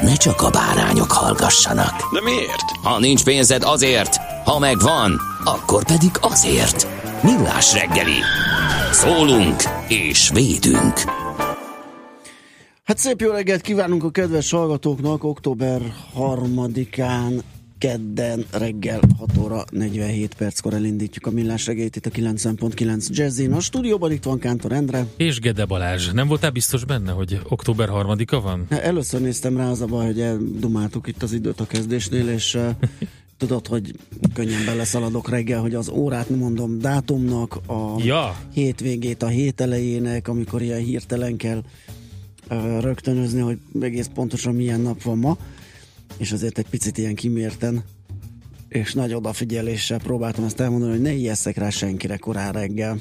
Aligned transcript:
ne 0.00 0.14
csak 0.14 0.42
a 0.42 0.50
bárányok 0.50 1.12
hallgassanak. 1.12 2.12
De 2.12 2.20
miért? 2.22 2.70
Ha 2.82 2.98
nincs 2.98 3.24
pénzed 3.24 3.62
azért, 3.62 4.16
ha 4.44 4.58
megvan, 4.58 5.20
akkor 5.44 5.84
pedig 5.84 6.10
azért. 6.20 6.86
Millás 7.22 7.72
reggeli. 7.72 8.18
Szólunk 8.92 9.62
és 9.88 10.30
védünk. 10.32 11.00
Hát 12.84 12.98
szép 12.98 13.20
jó 13.20 13.30
reggelt 13.30 13.60
kívánunk 13.60 14.04
a 14.04 14.10
kedves 14.10 14.50
hallgatóknak 14.50 15.24
október 15.24 15.80
3-án 16.18 17.40
kedden 17.84 18.44
reggel 18.50 19.00
6 19.18 19.36
óra 19.38 19.64
47 19.70 20.34
perckor 20.34 20.74
elindítjuk 20.74 21.26
a 21.26 21.30
millás 21.30 21.66
reggelyt 21.66 21.96
itt 21.96 22.06
a 22.06 22.10
90.9 22.10 23.08
Jazzin. 23.08 23.52
A 23.52 23.60
stúdióban 23.60 24.12
itt 24.12 24.22
van 24.22 24.38
Kántor 24.38 24.72
Endre. 24.72 25.06
És 25.16 25.40
Gede 25.40 25.64
Balázs. 25.64 26.10
Nem 26.12 26.28
voltál 26.28 26.50
biztos 26.50 26.84
benne, 26.84 27.12
hogy 27.12 27.40
október 27.48 27.88
harmadika 27.88 28.40
van? 28.40 28.66
Először 28.68 29.20
néztem 29.20 29.56
rá 29.56 29.70
az 29.70 29.80
a 29.80 29.86
baj, 29.86 30.06
hogy 30.06 30.20
eldumáltuk 30.20 31.06
itt 31.06 31.22
az 31.22 31.32
időt 31.32 31.60
a 31.60 31.66
kezdésnél, 31.66 32.28
és 32.28 32.58
tudod, 33.38 33.66
hogy 33.66 33.94
könnyen 34.34 34.64
beleszaladok 34.64 35.28
reggel, 35.28 35.60
hogy 35.60 35.74
az 35.74 35.88
órát 35.88 36.30
mondom 36.30 36.78
dátumnak, 36.78 37.54
a 37.66 37.94
Ja. 38.04 38.36
hétvégét 38.52 39.22
a 39.22 39.28
hét 39.28 39.60
elejének, 39.60 40.28
amikor 40.28 40.62
ilyen 40.62 40.80
hirtelen 40.80 41.36
kell 41.36 41.62
rögtönözni, 42.80 43.40
hogy 43.40 43.58
egész 43.80 44.10
pontosan 44.14 44.54
milyen 44.54 44.80
nap 44.80 45.02
van 45.02 45.18
ma, 45.18 45.36
és 46.16 46.32
azért 46.32 46.58
egy 46.58 46.68
picit 46.68 46.98
ilyen 46.98 47.14
kimérten 47.14 47.84
és 48.68 48.92
nagy 48.92 49.14
odafigyeléssel 49.14 49.98
próbáltam 49.98 50.44
ezt 50.44 50.60
elmondani, 50.60 50.92
hogy 50.92 51.00
ne 51.00 51.12
ijesszek 51.12 51.56
rá 51.56 51.70
senkire 51.70 52.16
korán 52.16 52.52
reggel. 52.52 53.00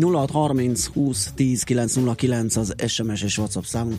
0630 0.00 0.86
20 0.86 1.32
10 1.34 1.62
909 1.62 2.56
az 2.56 2.74
SMS 2.86 3.22
és 3.22 3.38
WhatsApp 3.38 3.64
számunk. 3.64 3.98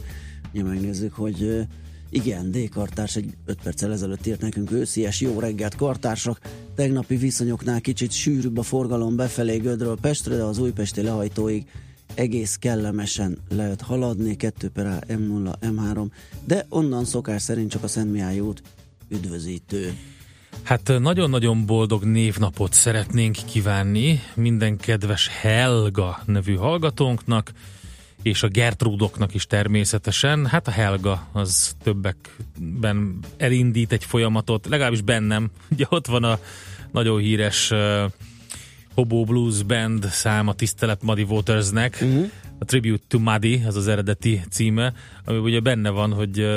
Ugye 0.53 0.63
megnézzük, 0.63 1.13
hogy 1.13 1.65
igen, 2.09 2.51
D. 2.51 2.69
Kartárs 2.69 3.15
egy 3.15 3.33
5 3.45 3.57
perccel 3.63 3.91
ezelőtt 3.91 4.25
írt 4.25 4.41
nekünk 4.41 4.71
őszies 4.71 5.21
jó 5.21 5.39
reggelt 5.39 5.75
kartársak. 5.75 6.39
Tegnapi 6.75 7.15
viszonyoknál 7.15 7.81
kicsit 7.81 8.11
sűrűbb 8.11 8.57
a 8.57 8.63
forgalom 8.63 9.15
befelé 9.15 9.57
Gödről 9.57 9.97
Pestre, 10.01 10.35
de 10.35 10.43
az 10.43 10.57
újpesti 10.57 11.01
lehajtóig 11.01 11.65
egész 12.15 12.55
kellemesen 12.55 13.37
lehet 13.49 13.81
haladni, 13.81 14.35
2 14.35 14.69
per 14.69 14.85
A, 14.85 14.99
M0, 15.07 15.53
M3, 15.61 16.05
de 16.45 16.65
onnan 16.69 17.05
szokás 17.05 17.41
szerint 17.41 17.71
csak 17.71 17.83
a 17.83 17.87
Szent 17.87 18.11
Mihály 18.11 18.39
út 18.39 18.61
üdvözítő. 19.09 19.93
Hát 20.63 20.93
nagyon-nagyon 20.99 21.65
boldog 21.65 22.03
névnapot 22.03 22.73
szeretnénk 22.73 23.35
kívánni 23.51 24.19
minden 24.35 24.77
kedves 24.77 25.27
Helga 25.27 26.21
nevű 26.25 26.55
hallgatónknak, 26.55 27.51
és 28.21 28.43
a 28.43 28.47
Gertrudoknak 28.47 29.33
is 29.33 29.45
természetesen. 29.45 30.45
Hát 30.45 30.67
a 30.67 30.71
Helga 30.71 31.27
az 31.31 31.75
többekben 31.83 33.19
elindít 33.37 33.91
egy 33.91 34.03
folyamatot, 34.03 34.67
legalábbis 34.67 35.01
bennem. 35.01 35.51
Ugye 35.71 35.85
ott 35.89 36.07
van 36.07 36.23
a 36.23 36.39
nagyon 36.91 37.19
híres 37.19 37.71
uh, 37.71 38.11
Hobo 38.93 39.23
Blues 39.23 39.63
Band 39.63 40.05
szám 40.05 40.47
a 40.47 40.53
Tisztelet 40.53 41.03
Muddy 41.03 41.23
Watersnek, 41.23 41.97
uh-huh. 42.01 42.29
a 42.59 42.65
Tribute 42.65 43.03
to 43.07 43.19
Muddy, 43.19 43.61
ez 43.65 43.75
az 43.75 43.87
eredeti 43.87 44.41
címe, 44.49 44.93
ami 45.25 45.37
ugye 45.37 45.59
benne 45.59 45.89
van, 45.89 46.13
hogy, 46.13 46.47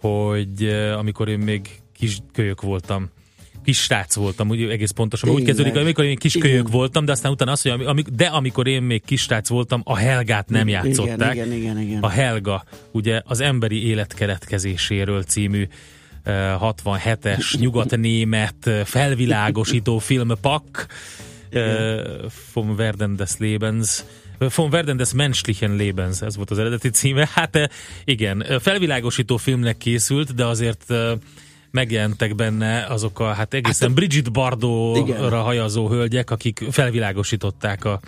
hogy 0.00 0.64
amikor 0.98 1.28
én 1.28 1.38
még 1.38 1.68
kis 1.94 2.18
kölyök 2.32 2.62
voltam, 2.62 3.10
kis 3.64 3.82
srác 3.82 4.14
voltam, 4.14 4.48
úgy 4.48 4.62
egész 4.62 4.90
pontosan, 4.90 5.28
úgy 5.28 5.36
Tényleg. 5.36 5.54
kezdődik, 5.54 5.80
amikor 5.80 6.04
én 6.04 6.16
kis 6.16 6.32
kölyök 6.32 6.58
Igen. 6.58 6.70
voltam, 6.70 7.04
de 7.04 7.12
aztán 7.12 7.32
utána 7.32 7.52
azt 7.52 7.64
mondja, 7.64 7.88
ami, 7.88 8.02
de 8.12 8.26
amikor 8.26 8.66
én 8.66 8.82
még 8.82 9.02
kis 9.04 9.20
srác 9.20 9.48
voltam, 9.48 9.80
a 9.84 9.96
Helgát 9.96 10.48
nem 10.48 10.68
játszották. 10.68 11.34
Igen, 11.34 11.52
igen, 11.52 11.58
igen, 11.58 11.80
igen. 11.80 12.02
A 12.02 12.08
Helga, 12.08 12.64
ugye 12.90 13.22
az 13.24 13.40
emberi 13.40 13.86
élet 13.86 14.14
keletkezéséről 14.14 15.22
című 15.22 15.68
eh, 16.22 16.54
67-es 16.60 17.58
nyugat-német 17.58 18.70
felvilágosító 18.84 19.98
film 19.98 20.30
Pak, 21.50 21.62
eh, 21.62 22.30
vom 22.52 22.76
Werden 22.76 23.16
des 23.16 23.38
Lebens, 23.38 24.04
Von 24.38 24.70
Werden 24.70 24.96
des 24.96 25.12
menschlichen 25.12 25.76
Lebens, 25.76 26.22
ez 26.22 26.36
volt 26.36 26.50
az 26.50 26.58
eredeti 26.58 26.88
címe. 26.90 27.28
Hát 27.32 27.70
igen, 28.04 28.44
felvilágosító 28.60 29.36
filmnek 29.36 29.76
készült, 29.76 30.34
de 30.34 30.46
azért 30.46 30.94
megjelentek 31.70 32.34
benne 32.34 32.84
azok 32.84 33.20
a, 33.20 33.32
hát 33.32 33.54
egészen 33.54 33.94
Bridget 33.94 34.18
Igen. 34.18 34.32
Bardot-ra 34.32 35.40
hajazó 35.40 35.88
hölgyek, 35.88 36.30
akik 36.30 36.64
felvilágosították 36.70 37.84
a, 37.84 38.00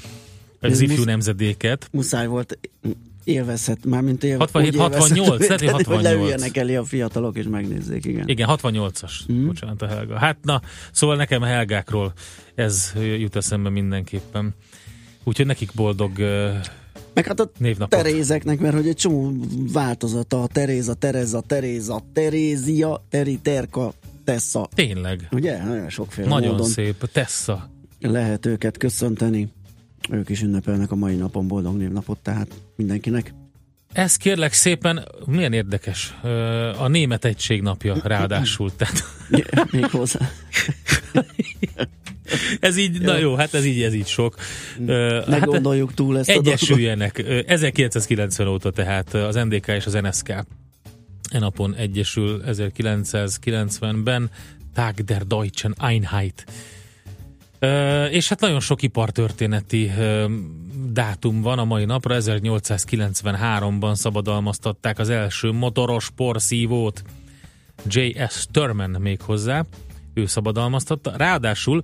az 0.60 0.80
ifjú 0.80 0.94
musz- 0.96 1.06
nemzedéket. 1.06 1.88
muszáj 1.92 2.26
volt 2.26 2.58
élvezhet, 3.30 3.84
mármint 3.84 4.24
élve, 4.24 4.38
67, 4.38 4.68
úgy 4.68 4.74
élvezhetővé 4.74 4.98
68, 4.98 5.48
lehet, 5.48 5.48
hogy 5.48 5.58
tenni, 5.58 5.70
68. 5.76 5.94
hogy 5.94 6.02
leüljenek 6.02 6.56
elé 6.56 6.76
a 6.76 6.84
fiatalok 6.84 7.36
és 7.36 7.44
megnézzék, 7.44 8.04
igen. 8.04 8.28
Igen, 8.28 8.48
68-as. 8.50 9.32
Mm. 9.32 9.46
Bocsánat, 9.46 9.82
a 9.82 9.86
Helga. 9.86 10.18
Hát 10.18 10.36
na, 10.42 10.60
szóval 10.92 11.16
nekem 11.16 11.42
a 11.42 11.46
Helgákról 11.46 12.12
ez 12.54 12.92
jut 13.18 13.36
eszembe 13.36 13.68
mindenképpen. 13.68 14.54
Úgyhogy 15.24 15.46
nekik 15.46 15.70
boldog 15.74 16.10
uh, 16.18 16.54
Meg 17.14 17.26
hát 17.26 17.40
a 17.40 17.50
névnapot. 17.58 18.02
Terézeknek, 18.02 18.58
mert 18.58 18.74
hogy 18.74 18.88
egy 18.88 18.96
csomó 18.96 19.32
változata, 19.72 20.42
a 20.42 20.46
Teréza, 20.46 20.94
Tereza, 20.94 21.40
Teréza, 21.40 22.02
Terézia, 22.12 23.04
Teri, 23.08 23.38
Terka, 23.38 23.92
Tessa. 24.24 24.68
Tényleg. 24.74 25.28
Ugye? 25.32 25.64
Nagyon 25.64 25.88
sokféle 25.88 26.28
Nagyon 26.28 26.50
módon 26.50 26.66
szép. 26.66 27.10
Tessa. 27.12 27.70
lehet 28.00 28.46
őket 28.46 28.76
köszönteni. 28.76 29.48
Ők 30.10 30.28
is 30.28 30.42
ünnepelnek 30.42 30.90
a 30.90 30.94
mai 30.94 31.14
napon 31.14 31.48
boldog 31.48 31.76
névnapot, 31.76 32.18
tehát 32.18 32.54
mindenkinek. 32.76 33.34
Ez 33.92 34.16
kérlek 34.16 34.52
szépen, 34.52 35.08
milyen 35.26 35.52
érdekes, 35.52 36.14
a 36.78 36.88
német 36.88 37.24
egység 37.24 37.62
napja 37.62 37.96
ráadásul. 38.02 38.76
Tehát 38.76 39.04
Még 39.70 39.84
hozzá. 39.84 40.30
ez 42.60 42.76
így, 42.76 43.00
na 43.00 43.16
jó, 43.16 43.34
hát 43.34 43.54
ez 43.54 43.64
így, 43.64 43.82
ez 43.82 43.94
így 43.94 44.06
sok. 44.06 44.34
Ne 44.78 45.22
hát 45.24 45.44
gondoljuk 45.44 45.94
túl 45.94 46.18
ezt 46.18 46.28
a. 46.28 46.32
Egyesüljenek. 46.32 47.18
Ö, 47.18 47.40
1990 47.46 48.48
óta 48.48 48.70
tehát 48.70 49.14
az 49.14 49.34
NDK 49.34 49.66
és 49.66 49.86
az 49.86 49.92
NSK 49.92 50.28
e 50.28 50.44
napon 51.38 51.74
egyesül 51.74 52.42
1990-ben 52.46 54.30
Tag 54.74 54.94
der 54.94 55.22
Deutschen 55.26 55.74
Einheit. 55.78 56.44
És 58.10 58.28
hát 58.28 58.40
nagyon 58.40 58.60
sok 58.60 58.82
ipartörténeti 58.82 59.92
ö, 59.98 60.34
dátum 60.92 61.40
van 61.40 61.58
a 61.58 61.64
mai 61.64 61.84
napra. 61.84 62.16
1893-ban 62.18 63.94
szabadalmaztatták 63.94 64.98
az 64.98 65.08
első 65.08 65.50
motoros 65.52 66.10
porszívót. 66.10 67.02
J.S. 67.86 68.46
Thurman 68.50 68.90
még 68.90 69.20
hozzá, 69.20 69.64
ő 70.14 70.26
szabadalmaztatta. 70.26 71.16
Ráadásul 71.16 71.82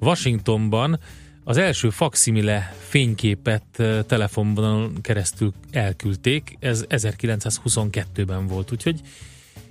Washingtonban 0.00 1.00
az 1.44 1.56
első 1.56 1.90
faximile 1.90 2.74
fényképet 2.78 3.64
ö, 3.76 4.00
telefonban 4.06 5.00
keresztül 5.00 5.52
elküldték, 5.70 6.56
ez 6.60 6.84
1922-ben 6.88 8.46
volt, 8.46 8.72
úgyhogy 8.72 9.00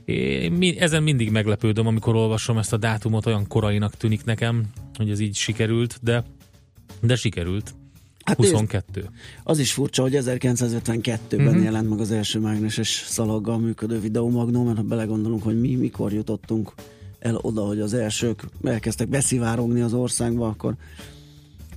én 0.05 0.75
ezen 0.79 1.03
mindig 1.03 1.31
meglepődöm, 1.31 1.87
amikor 1.87 2.15
olvasom 2.15 2.57
ezt 2.57 2.73
a 2.73 2.77
dátumot, 2.77 3.25
olyan 3.25 3.47
korainak 3.47 3.97
tűnik 3.97 4.23
nekem, 4.23 4.63
hogy 4.93 5.09
ez 5.09 5.19
így 5.19 5.35
sikerült, 5.35 5.99
de, 6.01 6.23
de 7.01 7.15
sikerült. 7.15 7.73
Hát 8.23 8.37
nézd, 8.37 8.51
22. 8.51 9.09
az 9.43 9.59
is 9.59 9.71
furcsa, 9.73 10.01
hogy 10.01 10.17
1952-ben 10.19 11.39
Mhm. 11.39 11.47
uh-huh. 11.47 11.63
jelent 11.63 11.89
meg 11.89 11.99
az 11.99 12.11
első 12.11 12.39
mágneses 12.39 13.03
szalaggal 13.07 13.57
működő 13.57 13.99
videómagnó, 13.99 14.63
mert 14.63 14.77
ha 14.77 14.83
belegondolunk, 14.83 15.43
hogy 15.43 15.59
mi 15.59 15.75
mikor 15.75 16.13
jutottunk 16.13 16.73
el 17.19 17.35
oda, 17.41 17.61
hogy 17.61 17.79
az 17.79 17.93
elsők 17.93 18.43
elkezdtek 18.63 19.07
beszivárogni 19.07 19.81
az 19.81 19.93
országba, 19.93 20.47
akkor 20.47 20.75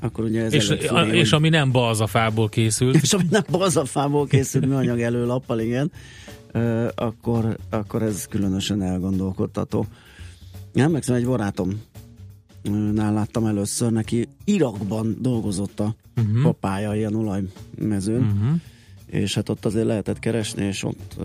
akkor 0.00 0.24
ugye 0.24 0.44
ez 0.44 0.52
És, 0.52 0.68
a, 0.70 0.76
fura, 0.76 1.14
és 1.22 1.32
ami 1.32 1.48
nem 1.48 1.72
balzafából 1.72 2.48
készült. 2.48 2.94
és 3.02 3.12
ami 3.12 3.24
nem 3.30 3.42
bazafából 3.50 4.26
készült 4.26 4.66
műanyag 4.66 5.00
előlappal, 5.00 5.60
igen, 5.60 5.92
akkor, 6.94 7.56
akkor 7.70 8.02
ez 8.02 8.26
különösen 8.26 8.82
elgondolkodtató. 8.82 9.86
Nem, 10.72 10.90
meg 10.90 11.02
egy 11.06 11.26
barátom 11.26 11.80
nál 12.92 13.12
láttam 13.12 13.46
először, 13.46 13.92
neki 13.92 14.28
Irakban 14.44 15.16
dolgozott 15.20 15.80
a 15.80 15.94
uh-huh. 16.16 16.42
papája 16.42 16.94
ilyen 16.94 17.14
olajmezőn, 17.14 18.22
uh-huh. 18.22 18.60
és 19.06 19.34
hát 19.34 19.48
ott 19.48 19.64
azért 19.64 19.86
lehetett 19.86 20.18
keresni, 20.18 20.64
és 20.64 20.84
ott 20.84 21.16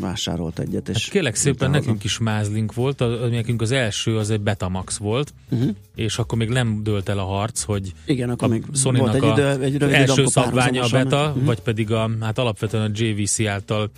vásárolt 0.00 0.58
egyet. 0.58 0.88
És 0.88 1.02
Hát 1.02 1.12
kérlek 1.12 1.34
szépen, 1.34 1.68
haza. 1.68 1.80
nekünk 1.80 2.04
is 2.04 2.18
mázlink 2.18 2.74
volt, 2.74 3.00
a, 3.00 3.28
nekünk 3.28 3.62
az 3.62 3.70
első 3.70 4.16
az 4.16 4.30
egy 4.30 4.40
Betamax 4.40 4.96
volt, 4.96 5.34
uh-huh. 5.50 5.70
és 5.94 6.18
akkor 6.18 6.38
még 6.38 6.48
nem 6.48 6.82
dőlt 6.82 7.08
el 7.08 7.18
a 7.18 7.24
harc, 7.24 7.62
hogy 7.62 7.92
Igen, 8.06 8.30
akkor 8.30 8.48
a 8.48 8.50
még 8.50 8.64
sony 8.74 8.98
volt 8.98 9.14
egy 9.14 9.24
idő, 9.24 9.48
egy 9.48 9.78
rövid 9.78 9.94
első 9.94 10.26
szabványa 10.26 10.82
a 10.82 10.88
beta, 10.88 11.32
mhm. 11.36 11.44
vagy 11.44 11.60
pedig 11.60 11.90
a, 11.90 12.10
hát 12.20 12.38
alapvetően 12.38 12.90
a 12.90 12.94
JVC 12.94 13.40
által 13.40 13.90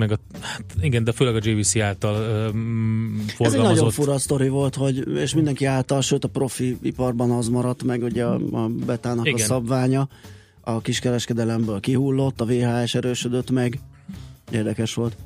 meg 0.00 0.12
a, 0.12 0.18
hát 0.40 0.64
igen, 0.80 1.04
de 1.04 1.12
főleg 1.12 1.34
a 1.34 1.38
JVC 1.42 1.76
által 1.76 2.50
um, 2.50 3.24
Ez 3.38 3.52
egy 3.52 3.60
nagyon 3.60 3.90
fura 3.90 4.18
sztori 4.18 4.48
volt, 4.48 4.74
hogy, 4.74 5.08
és 5.16 5.34
mindenki 5.34 5.64
által, 5.64 6.00
sőt 6.00 6.24
a 6.24 6.28
profi 6.28 6.78
iparban 6.82 7.30
az 7.30 7.48
maradt 7.48 7.82
meg, 7.82 8.02
ugye 8.02 8.24
a, 8.24 8.40
a 8.52 8.68
betának 8.68 9.26
Igen. 9.26 9.40
A 9.40 9.44
szabványa, 9.44 10.08
a 10.60 10.80
kiskereskedelemből 10.80 11.80
kihullott, 11.80 12.40
a 12.40 12.44
VHS 12.44 12.94
erősödött 12.94 13.50
meg. 13.50 13.80
Érdekes 14.50 14.94
volt. 14.94 15.16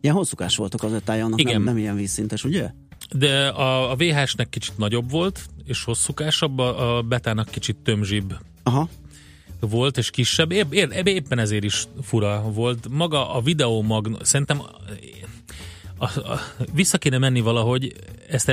Ilyen 0.00 0.14
hosszúkás 0.14 0.56
volt 0.56 0.74
a 0.74 0.78
kazettája, 0.78 1.24
annak 1.24 1.40
Igen. 1.40 1.54
nem, 1.54 1.62
nem 1.62 1.76
ilyen 1.76 1.96
vízszintes, 1.96 2.44
ugye? 2.44 2.70
De 3.16 3.48
a, 3.48 3.90
a 3.90 3.96
VHS-nek 3.96 4.48
kicsit 4.48 4.78
nagyobb 4.78 5.10
volt, 5.10 5.46
és 5.64 5.84
hosszúkásabb, 5.84 6.58
a, 6.58 6.96
a 6.96 7.02
betának 7.02 7.48
kicsit 7.50 7.76
tömzsibb 7.76 8.34
Aha. 8.62 8.88
Volt, 9.68 9.98
és 9.98 10.10
kisebb. 10.10 10.52
Épp, 10.52 10.72
épp, 10.72 11.06
éppen 11.06 11.38
ezért 11.38 11.64
is 11.64 11.86
fura 12.02 12.42
volt. 12.52 12.88
Maga 12.90 13.34
a 13.34 13.40
videó 13.40 13.82
mag, 13.82 14.18
szerintem 14.22 14.62
a, 15.98 16.18
a, 16.18 16.40
vissza 16.72 16.98
kéne 16.98 17.18
menni 17.18 17.40
valahogy, 17.40 17.92
ezt 18.28 18.52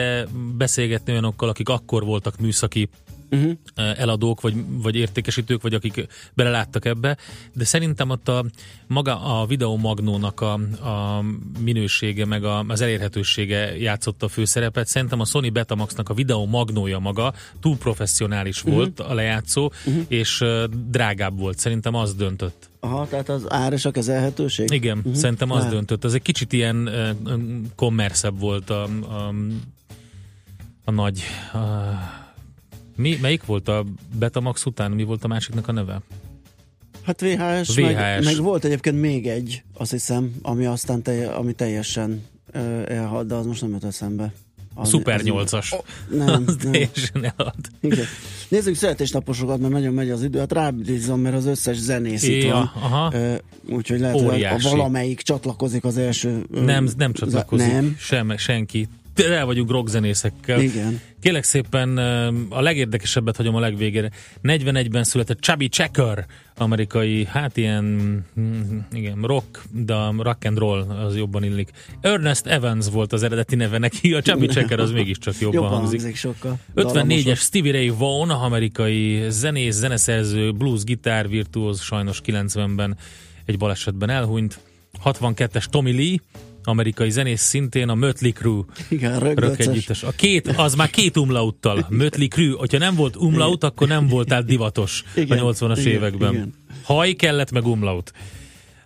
beszélgetni 0.58 1.12
olyanokkal, 1.12 1.50
akik 1.50 1.70
akkor 1.70 2.04
voltak 2.04 2.40
műszaki 2.40 2.90
Uh-huh. 3.32 3.58
eladók, 3.76 4.42
vagy, 4.42 4.54
vagy 4.68 4.96
értékesítők, 4.96 5.62
vagy 5.62 5.74
akik 5.74 6.08
beleláttak 6.34 6.86
ebbe, 6.86 7.18
de 7.54 7.64
szerintem 7.64 8.10
ott 8.10 8.28
a 8.28 8.46
maga 8.88 9.40
a 9.40 9.46
videó 9.46 9.78
magnónak 9.78 10.42
a, 10.42 10.54
a 10.88 11.24
minősége, 11.60 12.26
meg 12.26 12.44
a, 12.44 12.66
az 12.68 12.82
elérhetősége 12.82 13.78
játszotta 13.78 14.26
a 14.26 14.30
főszerepet. 14.30 14.88
Szerintem 14.88 15.20
a 15.20 15.26
Sony 15.26 15.52
Betamaxnak 15.52 16.10
a 16.10 16.14
videó 16.14 16.46
magnója 16.46 17.00
maga 17.00 17.34
túl 17.60 17.78
professzionális 17.78 18.58
uh-huh. 18.58 18.76
volt 18.76 19.00
a 19.00 19.14
lejátszó, 19.14 19.72
uh-huh. 19.86 20.04
és 20.08 20.42
uh, 20.42 20.64
drágább 20.90 21.40
volt. 21.40 21.60
Szerintem 21.60 21.96
az 21.96 22.14
döntött. 22.14 22.70
Aha, 22.80 23.08
tehát 23.08 23.30
az 23.30 23.52
ár 23.52 23.74
és 23.74 23.86
a 23.86 23.92
kezelhetőség? 23.92 24.72
Igen, 24.72 24.98
uh-huh. 24.98 25.14
szerintem 25.14 25.52
az 25.52 25.58
Lehet. 25.58 25.74
döntött. 25.74 26.04
Az 26.04 26.14
egy 26.14 26.22
kicsit 26.22 26.54
ilyen 26.54 26.88
uh, 27.26 27.40
kommerszebb 27.76 28.40
volt 28.40 28.70
a, 28.70 28.84
a, 28.84 29.34
a 30.86 30.92
nagy... 30.92 31.22
A, 31.54 32.20
mi, 32.96 33.18
melyik 33.22 33.46
volt 33.46 33.68
a 33.68 33.86
Betamax 34.20 34.66
után? 34.66 34.92
Mi 34.92 35.04
volt 35.04 35.24
a 35.24 35.28
másiknak 35.28 35.68
a 35.68 35.72
neve? 35.72 36.02
Hát 37.02 37.22
VHS, 37.22 37.76
VHS. 37.76 37.76
Meg, 37.96 38.24
meg 38.24 38.38
volt 38.38 38.66
egyébként 38.66 39.00
még 39.00 39.28
egy, 39.28 39.64
azt 39.74 39.92
hiszem, 39.92 40.32
ami 40.42 40.66
aztán 40.66 41.02
telje, 41.02 41.30
ami 41.30 41.54
teljesen 41.54 42.24
ö, 42.52 42.82
elhalt, 42.92 43.28
de 43.28 43.36
az 43.36 43.46
most 43.46 43.62
nem 43.62 43.72
jut 43.72 43.84
eszembe. 43.84 44.34
Az- 44.76 44.90
8-as. 44.92 45.74
Oh, 45.74 45.80
nem, 46.18 46.44
Az 46.48 46.56
nem. 46.64 46.72
teljesen 46.72 47.34
elad. 47.38 47.56
Igen. 47.82 48.06
Nézzük 48.48 48.76
születésnaposokat, 48.76 49.60
mert 49.60 49.74
nagyon 49.74 49.94
megy 49.94 50.10
az 50.10 50.24
idő. 50.24 50.40
Hát 50.40 50.52
rábízom, 50.54 51.20
mert 51.20 51.36
az 51.36 51.46
összes 51.46 51.78
zenész 51.78 52.24
itt 52.24 52.44
Ja, 52.44 52.54
van. 52.54 52.72
aha. 52.84 53.14
Úgyhogy 53.70 54.00
lehet, 54.00 54.16
hogy 54.20 54.26
Óriási. 54.26 54.68
a 54.68 54.70
valamelyik 54.70 55.22
csatlakozik 55.22 55.84
az 55.84 55.98
első... 55.98 56.46
Nem, 56.52 56.88
nem 56.98 57.14
csatlakozik 57.14 57.72
Nem. 57.72 57.96
Sem, 58.00 58.38
senki. 58.38 58.88
El 59.16 59.46
vagyunk 59.46 59.72
rockzenészekkel. 59.72 60.62
Igen. 60.62 61.00
Kélek 61.22 61.44
szépen 61.44 61.98
a 62.50 62.62
legérdekesebbet 62.62 63.36
hagyom 63.36 63.56
a 63.56 63.60
legvégére. 63.60 64.12
41-ben 64.44 65.04
született 65.04 65.40
Chubby 65.40 65.68
Checker, 65.68 66.26
amerikai, 66.58 67.26
hát 67.26 67.58
ilyen, 67.58 67.84
mm, 68.40 68.78
igen, 68.92 69.22
rock, 69.22 69.64
de 69.72 69.96
rock 70.18 70.46
and 70.46 70.58
roll 70.58 70.82
az 70.82 71.18
jobban 71.18 71.44
illik. 71.44 71.70
Ernest 72.02 72.46
Evans 72.46 72.90
volt 72.90 73.14
az 73.14 73.24
eredeti 73.24 73.56
neve 73.56 73.78
neki, 73.78 74.14
a 74.14 74.22
Chubby 74.22 74.48
Checker 74.48 74.80
az 74.80 74.92
mégiscsak 74.92 75.40
jobban, 75.40 75.62
Jobban 75.62 75.78
hangzik. 75.78 76.00
hangzik 76.00 76.18
sokkal. 76.18 76.58
54-es 76.76 76.94
Dallamosabb. 76.94 77.36
Stevie 77.36 77.72
Ray 77.72 77.90
Vaughan, 77.90 78.30
amerikai 78.30 79.26
zenész, 79.30 79.76
zeneszerző, 79.76 80.52
blues, 80.52 80.84
gitár, 80.84 81.30
virtuóz, 81.30 81.82
sajnos 81.82 82.22
90-ben 82.26 82.98
egy 83.46 83.58
balesetben 83.58 84.10
elhunyt. 84.10 84.60
62-es 85.06 85.66
Tommy 85.66 85.92
Lee, 85.92 86.18
amerikai 86.64 87.10
zenész 87.10 87.42
szintén, 87.42 87.90
a 87.90 87.96
Mötley 87.96 88.32
Crüe 88.32 88.62
Igen, 88.90 89.20
rök 89.20 89.60
együttes. 89.60 90.04
A 90.04 90.12
két, 90.12 90.48
az 90.48 90.76
már 90.76 90.90
két 90.90 91.18
umlauttal. 91.18 91.86
Mötley 91.90 92.28
Crüe. 92.28 92.56
Hogyha 92.58 92.78
nem 92.78 92.96
volt 92.96 93.16
umlaut, 93.16 93.64
akkor 93.64 93.88
nem 93.88 94.08
voltál 94.08 94.44
divatos 94.44 95.04
Igen, 95.16 95.38
a 95.38 95.52
80-as 95.52 95.78
igen, 95.80 95.92
években. 95.92 96.34
igen. 96.34 96.54
Haj 96.84 97.12
kellett, 97.14 97.52
meg 97.52 97.66
umlaut. 97.66 98.12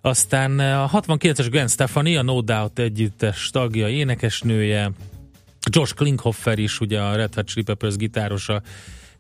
Aztán 0.01 0.59
a 0.59 0.89
69-es 0.89 1.47
Gwen 1.49 1.67
Stefani, 1.67 2.15
a 2.15 2.21
No 2.21 2.41
Doubt 2.41 2.79
együttes 2.79 3.49
tagja, 3.49 3.89
énekesnője, 3.89 4.91
Josh 5.69 5.93
Klinghoffer 5.93 6.59
is, 6.59 6.79
ugye 6.79 6.99
a 7.01 7.15
Red 7.15 7.33
Hot 7.33 7.47
Chili 7.47 7.63
Peppers 7.63 7.95
gitárosa, 7.95 8.61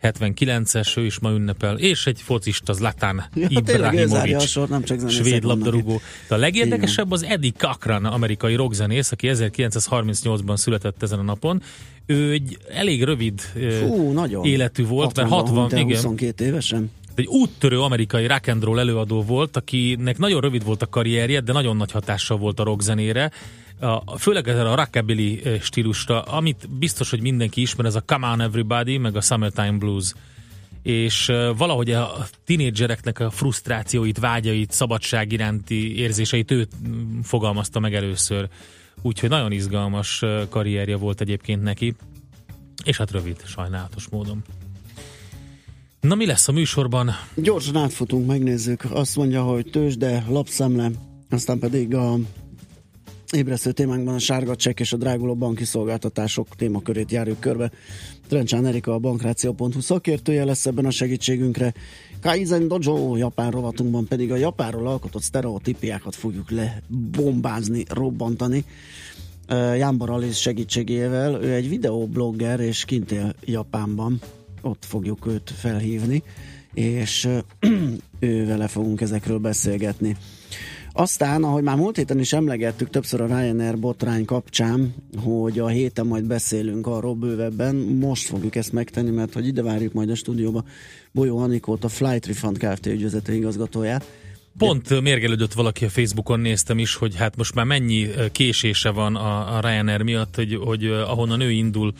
79-es, 0.01 0.97
ő 0.97 1.05
is 1.05 1.19
ma 1.19 1.31
ünnepel, 1.31 1.77
és 1.77 2.05
egy 2.05 2.21
focista, 2.21 2.73
Zlatan 2.73 3.23
Ja, 3.33 3.47
Ibrahimovic, 3.49 4.43
sor, 4.45 4.69
nem 4.69 4.83
csak 4.83 5.09
svéd 5.09 5.43
labdarúgó. 5.43 6.01
De 6.27 6.35
a 6.35 6.37
legérdekesebb 6.37 7.11
az 7.11 7.23
Eddie 7.23 7.51
Cochran, 7.57 8.05
amerikai 8.05 8.55
rockzenész, 8.55 9.11
aki 9.11 9.29
1938-ban 9.31 10.55
született 10.55 11.03
ezen 11.03 11.19
a 11.19 11.23
napon. 11.23 11.61
Ő 12.05 12.31
egy 12.31 12.57
elég 12.73 13.03
rövid 13.03 13.41
Fú, 13.79 14.11
nagyon. 14.11 14.45
életű 14.45 14.85
volt, 14.85 15.15
mert 15.15 15.27
60-ban 15.27 15.31
60, 15.31 15.57
hunyt 15.57 15.73
el, 15.73 15.79
igen, 15.79 15.95
22 15.95 16.45
évesen. 16.45 16.91
egy 17.15 17.27
úttörő 17.27 17.81
amerikai 17.81 18.27
rock 18.27 18.47
and 18.47 18.63
roll 18.63 18.79
előadó 18.79 19.21
volt, 19.21 19.57
akinek 19.57 20.17
nagyon 20.17 20.41
rövid 20.41 20.63
volt 20.63 20.81
a 20.81 20.87
karrierje, 20.87 21.39
de 21.39 21.51
nagyon 21.53 21.77
nagy 21.77 21.91
hatással 21.91 22.37
volt 22.37 22.59
a 22.59 22.63
rockzenére. 22.63 23.31
A, 23.79 24.17
főleg 24.17 24.47
ezzel 24.47 24.67
a 24.67 24.75
rockabilly 24.75 25.41
stílusra, 25.61 26.21
amit 26.21 26.69
biztos, 26.69 27.09
hogy 27.09 27.21
mindenki 27.21 27.61
ismer, 27.61 27.85
ez 27.85 27.95
a 27.95 28.01
Come 28.01 28.27
On 28.27 28.41
Everybody, 28.41 28.97
meg 28.97 29.15
a 29.15 29.21
Summertime 29.21 29.77
Blues. 29.77 30.13
És 30.81 31.25
valahogy 31.57 31.91
a 31.91 32.27
tínédzsereknek 32.45 33.19
a 33.19 33.29
frusztrációit, 33.29 34.19
vágyait, 34.19 34.71
szabadság 34.71 35.31
iránti 35.31 35.97
érzéseit 35.97 36.51
ő 36.51 36.67
mm, 36.87 37.19
fogalmazta 37.19 37.79
meg 37.79 37.95
először. 37.95 38.49
Úgyhogy 39.01 39.29
nagyon 39.29 39.51
izgalmas 39.51 40.23
karrierje 40.49 40.95
volt 40.95 41.21
egyébként 41.21 41.63
neki. 41.63 41.95
És 42.83 42.97
hát 42.97 43.11
rövid, 43.11 43.41
sajnálatos 43.45 44.07
módon. 44.07 44.43
Na 45.99 46.15
mi 46.15 46.25
lesz 46.25 46.47
a 46.47 46.51
műsorban? 46.51 47.11
Gyorsan 47.35 47.75
átfutunk, 47.75 48.27
megnézzük. 48.27 48.83
Azt 48.89 49.15
mondja, 49.15 49.43
hogy 49.43 49.65
tőzsde, 49.65 50.23
lapszemle, 50.29 50.91
aztán 51.29 51.59
pedig 51.59 51.95
a 51.95 52.17
ébresztő 53.35 53.71
témánkban 53.71 54.13
a 54.13 54.19
sárga 54.19 54.55
csekk 54.55 54.79
és 54.79 54.93
a 54.93 54.97
dráguló 54.97 55.35
banki 55.35 55.63
szolgáltatások 55.63 56.47
témakörét 56.55 57.11
járjuk 57.11 57.39
körbe. 57.39 57.71
Trencsán 58.27 58.65
Erika 58.65 58.93
a 58.93 58.99
bankráció.hu 58.99 59.81
szakértője 59.81 60.45
lesz 60.45 60.65
ebben 60.65 60.85
a 60.85 60.91
segítségünkre. 60.91 61.73
Kaizen 62.21 62.67
Dojo 62.67 63.15
japán 63.15 63.51
rovatunkban 63.51 64.05
pedig 64.05 64.31
a 64.31 64.35
japánról 64.35 64.87
alkotott 64.87 65.21
sztereotípiákat 65.21 66.15
fogjuk 66.15 66.49
lebombázni, 66.51 67.83
robbantani. 67.89 68.65
Jánbar 69.77 70.09
Alice 70.09 70.39
segítségével, 70.39 71.43
ő 71.43 71.53
egy 71.53 71.69
videoblogger 71.69 72.59
és 72.59 72.85
kint 72.85 73.11
él 73.11 73.35
Japánban, 73.45 74.19
ott 74.61 74.85
fogjuk 74.85 75.25
őt 75.27 75.51
felhívni, 75.55 76.23
és 76.73 77.27
ő 78.19 78.45
vele 78.45 78.67
fogunk 78.67 79.01
ezekről 79.01 79.37
beszélgetni. 79.37 80.17
Aztán, 80.97 81.43
ahogy 81.43 81.63
már 81.63 81.75
múlt 81.75 81.95
héten 81.95 82.19
is 82.19 82.33
emlegettük 82.33 82.89
többször 82.89 83.21
a 83.21 83.25
Ryanair 83.25 83.77
botrány 83.77 84.25
kapcsán, 84.25 84.95
hogy 85.23 85.59
a 85.59 85.67
héten 85.67 86.05
majd 86.05 86.25
beszélünk 86.25 86.87
arról 86.87 87.15
bővebben, 87.15 87.75
most 87.75 88.27
fogjuk 88.27 88.55
ezt 88.55 88.71
megtenni, 88.71 89.09
mert 89.09 89.33
hogy 89.33 89.47
ide 89.47 89.63
várjuk 89.63 89.93
majd 89.93 90.09
a 90.09 90.15
stúdióba 90.15 90.63
Bolyó 91.11 91.37
Anikót, 91.37 91.83
a 91.83 91.89
Flight 91.89 92.25
Refund 92.25 92.57
Kft. 92.57 92.85
ügyvezető 92.85 93.33
igazgatóját. 93.33 94.05
Pont 94.57 95.01
mérgelődött 95.01 95.53
valaki 95.53 95.85
a 95.85 95.89
Facebookon, 95.89 96.39
néztem 96.39 96.79
is, 96.79 96.95
hogy 96.95 97.15
hát 97.15 97.35
most 97.35 97.55
már 97.55 97.65
mennyi 97.65 98.07
késése 98.31 98.89
van 98.89 99.15
a, 99.15 99.59
Ryanair 99.59 100.01
miatt, 100.01 100.35
hogy, 100.35 100.55
hogy 100.55 100.85
ahonnan 100.85 101.41
ő 101.41 101.51
indul 101.51 101.93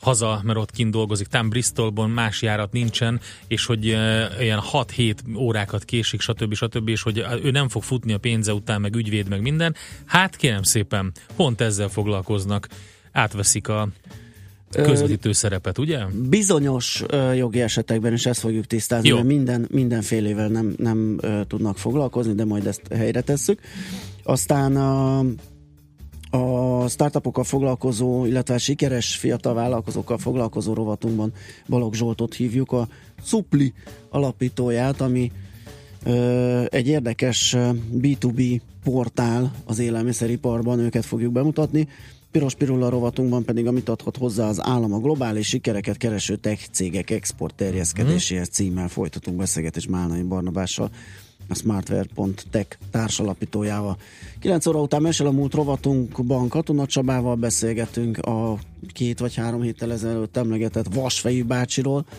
haza, 0.00 0.40
mert 0.44 0.58
ott 0.58 0.70
kint 0.70 0.90
dolgozik, 0.90 1.26
tám 1.26 1.48
Bristolban 1.48 2.10
más 2.10 2.42
járat 2.42 2.72
nincsen, 2.72 3.20
és 3.46 3.66
hogy 3.66 3.84
ilyen 3.84 4.60
6-7 4.72 5.14
órákat 5.36 5.84
késik, 5.84 6.20
stb. 6.20 6.54
stb. 6.54 6.88
és 6.88 7.02
hogy 7.02 7.24
ő 7.42 7.50
nem 7.50 7.68
fog 7.68 7.82
futni 7.82 8.12
a 8.12 8.18
pénze 8.18 8.52
után, 8.52 8.80
meg 8.80 8.94
ügyvéd, 8.94 9.28
meg 9.28 9.40
minden. 9.40 9.74
Hát 10.04 10.36
kérem 10.36 10.62
szépen, 10.62 11.12
pont 11.36 11.60
ezzel 11.60 11.88
foglalkoznak, 11.88 12.68
átveszik 13.12 13.68
a 13.68 13.88
közvetítő 14.70 15.32
szerepet, 15.32 15.78
ugye? 15.78 15.98
Bizonyos 16.28 17.02
ö, 17.06 17.32
jogi 17.32 17.60
esetekben 17.60 18.12
is 18.12 18.26
ezt 18.26 18.40
fogjuk 18.40 18.66
tisztázni, 18.66 19.08
Jó. 19.08 19.14
mert 19.14 19.26
minden, 19.26 19.66
mindenfélével 19.70 20.48
nem, 20.48 20.74
nem 20.76 21.18
ö, 21.20 21.40
tudnak 21.46 21.78
foglalkozni, 21.78 22.32
de 22.32 22.44
majd 22.44 22.66
ezt 22.66 22.82
helyre 22.92 23.20
tesszük. 23.20 23.60
Aztán 24.22 24.76
a, 24.76 25.24
a 26.30 26.88
startupokkal 26.88 27.44
foglalkozó, 27.44 28.26
illetve 28.26 28.58
sikeres 28.58 29.16
fiatal 29.16 29.54
vállalkozókkal 29.54 30.18
foglalkozó 30.18 30.74
rovatunkban 30.74 31.32
Balogh 31.68 31.94
Zsoltot 31.94 32.34
hívjuk, 32.34 32.72
a 32.72 32.88
Supli 33.22 33.72
alapítóját, 34.10 35.00
ami 35.00 35.32
ö, 36.04 36.64
egy 36.70 36.88
érdekes 36.88 37.54
ö, 37.54 37.70
B2B 38.00 38.60
portál 38.84 39.52
az 39.64 39.78
élelmiszeriparban, 39.78 40.78
őket 40.78 41.04
fogjuk 41.04 41.32
bemutatni. 41.32 41.88
Piros 42.30 42.54
Pirulla 42.54 42.88
rovatunkban 42.88 43.44
pedig, 43.44 43.66
amit 43.66 43.88
adhat 43.88 44.16
hozzá 44.16 44.48
az 44.48 44.60
állam 44.62 44.92
a 44.92 44.98
globális 44.98 45.46
sikereket 45.48 45.96
kereső 45.96 46.36
tech 46.36 46.68
cégek 46.70 47.10
export 47.10 47.54
terjeszkedéséhez 47.54 48.48
címmel 48.48 48.88
folytatunk 48.88 49.36
beszélgetés 49.36 49.86
Málnai 49.86 50.22
Barnabással, 50.22 50.90
a 51.50 51.54
smartware.tech 51.54 52.78
társalapítójával. 52.90 53.96
9 54.40 54.66
óra 54.66 54.80
után 54.80 55.02
mesél 55.02 55.26
a 55.26 55.30
múlt 55.30 55.54
rovatunkban 55.54 56.48
Katona 56.48 56.86
Csabával 56.86 57.34
beszélgetünk 57.34 58.18
a 58.18 58.58
két 58.92 59.18
vagy 59.18 59.34
három 59.34 59.62
héttel 59.62 59.92
ezelőtt 59.92 60.36
emlegetett 60.36 60.94
Vasfejű 60.94 61.44
bácsiról. 61.44 62.04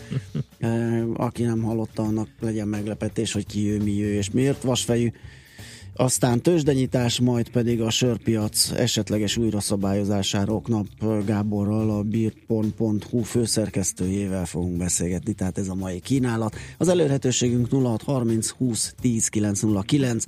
Eh, 0.58 1.02
Aki 1.14 1.42
nem 1.42 1.62
hallotta, 1.62 2.02
annak 2.02 2.28
legyen 2.40 2.68
meglepetés, 2.68 3.32
hogy 3.32 3.46
ki 3.46 3.70
ő, 3.70 3.82
mi 3.82 4.02
ő 4.02 4.14
és 4.14 4.30
miért 4.30 4.62
Vasfejű. 4.62 5.12
Aztán 5.94 6.42
tőzsdenyítás, 6.42 7.20
majd 7.20 7.50
pedig 7.50 7.80
a 7.80 7.90
sörpiac 7.90 8.70
esetleges 8.70 9.36
újraszabályozásáról 9.36 10.60
Knap 10.60 10.86
Gáborral, 11.26 11.90
a 11.90 12.02
beer.hu 12.02 13.22
főszerkesztőjével 13.22 14.46
fogunk 14.46 14.76
beszélgetni, 14.76 15.32
tehát 15.32 15.58
ez 15.58 15.68
a 15.68 15.74
mai 15.74 16.00
kínálat. 16.00 16.56
Az 16.78 16.88
elérhetőségünk 16.88 17.72
0630 17.72 18.48
20 18.48 18.94
10 19.00 19.28
909, 19.28 20.24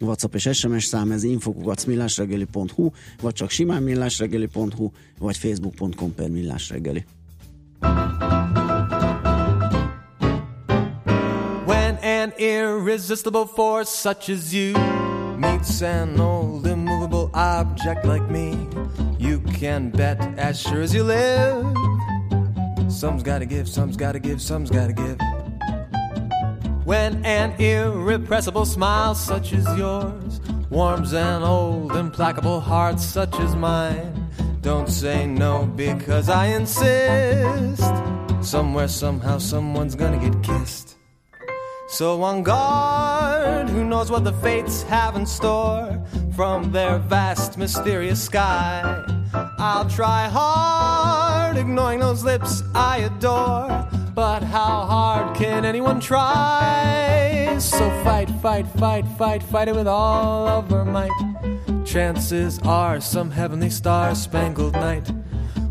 WhatsApp 0.00 0.34
és 0.34 0.48
SMS 0.52 0.84
szám, 0.84 1.10
ez 1.10 1.22
infokukat 1.22 1.86
millásreggeli.hu, 1.86 2.90
vagy 3.20 3.32
csak 3.32 3.50
simán 3.50 3.82
millásreggeli.hu, 3.82 4.90
vagy 5.18 5.36
facebook.com 5.36 6.14
per 6.14 6.28
millásreggeli. 6.28 7.04
An 12.18 12.32
irresistible 12.36 13.46
force 13.46 13.88
such 13.88 14.28
as 14.28 14.52
you 14.52 14.74
meets 15.38 15.82
an 15.82 16.18
old 16.18 16.66
immovable 16.66 17.30
object 17.32 18.04
like 18.04 18.28
me, 18.28 18.66
you 19.20 19.38
can 19.54 19.90
bet 19.90 20.20
as 20.36 20.60
sure 20.60 20.80
as 20.80 20.92
you 20.92 21.04
live. 21.04 21.64
Some's 22.90 23.22
gotta 23.22 23.46
give, 23.46 23.68
some's 23.68 23.96
gotta 23.96 24.18
give, 24.18 24.42
some's 24.42 24.68
gotta 24.68 24.92
give. 24.92 25.16
When 26.84 27.24
an 27.24 27.52
irrepressible 27.60 28.64
smile 28.64 29.14
such 29.14 29.52
as 29.52 29.64
yours 29.78 30.40
warms 30.70 31.12
an 31.12 31.44
old 31.44 31.94
implacable 31.94 32.58
heart 32.58 32.98
such 32.98 33.38
as 33.38 33.54
mine, 33.54 34.28
don't 34.60 34.88
say 34.88 35.24
no 35.24 35.66
because 35.76 36.28
I 36.28 36.46
insist. 36.46 37.94
Somewhere, 38.40 38.88
somehow, 38.88 39.38
someone's 39.38 39.94
gonna 39.94 40.18
get 40.18 40.42
kissed. 40.42 40.97
So 41.90 42.22
on 42.22 42.42
guard, 42.42 43.70
who 43.70 43.82
knows 43.82 44.10
what 44.10 44.22
the 44.22 44.32
fates 44.34 44.82
have 44.82 45.16
in 45.16 45.24
store 45.24 45.98
from 46.36 46.70
their 46.70 46.98
vast, 46.98 47.56
mysterious 47.56 48.22
sky? 48.22 49.04
I'll 49.58 49.88
try 49.88 50.28
hard, 50.28 51.56
ignoring 51.56 52.00
those 52.00 52.22
lips 52.22 52.62
I 52.74 52.98
adore. 52.98 53.88
But 54.14 54.42
how 54.42 54.84
hard 54.84 55.34
can 55.34 55.64
anyone 55.64 55.98
try? 55.98 57.56
So 57.58 57.88
fight, 58.04 58.28
fight, 58.42 58.66
fight, 58.66 59.06
fight, 59.16 59.42
fight 59.42 59.68
it 59.68 59.74
with 59.74 59.88
all 59.88 60.46
of 60.46 60.68
her 60.68 60.84
might. 60.84 61.10
Chances 61.86 62.58
are 62.64 63.00
some 63.00 63.30
heavenly 63.30 63.70
star 63.70 64.14
spangled 64.14 64.74
night. 64.74 65.10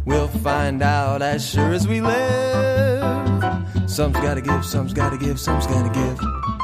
We'll 0.03 0.27
find 0.27 0.81
out 0.81 1.21
as 1.21 1.47
sure 1.47 1.74
as 1.74 1.88
we 1.88 2.01
live. 2.01 3.56
Some's 3.88 4.20
gotta 4.20 4.41
give, 4.41 4.65
some's 4.65 4.94
gotta 4.94 5.17
give, 5.17 5.39
some's 5.39 5.65
gotta 5.65 5.89
give. 5.89 6.56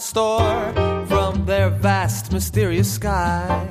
Store 0.00 0.72
from 1.06 1.44
their 1.44 1.70
vast, 1.70 2.32
mysterious 2.32 2.92
sky? 2.92 3.68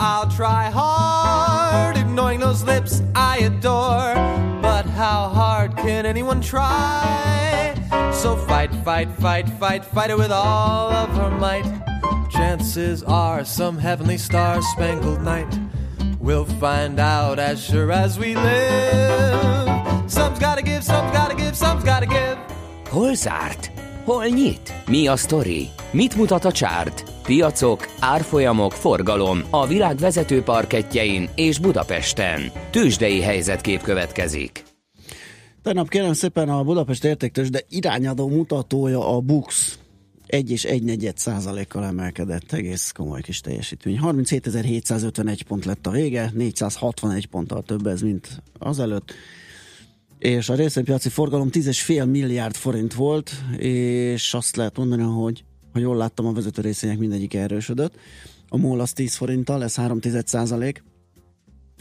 I'll 0.00 0.30
try 0.30 0.70
hard, 0.70 1.96
ignoring 1.96 2.40
those 2.40 2.64
lips 2.64 3.02
I 3.14 3.38
adore. 3.38 4.14
But 4.60 4.86
how 4.86 5.28
hard 5.28 5.76
can 5.76 6.06
anyone 6.06 6.40
try? 6.40 7.74
So 8.12 8.36
fight, 8.36 8.74
fight, 8.84 9.10
fight, 9.12 9.48
fight, 9.48 9.84
fight 9.84 10.10
it 10.10 10.18
with 10.18 10.32
all 10.32 10.90
of 10.90 11.10
her 11.10 11.30
might. 11.30 11.66
Chances 12.30 13.02
are 13.04 13.44
some 13.44 13.78
heavenly 13.78 14.18
star 14.18 14.60
spangled 14.62 15.22
night. 15.22 15.58
We'll 16.20 16.44
find 16.44 16.98
out 16.98 17.38
as 17.38 17.62
sure 17.62 17.92
as 17.92 18.18
we 18.18 18.34
live. 18.34 20.10
Some's 20.10 20.38
gotta 20.38 20.62
give, 20.62 20.82
some's 20.84 21.12
gotta 21.12 21.34
give, 21.34 21.56
some's 21.56 21.84
gotta 21.84 22.06
give. 22.06 22.36
Hol 22.88 23.14
zárt? 23.14 23.70
Hol 24.04 24.30
nyit? 24.30 24.67
Mi 24.88 25.06
a 25.06 25.16
sztori? 25.16 25.68
Mit 25.92 26.16
mutat 26.16 26.44
a 26.44 26.52
csárt? 26.52 27.12
Piacok, 27.22 27.88
árfolyamok, 28.00 28.72
forgalom 28.72 29.40
a 29.50 29.66
világ 29.66 29.96
vezető 29.96 30.42
parketjein 30.42 31.28
és 31.34 31.58
Budapesten. 31.58 32.40
Tősdei 32.70 33.20
helyzetkép 33.20 33.80
következik. 33.80 34.62
Tegnap 35.62 35.88
kérem 35.88 36.12
szépen 36.12 36.48
a 36.48 36.62
Budapest 36.62 37.04
értéktős, 37.04 37.50
de 37.50 37.60
irányadó 37.68 38.28
mutatója 38.28 39.16
a 39.16 39.20
BUX 39.20 39.78
1 40.26 40.50
és 40.50 40.64
1 40.64 40.82
negyed 40.82 41.18
százalékkal 41.18 41.84
emelkedett, 41.84 42.52
egész 42.52 42.92
komoly 42.92 43.20
kis 43.20 43.40
teljesítmény. 43.40 44.00
37.751 44.02 45.40
pont 45.48 45.64
lett 45.64 45.86
a 45.86 45.90
vége, 45.90 46.30
461 46.34 47.26
ponttal 47.26 47.62
több 47.62 47.86
ez, 47.86 48.00
mint 48.00 48.42
azelőtt. 48.58 49.12
És 50.18 50.48
a 50.48 50.54
részvénypiaci 50.54 51.08
forgalom 51.08 51.48
10,5 51.52 52.10
milliárd 52.10 52.54
forint 52.54 52.94
volt, 52.94 53.30
és 53.56 54.34
azt 54.34 54.56
lehet 54.56 54.76
mondani, 54.76 55.02
hogy 55.02 55.44
ha 55.72 55.78
jól 55.78 55.96
láttam, 55.96 56.26
a 56.26 56.32
vezető 56.32 56.62
részvények 56.62 56.98
mindegyik 56.98 57.34
erősödött. 57.34 57.94
a 58.48 58.56
MOL 58.56 58.80
az 58.80 58.92
10 58.92 59.14
forinttal, 59.14 59.62
ez 59.62 59.74
3 59.74 59.98
százalék. 60.24 60.84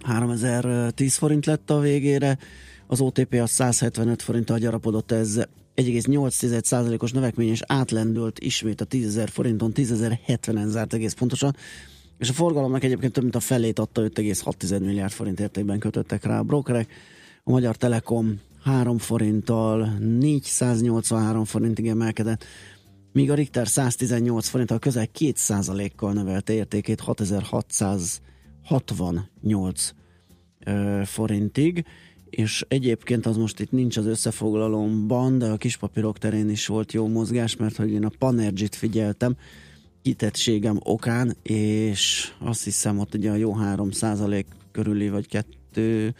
3010 0.01 1.15
forint 1.15 1.45
lett 1.45 1.69
a 1.69 1.79
végére, 1.79 2.37
az 2.87 3.01
OTP 3.01 3.33
az 3.33 3.49
175 3.49 4.21
forinttal 4.21 4.57
gyarapodott, 4.57 5.11
ez 5.11 5.39
1,8%-os 5.75 7.11
növekmény, 7.11 7.49
és 7.49 7.61
átlendült 7.65 8.39
ismét 8.39 8.81
a 8.81 8.85
10.000 8.85 9.27
forinton, 9.31 9.71
10.070-en 9.75 10.67
zárt 10.67 10.93
egész 10.93 11.13
pontosan, 11.13 11.55
és 12.17 12.29
a 12.29 12.33
forgalomnak 12.33 12.83
egyébként 12.83 13.13
több 13.13 13.23
mint 13.23 13.35
a 13.35 13.39
felét 13.39 13.79
adta 13.79 14.01
5,6 14.01 14.79
milliárd 14.79 15.11
forint 15.11 15.39
értékben 15.39 15.79
kötöttek 15.79 16.23
rá 16.25 16.39
a 16.39 16.43
brokerek. 16.43 16.89
A 17.47 17.49
Magyar 17.49 17.75
Telekom 17.75 18.39
3 18.63 18.97
forinttal 18.97 19.85
483 19.99 21.45
forintig 21.45 21.87
emelkedett, 21.87 22.45
míg 23.11 23.31
a 23.31 23.33
Richter 23.33 23.67
118 23.67 24.47
forinttal 24.47 24.79
közel 24.79 25.07
2%-kal 25.19 26.13
növelte 26.13 26.53
értékét 26.53 26.99
6668 26.99 29.93
forintig. 31.03 31.85
És 32.29 32.65
egyébként 32.67 33.25
az 33.25 33.37
most 33.37 33.59
itt 33.59 33.71
nincs 33.71 33.97
az 33.97 34.05
összefoglalomban, 34.05 35.37
de 35.37 35.45
a 35.45 35.57
kispapírok 35.57 36.17
terén 36.17 36.49
is 36.49 36.67
volt 36.67 36.93
jó 36.93 37.07
mozgás, 37.07 37.55
mert 37.55 37.75
hogy 37.75 37.91
én 37.91 38.05
a 38.05 38.11
Panergit 38.17 38.75
figyeltem, 38.75 39.35
kitettségem 40.01 40.79
okán, 40.83 41.37
és 41.41 42.31
azt 42.39 42.63
hiszem 42.63 42.99
ott 42.99 43.13
ugye 43.13 43.31
a 43.31 43.35
jó 43.35 43.55
3% 43.59 44.45
körüli, 44.71 45.09
vagy 45.09 45.27
2 45.27 46.15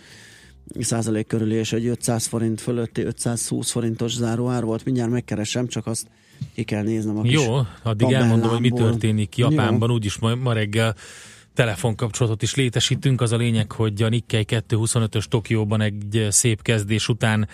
százalék 0.80 1.28
körüli, 1.28 1.56
és 1.56 1.74
egy 1.74 1.86
500 1.86 2.26
forint 2.26 2.62
fölötti 2.62 3.02
520 3.02 3.72
forintos 3.72 4.14
záróár 4.14 4.64
volt. 4.64 4.86
Mindjárt 4.86 5.12
megkeresem, 5.12 5.68
csak 5.68 5.88
azt 5.88 6.08
ki 6.54 6.64
kell 6.64 6.84
néznem 6.84 7.18
a 7.18 7.22
Jó, 7.24 7.58
addig 7.84 8.12
elmondom, 8.12 8.50
hogy 8.50 8.60
mi 8.60 8.72
történik 8.72 9.38
Japánban, 9.38 9.92
úgyis 9.92 10.18
ma, 10.18 10.36
ma 10.36 10.54
reggel 10.54 10.96
telefonkapcsolatot 11.54 12.42
is 12.42 12.56
létesítünk. 12.56 13.22
Az 13.22 13.32
a 13.32 13.38
lényeg, 13.38 13.72
hogy 13.72 14.02
a 14.02 14.10
Nikkei 14.10 14.46
225-ös 14.48 15.24
Tokióban 15.24 15.82
egy 15.82 16.28
szép 16.30 16.62
kezdés 16.62 17.08
után 17.08 17.48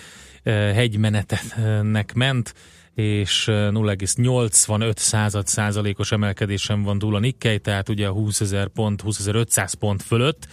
eh, 0.44 0.76
hegymenetetnek 0.76 2.14
ment, 2.14 2.54
és 2.96 3.46
0,85 3.48 4.82
eh, 4.82 4.90
század 4.96 5.48
százalékos 5.48 6.12
emelkedésen 6.12 6.84
van 6.84 7.00
túl 7.00 7.16
a 7.16 7.20
Nikkei, 7.20 7.60
tehát 7.60 7.90
ugye 7.90 8.08
a 8.08 8.12
20 8.12 8.42
ezer 8.42 8.68
pont, 8.68 9.04
20.500 9.06 9.74
pont 9.80 10.04
fölött, 10.04 10.48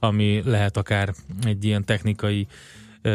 ami 0.00 0.42
lehet 0.44 0.76
akár 0.76 1.14
egy 1.44 1.64
ilyen 1.64 1.84
technikai 1.84 2.46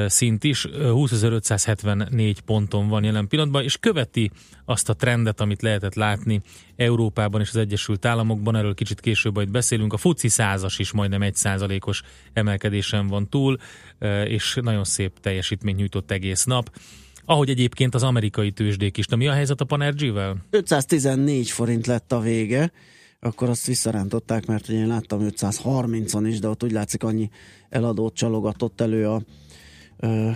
szint 0.08 0.44
is, 0.44 0.68
20.574 0.72 2.36
ponton 2.46 2.88
van 2.88 3.04
jelen 3.04 3.28
pillanatban, 3.28 3.64
és 3.64 3.78
követi 3.78 4.32
azt 4.66 4.90
a 4.90 4.94
trendet, 4.94 5.42
amit 5.42 5.62
lehetett 5.62 5.94
látni 5.94 6.42
Európában 6.76 7.42
és 7.42 7.50
az 7.50 7.56
Egyesült 7.56 8.06
Államokban, 8.06 8.56
erről 8.56 8.74
kicsit 8.74 9.00
később 9.00 9.36
majd 9.36 9.52
beszélünk. 9.52 9.94
A 9.94 9.98
FUCI 9.98 10.28
százas 10.28 10.80
is 10.80 10.92
majdnem 10.92 11.22
egy 11.22 11.36
százalékos 11.36 12.02
emelkedésen 12.34 13.08
van 13.08 13.30
túl, 13.30 13.58
és 14.26 14.60
nagyon 14.62 14.84
szép 14.84 15.20
teljesítményt 15.20 15.78
nyújtott 15.78 16.12
egész 16.12 16.44
nap. 16.44 16.70
Ahogy 17.26 17.50
egyébként 17.50 17.96
az 17.96 18.04
amerikai 18.04 18.52
tőzsdék 18.52 18.98
is. 18.98 19.06
Na 19.06 19.16
mi 19.16 19.28
a 19.28 19.34
helyzet 19.34 19.62
a 19.62 19.66
Panergy-vel? 19.66 20.38
514 20.50 21.50
forint 21.50 21.88
lett 21.88 22.12
a 22.12 22.20
vége, 22.20 22.72
akkor 23.20 23.50
azt 23.50 23.66
visszarántották, 23.66 24.46
mert 24.46 24.70
én 24.70 24.88
láttam 24.88 25.20
530-on 25.24 26.24
is, 26.28 26.40
de 26.40 26.48
ott 26.48 26.64
úgy 26.64 26.72
látszik 26.72 27.04
annyi 27.04 27.30
eladót 27.70 28.14
csalogatott 28.16 28.82
elő 28.82 29.10
a 29.10 29.22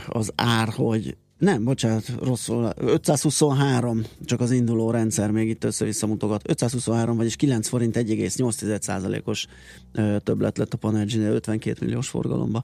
az 0.08 0.32
ár, 0.36 0.70
hogy 0.70 1.18
nem, 1.38 1.64
bocsánat, 1.64 2.12
rosszul, 2.24 2.74
523, 2.78 4.02
csak 4.26 4.40
az 4.42 4.52
induló 4.52 4.92
rendszer 4.92 5.32
még 5.32 5.50
itt 5.50 5.64
össze-vissza 5.64 6.08
mutogat. 6.08 6.50
523, 6.50 7.18
vagyis 7.18 7.36
9 7.36 7.68
forint 7.68 7.98
1,8%-os 7.98 9.48
többlet 10.24 10.58
lett 10.58 10.74
a 10.74 10.78
panergy 10.78 11.18
52 11.18 11.86
milliós 11.86 12.08
forgalomba. 12.08 12.64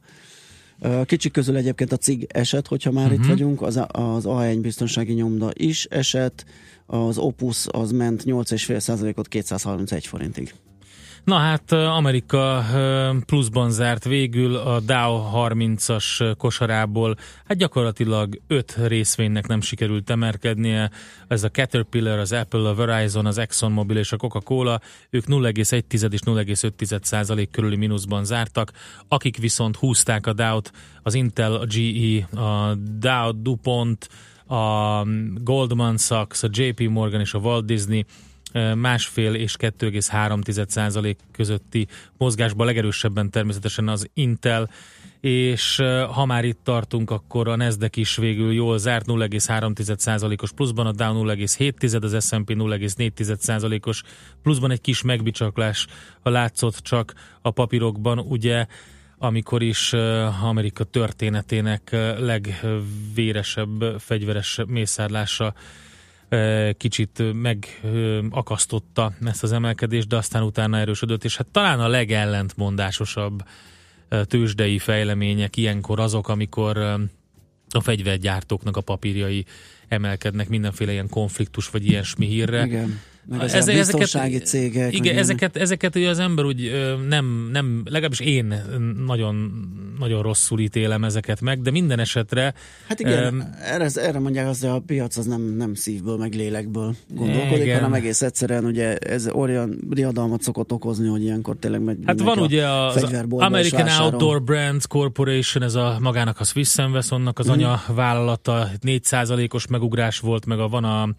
Kicsik 1.05 1.31
közül 1.31 1.55
egyébként 1.55 1.91
a 1.91 1.97
cig 1.97 2.27
eset, 2.29 2.67
hogyha 2.67 2.91
már 2.91 3.03
uh-huh. 3.03 3.19
itt 3.19 3.27
mhm. 3.27 3.29
vagyunk, 3.29 3.61
az, 3.61 3.79
az 3.87 4.23
A1 4.27 4.57
biztonsági 4.61 5.13
nyomda 5.13 5.49
is 5.53 5.85
esett, 5.85 6.45
az 6.85 7.17
Opus 7.17 7.65
az 7.71 7.91
ment 7.91 8.23
8,5%-ot 8.25 9.27
231 9.27 10.07
forintig. 10.07 10.53
Na 11.25 11.35
hát 11.35 11.71
Amerika 11.71 12.65
pluszban 13.25 13.71
zárt 13.71 14.03
végül 14.03 14.55
a 14.55 14.79
Dow 14.79 15.21
30-as 15.33 16.35
kosarából, 16.37 17.17
hát 17.45 17.57
gyakorlatilag 17.57 18.41
öt 18.47 18.75
részvénynek 18.87 19.47
nem 19.47 19.61
sikerült 19.61 20.09
emelkednie, 20.09 20.91
ez 21.27 21.43
a 21.43 21.49
Caterpillar, 21.49 22.19
az 22.19 22.31
Apple, 22.31 22.69
a 22.69 22.75
Verizon, 22.75 23.25
az 23.25 23.37
ExxonMobil 23.37 23.97
és 23.97 24.11
a 24.11 24.17
Coca-Cola, 24.17 24.81
ők 25.09 25.25
0,1 25.25 26.11
és 26.13 26.19
0,5 26.25 27.03
százalék 27.03 27.49
körüli 27.49 27.75
mínuszban 27.75 28.25
zártak, 28.25 28.71
akik 29.07 29.37
viszont 29.37 29.75
húzták 29.75 30.27
a 30.27 30.33
Dow-t, 30.33 30.71
az 31.03 31.13
Intel, 31.13 31.53
a 31.53 31.65
GE, 31.65 32.39
a 32.41 32.75
Dow, 32.75 33.41
DuPont, 33.41 34.09
a 34.47 35.03
Goldman 35.43 35.97
Sachs, 35.97 36.43
a 36.43 36.49
JP 36.51 36.79
Morgan 36.89 37.19
és 37.19 37.33
a 37.33 37.39
Walt 37.39 37.65
Disney 37.65 38.05
másfél 38.75 39.33
és 39.33 39.55
2,3 39.59 40.67
százalék 40.67 41.19
közötti 41.31 41.87
mozgásban 42.17 42.65
legerősebben 42.65 43.29
természetesen 43.29 43.87
az 43.87 44.09
Intel, 44.13 44.69
és 45.19 45.81
ha 46.11 46.25
már 46.25 46.45
itt 46.45 46.59
tartunk, 46.63 47.11
akkor 47.11 47.47
a 47.47 47.55
Nasdaq 47.55 47.99
is 47.99 48.15
végül 48.15 48.53
jól 48.53 48.77
zárt 48.77 49.05
0,3%-os 49.07 50.51
pluszban, 50.51 50.85
a 50.85 50.91
Dow 50.91 51.23
0,7, 51.23 52.03
az 52.03 52.25
S&P 52.27 52.53
0,4%-os 52.53 54.03
pluszban 54.43 54.71
egy 54.71 54.81
kis 54.81 55.01
megbicsaklás 55.01 55.87
látszott 56.23 56.77
csak 56.77 57.13
a 57.41 57.51
papírokban, 57.51 58.19
ugye 58.19 58.65
amikor 59.25 59.63
is 59.63 59.93
Amerika 60.43 60.83
történetének 60.83 61.95
legvéresebb 62.19 63.99
fegyveres 63.99 64.59
mészárlása 64.67 65.53
kicsit 66.77 67.23
megakasztotta 67.33 69.13
ezt 69.25 69.43
az 69.43 69.51
emelkedést, 69.51 70.07
de 70.07 70.15
aztán 70.15 70.43
utána 70.43 70.77
erősödött, 70.77 71.23
és 71.23 71.37
hát 71.37 71.47
talán 71.47 71.79
a 71.79 71.87
legellentmondásosabb 71.87 73.43
tőzsdei 74.23 74.79
fejlemények 74.79 75.57
ilyenkor 75.57 75.99
azok, 75.99 76.27
amikor 76.27 76.77
a 77.69 77.81
fegyvergyártóknak 77.81 78.77
a 78.77 78.81
papírjai 78.81 79.45
emelkednek 79.87 80.49
mindenféle 80.49 80.91
ilyen 80.91 81.09
konfliktus 81.09 81.69
vagy 81.69 81.85
ilyesmi 81.85 82.25
hírre. 82.25 82.65
Igen 82.65 82.99
meg 83.27 83.39
az 83.39 83.53
Ez, 83.53 83.65
biztonsági 83.65 84.29
ezeket, 84.29 84.47
cégek. 84.47 84.93
Igen, 84.93 85.17
ezeket, 85.17 85.57
ezeket 85.57 85.95
ugye 85.95 86.09
az 86.09 86.19
ember 86.19 86.45
úgy 86.45 86.71
nem, 87.07 87.49
nem, 87.51 87.81
legalábbis 87.85 88.19
én 88.19 88.53
nagyon, 89.05 89.51
nagyon 89.99 90.21
rosszul 90.21 90.59
ítélem 90.59 91.03
ezeket 91.03 91.41
meg, 91.41 91.61
de 91.61 91.71
minden 91.71 91.99
esetre... 91.99 92.53
Hát 92.87 92.99
igen, 92.99 93.33
um, 93.33 93.49
erre, 93.61 93.87
erre 93.95 94.19
mondják 94.19 94.47
azt, 94.47 94.61
hogy 94.61 94.69
a 94.69 94.79
piac 94.79 95.17
az 95.17 95.25
nem, 95.25 95.41
nem 95.41 95.73
szívből, 95.73 96.17
meg 96.17 96.33
lélekből 96.33 96.95
gondolkodik, 97.07 97.63
igen. 97.63 97.75
hanem 97.75 97.93
egész 97.93 98.21
egyszerűen 98.21 98.65
ugye 98.65 98.97
ez 98.97 99.27
olyan 99.27 99.79
riadalmat 99.89 100.41
szokott 100.41 100.71
okozni, 100.71 101.07
hogy 101.07 101.23
ilyenkor 101.23 101.55
tényleg 101.59 101.81
megy 101.81 101.97
Hát 102.05 102.19
van 102.19 102.39
ugye 102.39 102.67
az 102.69 103.05
American 103.29 103.87
Outdoor 104.01 104.43
Brands 104.43 104.87
Corporation, 104.87 105.63
ez 105.63 105.75
a 105.75 105.97
magának 106.01 106.39
a 106.39 106.43
Swiss 106.43 106.77
Wessonnak 106.77 107.39
az 107.39 107.47
mm. 107.47 107.51
anya 107.51 107.83
vállalata, 107.87 108.69
4%-os 108.81 109.67
megugrás 109.67 110.19
volt, 110.19 110.45
meg 110.45 110.59
a, 110.59 110.67
van 110.67 110.83
a 110.83 111.09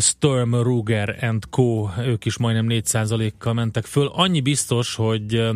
Sturm, 0.00 0.54
Ruger 0.54 1.16
and 1.20 1.44
Co. 1.50 1.88
ők 1.98 2.24
is 2.24 2.38
majdnem 2.38 2.66
4%-kal 2.68 3.52
mentek 3.52 3.84
föl. 3.84 4.06
Annyi 4.06 4.40
biztos, 4.40 4.94
hogy 4.94 5.50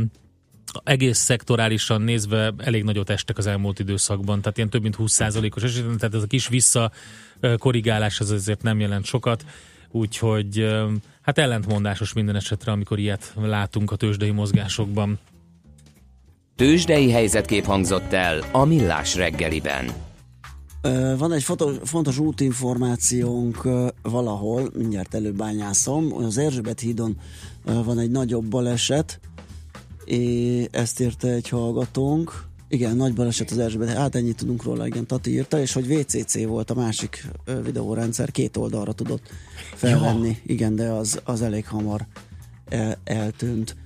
egész 0.85 1.19
szektorálisan 1.19 2.03
nézve 2.03 2.55
elég 2.59 2.85
nagyot 2.85 3.11
estek 3.11 3.39
az 3.39 3.47
elmúlt 3.47 3.79
időszakban, 3.79 4.41
tehát 4.41 4.57
ilyen 4.57 4.71
több 4.71 4.83
mint 4.83 4.97
20%-os 4.99 5.63
esetben, 5.63 5.97
tehát 5.97 6.15
ez 6.15 6.23
a 6.23 6.27
kis 6.27 6.49
visszakorrigálás 6.49 8.21
az 8.21 8.31
azért 8.31 8.63
nem 8.63 8.81
jelent 8.81 9.05
sokat, 9.05 9.45
úgyhogy 9.91 10.67
hát 11.23 11.39
ellentmondásos 11.39 12.13
minden 12.13 12.37
esetre, 12.37 12.73
amikor 12.73 12.99
ilyet 12.99 13.35
látunk 13.43 13.91
a 13.91 13.97
tőzsdei 13.97 14.31
mozgásokban. 14.31 15.19
Tőzsdei 16.57 17.11
helyzetkép 17.11 17.65
hangzott 17.65 18.13
el 18.13 18.45
a 18.53 18.65
Millás 18.65 19.15
reggeliben. 19.15 19.93
Van 21.19 21.33
egy 21.33 21.43
fontos, 21.43 21.77
fontos 21.85 22.19
útinformációnk 22.19 23.69
valahol, 24.03 24.71
mindjárt 24.77 25.15
előbányászom, 25.15 26.15
az 26.15 26.39
Erzsébet 26.39 26.81
hídon 26.81 27.17
van 27.65 27.99
egy 27.99 28.11
nagyobb 28.11 28.45
baleset, 28.45 29.21
és 30.05 30.67
ezt 30.71 31.01
írta 31.01 31.29
egy 31.29 31.49
hallgatónk, 31.49 32.45
igen, 32.69 32.97
nagy 32.97 33.15
baleset 33.15 33.51
az 33.51 33.59
Erzsébet, 33.59 33.97
hát 33.97 34.15
ennyit 34.15 34.37
tudunk 34.37 34.63
róla, 34.63 34.87
igen, 34.87 35.07
Tati 35.07 35.31
írta, 35.31 35.61
és 35.61 35.73
hogy 35.73 35.89
VCC 35.89 36.45
volt 36.45 36.71
a 36.71 36.75
másik 36.75 37.27
videórendszer, 37.65 38.31
két 38.31 38.57
oldalra 38.57 38.93
tudott 38.93 39.23
felvenni, 39.75 40.29
ja. 40.29 40.37
igen, 40.47 40.75
de 40.77 40.89
az, 40.89 41.21
az 41.25 41.43
elég 41.43 41.67
hamar 41.67 42.07
el, 42.69 42.99
eltűnt. 43.05 43.77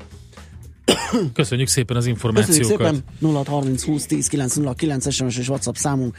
Köszönjük 1.33 1.69
szépen 1.69 1.97
az 1.97 2.07
információkat. 2.07 2.59
Köszönjük 2.59 3.03
szépen, 3.21 3.33
0630 3.33 3.85
20 3.85 4.07
10 4.07 4.29
909 4.29 5.13
SMS 5.13 5.39
és 5.39 5.49
WhatsApp 5.49 5.75
számunk 5.75 6.17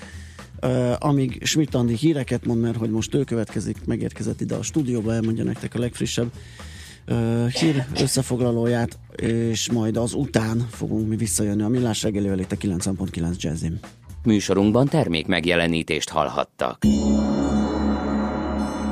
Uh, 0.62 0.94
amíg 1.00 1.46
Schmidt 1.46 1.76
Andi 1.76 1.96
híreket 1.96 2.46
mond, 2.46 2.62
mert 2.62 2.78
hogy 2.78 2.90
most 2.90 3.16
ő 3.16 3.24
következik, 3.24 3.86
megérkezett 3.86 4.42
ide 4.42 4.56
a 4.56 4.64
stúdióba, 4.64 5.14
elmondja 5.14 5.44
nektek 5.44 5.76
a 5.76 5.80
legfrissebb 5.80 6.32
uh, 7.08 7.48
hír 7.48 7.86
összefoglalóját, 8.00 9.00
és 9.16 9.72
majd 9.72 9.98
az 9.98 10.14
után 10.14 10.68
fogunk 10.70 11.08
mi 11.08 11.16
visszajönni 11.16 11.62
a 11.62 11.68
Millás 11.68 12.04
reggelivel 12.04 12.40
itt 12.40 12.52
a 12.52 12.56
9.9 12.56 13.38
Jazzim. 13.38 13.80
Műsorunkban 14.24 14.88
termék 14.88 15.28
megjelenítést 15.28 16.10
hallhattak. 16.10 16.86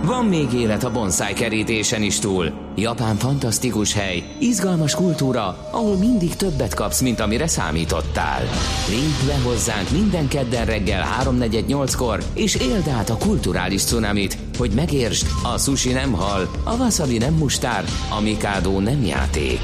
Van 0.05 0.25
még 0.25 0.53
élet 0.53 0.83
a 0.83 0.91
bonsai 0.91 1.33
kerítésen 1.33 2.01
is 2.01 2.19
túl. 2.19 2.51
Japán 2.75 3.15
fantasztikus 3.15 3.93
hely, 3.93 4.23
izgalmas 4.39 4.95
kultúra, 4.95 5.69
ahol 5.71 5.95
mindig 5.97 6.35
többet 6.35 6.73
kapsz, 6.73 7.01
mint 7.01 7.19
amire 7.19 7.47
számítottál. 7.47 8.43
Lépj 8.89 9.25
be 9.25 9.39
hozzánk 9.43 9.89
minden 9.89 10.27
kedden 10.27 10.65
reggel 10.65 11.03
3.48-kor, 11.21 12.23
és 12.33 12.55
éld 12.55 12.87
át 12.87 13.09
a 13.09 13.17
kulturális 13.17 13.83
cunamit, 13.83 14.37
hogy 14.57 14.71
megértsd, 14.71 15.27
a 15.53 15.57
sushi 15.57 15.91
nem 15.91 16.13
hal, 16.13 16.49
a 16.63 16.75
wasabi 16.75 17.17
nem 17.17 17.33
mustár, 17.33 17.83
a 18.17 18.21
mikado 18.21 18.79
nem 18.79 19.05
játék. 19.05 19.59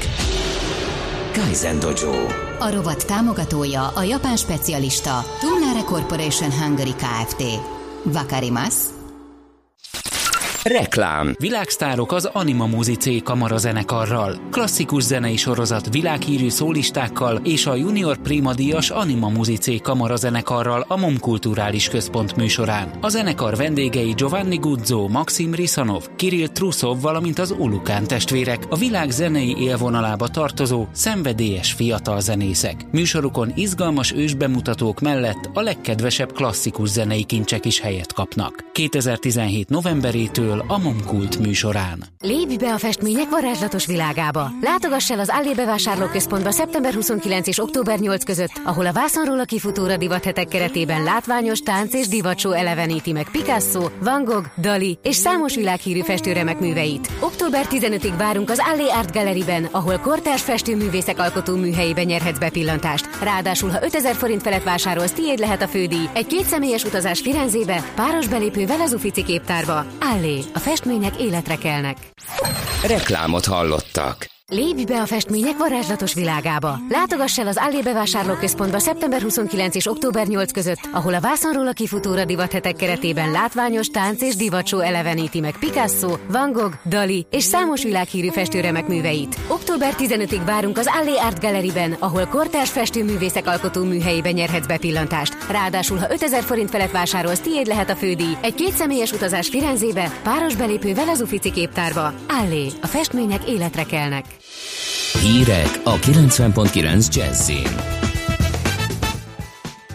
Kaizen 1.32 1.78
Dojo. 1.78 2.26
A 2.58 2.70
rovat 2.74 3.06
támogatója 3.06 3.88
a 3.88 4.02
japán 4.02 4.36
specialista 4.36 5.24
Tumlare 5.40 5.82
Corporation 5.84 6.50
Hungary 6.50 6.94
Kft. 6.94 7.42
Vakarimasu 8.04 8.91
Reklám 10.64 11.34
Világsztárok 11.38 12.12
az 12.12 12.24
Anima 12.24 12.66
Muzice 12.66 13.20
kamarazenekarral, 13.24 14.40
klasszikus 14.50 15.02
zenei 15.02 15.36
sorozat 15.36 15.92
világhírű 15.92 16.48
szólistákkal 16.48 17.40
és 17.44 17.66
a 17.66 17.74
Junior 17.74 18.18
Prima 18.18 18.54
Díjas 18.54 18.90
Anima 18.90 19.28
Muzice 19.28 19.78
kamarazenekarral 19.78 20.84
a 20.88 20.96
MOM 20.96 21.18
Kulturális 21.18 21.88
Központ 21.88 22.36
műsorán. 22.36 22.92
A 23.00 23.08
zenekar 23.08 23.56
vendégei 23.56 24.12
Giovanni 24.12 24.56
Guzzo, 24.56 25.08
Maxim 25.08 25.54
Risanov, 25.54 26.08
Kirill 26.16 26.48
Trusov, 26.48 27.00
valamint 27.00 27.38
az 27.38 27.54
Ulukán 27.58 28.06
testvérek, 28.06 28.62
a 28.68 28.76
világ 28.76 29.10
zenei 29.10 29.56
élvonalába 29.58 30.28
tartozó, 30.28 30.86
szenvedélyes 30.92 31.72
fiatal 31.72 32.20
zenészek. 32.20 32.86
Műsorukon 32.90 33.52
izgalmas 33.54 34.12
ősbemutatók 34.12 35.00
mellett 35.00 35.50
a 35.54 35.60
legkedvesebb 35.60 36.32
klasszikus 36.32 36.88
zenei 36.88 37.24
kincsek 37.24 37.64
is 37.64 37.80
helyet 37.80 38.12
kapnak. 38.12 38.64
2017 38.72 39.68
novemberétől 39.68 40.50
a 40.60 40.78
Momkult 40.78 41.38
műsorán. 41.38 42.04
Lépj 42.20 42.56
be 42.56 42.72
a 42.72 42.78
festmények 42.78 43.30
varázslatos 43.30 43.86
világába! 43.86 44.50
Látogass 44.60 45.10
el 45.10 45.18
az 45.18 45.30
Allé 45.32 45.52
bevásárlóközpontba 45.54 46.50
szeptember 46.50 46.94
29 46.94 47.46
és 47.46 47.58
október 47.58 47.98
8 47.98 48.24
között, 48.24 48.60
ahol 48.64 48.86
a 48.86 48.92
vászonról 48.92 49.40
a 49.40 49.44
kifutóra 49.44 49.96
divathetek 49.96 50.48
keretében 50.48 51.02
látványos 51.02 51.60
tánc 51.60 51.94
és 51.94 52.08
divatsó 52.08 52.52
eleveníti 52.52 53.12
meg 53.12 53.30
Picasso, 53.30 53.88
Van 54.00 54.24
Gogh, 54.24 54.46
Dali 54.58 54.98
és 55.02 55.16
számos 55.16 55.54
világhírű 55.54 56.00
festőremek 56.00 56.60
műveit. 56.60 57.10
Október 57.20 57.66
15-ig 57.70 58.14
várunk 58.16 58.50
az 58.50 58.62
Allé 58.72 58.88
Art 58.88 59.12
Galleryben, 59.12 59.68
ahol 59.70 59.98
kortárs 59.98 60.42
festőművészek 60.42 61.18
alkotó 61.18 61.56
műhelyébe 61.56 62.02
nyerhetsz 62.04 62.38
bepillantást. 62.38 63.08
Ráadásul, 63.22 63.70
ha 63.70 63.78
5000 63.82 64.14
forint 64.14 64.42
felett 64.42 64.62
vásárolsz, 64.62 65.12
tiéd 65.12 65.38
lehet 65.38 65.62
a 65.62 65.68
fődíj. 65.68 66.08
Egy 66.12 66.26
kétszemélyes 66.26 66.84
utazás 66.84 67.20
Firenzébe, 67.20 67.84
páros 67.94 68.28
belépővel 68.28 68.80
az 68.80 68.92
Ufici 68.92 69.22
képtárba. 69.22 69.84
Allé, 70.00 70.41
a 70.54 70.58
festmények 70.58 71.20
életre 71.20 71.56
kelnek. 71.56 71.96
Reklámot 72.86 73.44
hallottak. 73.44 74.30
Lépj 74.54 74.84
be 74.84 75.00
a 75.00 75.06
festmények 75.06 75.58
varázslatos 75.58 76.14
világába! 76.14 76.78
Látogass 76.88 77.38
el 77.38 77.46
az 77.46 77.58
Allé 77.60 77.80
bevásárlóközpontba 77.80 78.78
szeptember 78.78 79.22
29 79.22 79.74
és 79.74 79.86
október 79.86 80.26
8 80.26 80.52
között, 80.52 80.88
ahol 80.92 81.14
a 81.14 81.20
vászonról 81.20 81.66
a 81.66 81.72
kifutóra 81.72 82.24
divathetek 82.24 82.76
keretében 82.76 83.30
látványos 83.30 83.86
tánc 83.86 84.22
és 84.22 84.36
divatsó 84.36 84.78
eleveníti 84.78 85.40
meg 85.40 85.58
Picasso, 85.58 86.16
Van 86.28 86.52
Gogh, 86.52 86.74
Dali 86.86 87.26
és 87.30 87.44
számos 87.44 87.82
világhírű 87.82 88.28
festőremek 88.28 88.86
műveit. 88.86 89.36
Október 89.48 89.94
15-ig 89.98 90.40
várunk 90.46 90.78
az 90.78 90.90
Allé 91.00 91.16
Art 91.16 91.40
Galleryben, 91.40 91.96
ahol 91.98 92.26
kortárs 92.26 92.70
festőművészek 92.70 93.46
alkotó 93.46 93.84
műhelyébe 93.84 94.30
nyerhetsz 94.30 94.66
bepillantást. 94.66 95.36
Ráadásul, 95.50 95.98
ha 95.98 96.10
5000 96.10 96.42
forint 96.42 96.70
felett 96.70 96.90
vásárolsz, 96.90 97.40
tiéd 97.40 97.66
lehet 97.66 97.90
a 97.90 97.96
fődíj. 97.96 98.36
Egy 98.40 98.54
kétszemélyes 98.54 99.12
utazás 99.12 99.48
Firenzébe, 99.48 100.12
páros 100.22 100.56
belépővel 100.56 101.08
az 101.08 101.20
Ufici 101.20 101.50
képtárba. 101.50 102.12
Allé, 102.28 102.66
a 102.82 102.86
festmények 102.86 103.48
életre 103.48 103.82
kelnek. 103.82 104.24
Hírek 105.20 105.80
a 105.84 105.98
90.9 105.98 107.14
Jazzin. 107.14 108.00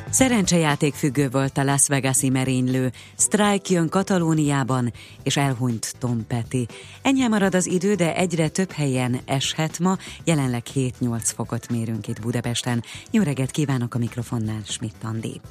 Szerencsejáték 0.10 0.93
függő 0.93 1.29
volt 1.29 1.57
a 1.57 1.63
Las 1.63 1.88
Vegas-i 1.88 2.29
merénylő. 2.29 2.91
Strike 3.17 3.73
jön 3.73 3.89
Katalóniában, 3.89 4.93
és 5.23 5.38
elhunyt 5.38 5.95
Tom 5.99 6.27
Petty. 6.27 6.67
Ennyi 7.01 7.27
marad 7.27 7.55
az 7.55 7.65
idő, 7.65 7.95
de 7.95 8.15
egyre 8.15 8.47
több 8.47 8.71
helyen 8.71 9.19
eshet 9.25 9.79
ma. 9.79 9.97
Jelenleg 10.23 10.63
7-8 10.75 10.91
fokot 11.23 11.69
mérünk 11.69 12.07
itt 12.07 12.21
Budapesten. 12.21 12.83
Jó 13.12 13.23
reggelt 13.23 13.51
kívánok 13.51 13.95
a 13.95 13.97
mikrofonnál, 13.97 14.62
Schmidt 14.65 15.03
Andi. 15.03 15.41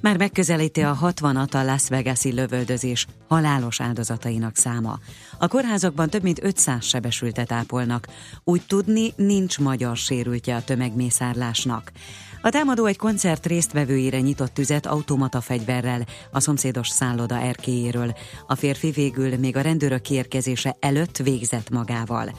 Már 0.00 0.16
megközelíti 0.16 0.80
a 0.80 0.98
60-at 1.02 1.54
a 1.54 1.62
Las 1.62 1.88
Vegas-i 1.88 2.32
lövöldözés 2.32 3.06
halálos 3.28 3.80
áldozatainak 3.80 4.56
száma. 4.56 4.98
A 5.38 5.48
kórházakban 5.48 6.10
több 6.10 6.22
mint 6.22 6.44
500 6.44 6.84
sebesültet 6.84 7.52
ápolnak. 7.52 8.06
Úgy 8.44 8.62
tudni, 8.66 9.12
nincs 9.16 9.58
magyar 9.58 9.96
sérültje 9.96 10.56
a 10.56 10.64
tömegmészárlásnak. 10.64 11.92
A 12.46 12.50
támadó 12.50 12.84
egy 12.84 12.96
koncert 12.96 13.46
résztvevőire 13.46 14.20
nyitott 14.20 14.54
tüzet 14.54 14.86
automata 14.86 15.40
fegyverrel 15.40 16.06
a 16.30 16.40
szomszédos 16.40 16.88
szálloda 16.88 17.40
erkéjéről. 17.40 18.14
A 18.46 18.54
férfi 18.54 18.90
végül 18.90 19.36
még 19.36 19.56
a 19.56 19.60
rendőrök 19.60 20.00
kiérkezése 20.00 20.76
előtt 20.80 21.16
végzett 21.16 21.70
magával. 21.70 22.32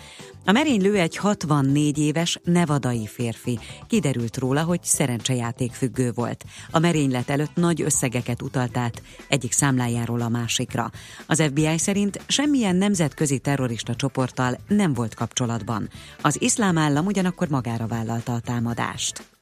A 0.46 0.52
merénylő 0.52 0.96
egy 0.96 1.18
64 1.18 1.98
éves 1.98 2.40
nevadai 2.44 3.08
férfi. 3.08 3.60
Kiderült 3.88 4.38
róla, 4.38 4.64
hogy 4.64 4.84
szerencsejáték 4.84 5.72
függő 5.72 6.12
volt. 6.16 6.44
A 6.72 6.80
merénylet 6.80 7.30
előtt 7.30 7.56
nagy 7.56 7.82
összegeket 7.82 8.42
utalt 8.42 8.78
át 8.78 9.02
egyik 9.28 9.52
számlájáról 9.52 10.22
a 10.22 10.30
másikra. 10.30 10.92
Az 11.26 11.42
FBI 11.42 11.78
szerint 11.78 12.22
semmilyen 12.28 12.76
nemzetközi 12.76 13.40
terrorista 13.40 13.96
csoporttal 13.96 14.58
nem 14.68 14.94
volt 14.94 15.14
kapcsolatban. 15.14 15.90
Az 16.22 16.42
iszlám 16.42 16.78
állam 16.78 17.06
ugyanakkor 17.06 17.48
magára 17.48 17.88
vállalta 17.88 18.34
a 18.34 18.40
támadást 18.40 19.37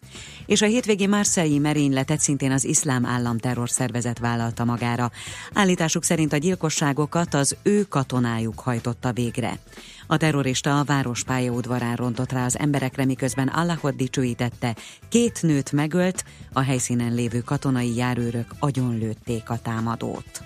és 0.46 0.62
a 0.62 0.66
hétvégi 0.66 1.08
Marseille 1.08 1.60
merényletet 1.60 2.20
szintén 2.20 2.52
az 2.52 2.66
iszlám 2.66 3.06
állam 3.06 3.38
terrorszervezet 3.38 4.20
vállalta 4.20 4.66
magára. 4.66 5.12
Állításuk 5.54 6.04
szerint 6.04 6.34
a 6.34 6.38
gyilkosságokat 6.38 7.34
az 7.34 7.56
ő 7.64 7.84
katonájuk 7.84 8.60
hajtotta 8.60 9.12
végre. 9.12 9.60
A 10.08 10.18
terrorista 10.18 10.80
a 10.80 10.84
város 10.84 11.24
pályaudvarán 11.24 11.96
rontott 11.96 12.32
rá 12.32 12.46
az 12.46 12.60
emberekre, 12.60 13.06
miközben 13.06 13.48
Allahot 13.48 13.96
dicsőítette, 13.96 14.76
két 15.10 15.42
nőt 15.42 15.72
megölt, 15.72 16.24
a 16.54 16.62
helyszínen 16.62 17.14
lévő 17.14 17.40
katonai 17.40 17.96
járőrök 17.96 18.56
agyonlőtték 18.60 19.50
a 19.50 19.58
támadót. 19.58 20.44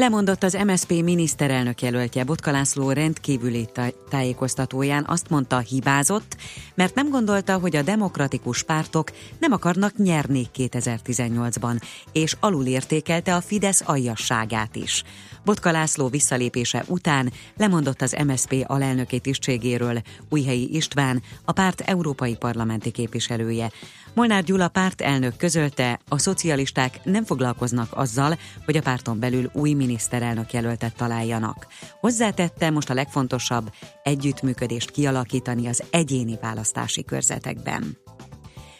Lemondott 0.00 0.42
az 0.42 0.58
MSP 0.66 0.90
miniszterelnök 0.90 1.82
jelöltje 1.82 2.24
Botka 2.24 2.50
László 2.50 2.90
rendkívüli 2.90 3.68
tájékoztatóján 4.08 5.04
azt 5.08 5.30
mondta, 5.30 5.58
hibázott, 5.58 6.36
mert 6.74 6.94
nem 6.94 7.08
gondolta, 7.10 7.58
hogy 7.58 7.76
a 7.76 7.82
demokratikus 7.82 8.62
pártok 8.62 9.10
nem 9.38 9.52
akarnak 9.52 9.96
nyerni 9.96 10.46
2018-ban, 10.56 11.80
és 12.12 12.36
alulértékelte 12.40 13.34
a 13.34 13.40
Fidesz 13.40 13.82
aljasságát 13.84 14.76
is. 14.76 15.04
Botka 15.44 15.70
László 15.70 16.08
visszalépése 16.08 16.84
után 16.86 17.32
lemondott 17.56 18.02
az 18.02 18.16
MSP 18.26 18.64
alelnöki 18.66 19.20
tisztségéről 19.20 20.02
Újhelyi 20.28 20.74
István, 20.74 21.22
a 21.44 21.52
párt 21.52 21.80
európai 21.80 22.36
parlamenti 22.36 22.90
képviselője. 22.90 23.70
Molnár 24.14 24.44
Gyula 24.44 24.68
párt 24.68 25.00
elnök 25.00 25.36
közölte, 25.36 26.00
a 26.08 26.18
szocialisták 26.18 27.00
nem 27.04 27.24
foglalkoznak 27.24 27.88
azzal, 27.90 28.38
hogy 28.64 28.76
a 28.76 28.82
párton 28.82 29.18
belül 29.18 29.50
új 29.52 29.72
miniszterelnök 29.72 30.52
jelöltet 30.52 30.96
találjanak. 30.96 31.66
Hozzátette, 32.00 32.70
most 32.70 32.90
a 32.90 32.94
legfontosabb 32.94 33.72
együttműködést 34.02 34.90
kialakítani 34.90 35.66
az 35.66 35.82
egyéni 35.90 36.38
választási 36.40 37.04
körzetekben. 37.04 37.96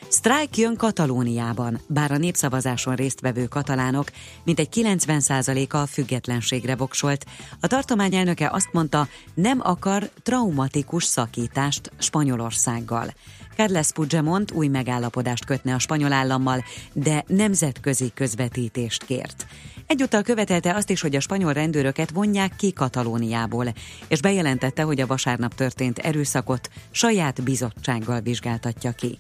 Sztrájk 0.09 0.57
jön 0.57 0.77
Katalóniában, 0.77 1.81
bár 1.89 2.11
a 2.11 2.17
népszavazáson 2.17 2.95
résztvevő 2.95 3.47
katalánok 3.47 4.11
mintegy 4.45 4.69
90%-a 4.71 5.77
a 5.77 5.87
függetlenségre 5.87 6.77
voksolt. 6.77 7.25
A 7.61 7.67
tartomány 7.67 8.15
elnöke 8.15 8.51
azt 8.51 8.73
mondta, 8.73 9.09
nem 9.35 9.61
akar 9.63 10.11
traumatikus 10.23 11.05
szakítást 11.05 11.93
Spanyolországgal. 11.99 13.15
Carles 13.59 13.93
Puigdemont 13.93 14.51
új 14.51 14.67
megállapodást 14.67 15.45
kötne 15.45 15.75
a 15.75 15.79
spanyol 15.79 16.13
állammal, 16.13 16.65
de 16.93 17.25
nemzetközi 17.27 18.11
közvetítést 18.15 19.05
kért. 19.05 19.47
Egyúttal 19.87 20.23
követelte 20.23 20.75
azt 20.75 20.91
is, 20.91 21.01
hogy 21.01 21.17
a 21.17 21.21
spanyol 21.21 21.53
rendőröket 21.53 22.11
vonják 22.11 22.57
ki 22.57 22.73
Katalóniából, 22.73 23.67
és 24.09 24.21
bejelentette, 24.21 24.83
hogy 24.83 25.01
a 25.01 25.07
vasárnap 25.07 25.55
történt 25.55 25.99
erőszakot 25.99 26.71
saját 26.91 27.43
bizottsággal 27.43 28.21
vizsgáltatja 28.21 28.93
ki. 28.93 29.19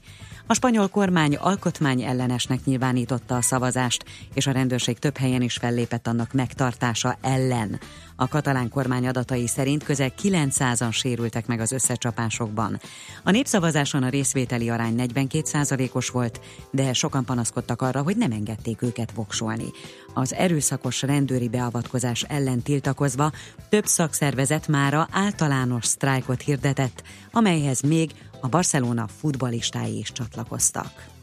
A 0.50 0.54
spanyol 0.54 0.88
kormány 0.88 1.36
alkotmány 1.36 2.02
ellenesnek 2.02 2.64
nyilvánította 2.64 3.36
a 3.36 3.42
szavazást, 3.42 4.04
és 4.34 4.46
a 4.46 4.52
rendőrség 4.52 4.98
több 4.98 5.16
helyen 5.16 5.42
is 5.42 5.56
fellépett 5.56 6.06
annak 6.06 6.32
megtartása 6.32 7.18
ellen. 7.20 7.80
A 8.16 8.28
katalán 8.28 8.68
kormány 8.68 9.06
adatai 9.06 9.46
szerint 9.46 9.84
közel 9.84 10.12
900-an 10.22 10.92
sérültek 10.92 11.46
meg 11.46 11.60
az 11.60 11.72
összecsapásokban. 11.72 12.80
A 13.24 13.30
népszavazáson 13.30 14.02
a 14.02 14.08
részvételi 14.08 14.70
arány 14.70 14.94
42%-os 14.98 16.08
volt, 16.08 16.40
de 16.70 16.92
sokan 16.92 17.24
panaszkodtak 17.24 17.82
arra, 17.82 18.02
hogy 18.02 18.16
nem 18.16 18.32
engedték 18.32 18.82
őket 18.82 19.12
voksolni. 19.14 19.70
Az 20.14 20.34
erőszakos 20.34 21.02
rendőri 21.02 21.48
beavatkozás 21.48 22.22
ellen 22.22 22.62
tiltakozva 22.62 23.32
több 23.68 23.86
szakszervezet 23.86 24.68
mára 24.68 25.08
általános 25.10 25.84
sztrájkot 25.84 26.42
hirdetett, 26.42 27.02
amelyhez 27.32 27.80
még 27.80 28.10
a 28.40 28.48
Barcelona 28.48 29.06
futbalistái 29.06 29.98
is 29.98 30.12
csatlakoztak. 30.12 31.17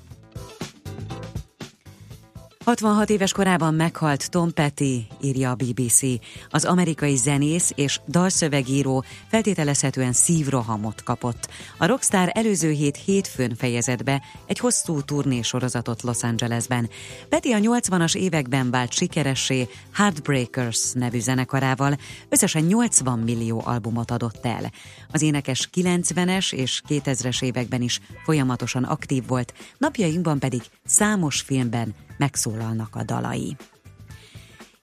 66 2.65 3.09
éves 3.09 3.31
korában 3.31 3.73
meghalt 3.73 4.29
Tom 4.29 4.53
Petty, 4.53 5.07
írja 5.21 5.49
a 5.49 5.55
BBC. 5.55 6.01
Az 6.49 6.65
amerikai 6.65 7.15
zenész 7.15 7.71
és 7.75 7.99
dalszövegíró 8.07 9.03
feltételezhetően 9.27 10.13
szívrohamot 10.13 11.03
kapott. 11.03 11.47
A 11.77 11.85
rockstar 11.85 12.29
előző 12.33 12.71
hét 12.71 12.97
hétfőn 12.97 13.55
fejezett 13.55 14.03
be 14.03 14.21
egy 14.45 14.59
hosszú 14.59 15.01
turnésorozatot 15.01 16.01
Los 16.01 16.23
Angelesben. 16.23 16.89
Petty 17.29 17.51
a 17.53 17.57
80-as 17.57 18.15
években 18.15 18.71
vált 18.71 18.93
sikeressé 18.93 19.67
Heartbreakers 19.93 20.91
nevű 20.93 21.19
zenekarával, 21.19 21.97
összesen 22.29 22.63
80 22.63 23.19
millió 23.19 23.61
albumot 23.65 24.11
adott 24.11 24.45
el. 24.45 24.71
Az 25.11 25.21
énekes 25.21 25.69
90-es 25.73 26.53
és 26.53 26.81
2000-es 26.87 27.43
években 27.43 27.81
is 27.81 27.99
folyamatosan 28.23 28.83
aktív 28.83 29.27
volt, 29.27 29.53
napjainkban 29.77 30.39
pedig 30.39 30.61
számos 30.85 31.41
filmben 31.41 31.95
megszólalnak 32.17 32.95
a 32.95 33.03
dalai. 33.03 33.55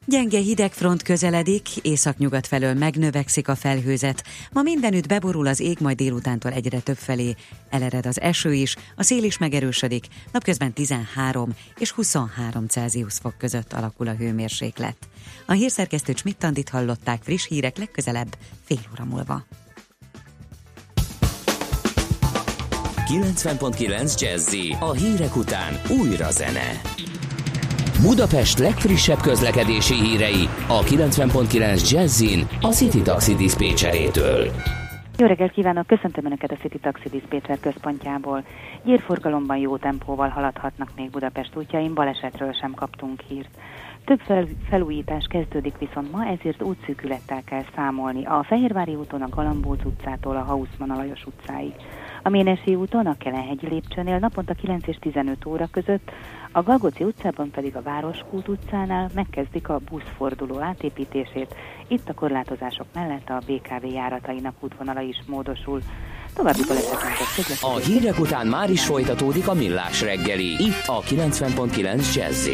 Gyenge 0.07 0.39
hidegfront 0.39 1.03
közeledik, 1.03 1.77
északnyugat 1.77 2.47
felől 2.47 2.75
megnövekszik 2.75 3.49
a 3.49 3.55
felhőzet. 3.55 4.25
Ma 4.53 4.63
mindenütt 4.63 5.09
beborul 5.09 5.47
az 5.47 5.61
ég, 5.61 5.79
majd 5.81 5.97
délutántól 5.97 6.53
egyre 6.53 6.81
több 6.81 6.97
felé 6.97 7.35
elered 7.71 8.07
az 8.07 8.21
eső 8.21 8.53
is, 8.53 8.77
a 8.97 9.03
szél 9.03 9.25
is 9.25 9.39
megerősödik, 9.39 10.07
napközben 10.33 10.73
13 10.73 11.55
és 11.79 11.91
23 11.91 12.67
Celsius 12.67 13.15
fok 13.15 13.39
között 13.39 13.73
alakul 13.73 14.09
a 14.09 14.15
hőmérséklet. 14.15 14.97
A 15.47 15.53
hírszerkesztő 15.53 16.13
Csmittandit 16.13 16.69
hallották 16.69 17.23
friss 17.23 17.47
hírek 17.47 17.77
legközelebb 17.77 18.37
fél 18.65 18.81
óra 18.93 19.05
múlva. 19.05 19.45
90.9 23.07 24.21
Jazzy 24.21 24.77
a 24.81 24.93
hírek 24.93 25.37
után 25.37 25.81
újra 26.01 26.31
zene. 26.31 26.81
Budapest 28.03 28.59
legfrissebb 28.59 29.21
közlekedési 29.21 29.95
hírei 29.95 30.49
a 30.69 30.81
90.9 30.81 31.91
Jazzin 31.91 32.47
a 32.61 32.67
City 32.67 33.03
Taxi 33.03 33.35
Dispécsejétől. 33.35 34.51
Jó 35.19 35.27
reggelt 35.27 35.53
kívánok, 35.53 35.87
köszöntöm 35.87 36.25
Önöket 36.25 36.51
a 36.51 36.57
City 36.57 36.79
Taxi 36.79 37.09
Dispatcher 37.09 37.61
központjából. 37.61 38.45
Gyérforgalomban 38.85 39.57
jó 39.57 39.77
tempóval 39.77 40.29
haladhatnak 40.29 40.89
még 40.97 41.11
Budapest 41.11 41.57
útjain, 41.57 41.95
balesetről 41.95 42.53
sem 42.53 42.75
kaptunk 42.75 43.21
hírt. 43.29 43.51
Több 44.05 44.21
fel, 44.21 44.47
felújítás 44.69 45.27
kezdődik 45.29 45.79
viszont 45.79 46.13
ma, 46.13 46.27
ezért 46.27 46.63
útszűkülettel 46.63 47.43
kell 47.45 47.65
számolni. 47.75 48.25
A 48.25 48.43
Fehérvári 48.43 48.95
úton 48.95 49.23
a 49.23 49.29
Galambóc 49.29 49.85
utcától 49.85 50.37
a 50.37 50.43
Hausmann 50.43 50.91
Alajos 50.91 51.27
utcáig. 51.27 51.73
A 52.23 52.29
Ménesi 52.29 52.75
úton 52.75 53.07
a 53.07 53.17
Kelenhegyi 53.19 53.69
lépcsőnél 53.69 54.19
naponta 54.19 54.55
9 54.55 54.87
és 54.87 54.97
15 55.01 55.47
óra 55.47 55.69
között, 55.71 56.13
a 56.53 56.63
Galgoci 56.63 57.05
utcában 57.05 57.51
pedig 57.51 57.77
a 57.77 57.83
Városkút 57.83 58.49
utcánál 58.49 59.11
megkezdik 59.15 59.69
a 59.69 59.81
buszforduló 59.91 60.61
átépítését. 60.61 61.55
Itt 61.89 62.09
a 62.09 62.15
korlátozások 62.15 62.87
mellett 62.95 63.29
a 63.29 63.43
BKV 63.47 63.87
járatainak 63.87 64.55
útvonala 64.61 65.01
is 65.01 65.23
módosul. 65.27 65.81
További 66.35 66.63
balesetünket 66.69 67.59
A 67.61 67.77
hírek 67.77 68.19
után 68.19 68.47
már 68.47 68.71
is 68.71 68.85
folytatódik 68.85 69.49
a 69.49 69.55
millás 69.55 70.03
reggeli. 70.03 70.65
Itt 70.65 70.87
a 70.87 71.01
90.9 71.01 72.15
jazz 72.15 72.49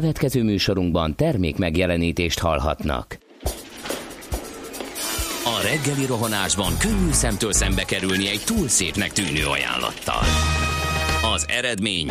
következő 0.00 0.42
műsorunkban 0.42 1.16
termék 1.16 1.56
megjelenítést 1.56 2.38
hallhatnak. 2.38 3.18
A 5.44 5.60
reggeli 5.62 6.06
rohanásban 6.06 6.72
könnyű 6.78 7.12
szemtől 7.12 7.52
szembe 7.52 7.84
kerülni 7.84 8.28
egy 8.28 8.42
túl 8.46 8.68
szépnek 8.68 9.12
tűnő 9.12 9.46
ajánlattal. 9.46 10.22
Az 11.34 11.46
eredmény 11.48 12.10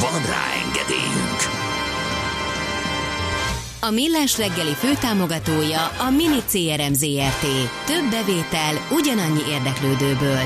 Van 0.00 0.22
rá 0.32 0.44
engedélyünk! 0.64 1.40
A 3.80 3.90
Millás 3.90 4.38
reggeli 4.38 4.72
főtámogatója 4.72 5.86
a 5.86 6.10
Mini 6.10 6.42
CRM 6.48 6.92
Zrt. 6.92 7.44
Több 7.86 8.10
bevétel 8.10 8.74
ugyanannyi 8.98 9.40
érdeklődőből. 9.48 10.38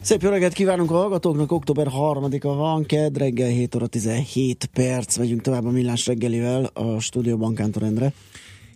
Szép 0.00 0.22
jó 0.22 0.30
reggelt 0.30 0.52
kívánunk 0.52 0.90
a 0.90 0.94
hallgatóknak, 0.94 1.52
október 1.52 1.86
3-a 1.86 2.54
van, 2.54 2.84
kedd 2.84 3.18
reggel 3.18 3.48
7 3.48 3.74
óra 3.74 3.86
17 3.86 4.68
perc, 4.72 5.16
megyünk 5.16 5.40
tovább 5.40 5.64
a 5.64 5.70
Millás 5.70 6.06
reggelivel 6.06 6.64
a 6.64 7.00
stúdióban 7.00 7.54
Kántor 7.54 7.82
Endre. 7.82 8.12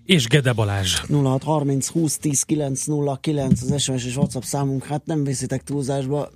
És 0.04 0.26
Gede 0.26 0.52
Balázs. 0.52 1.00
0630 1.08 1.88
20 1.88 2.18
10 2.18 2.42
909 2.42 3.62
az 3.62 3.82
SMS 3.82 4.04
és 4.04 4.16
WhatsApp 4.16 4.42
számunk, 4.42 4.84
hát 4.84 5.06
nem 5.06 5.24
viszitek 5.24 5.62
túlzásba, 5.62 6.30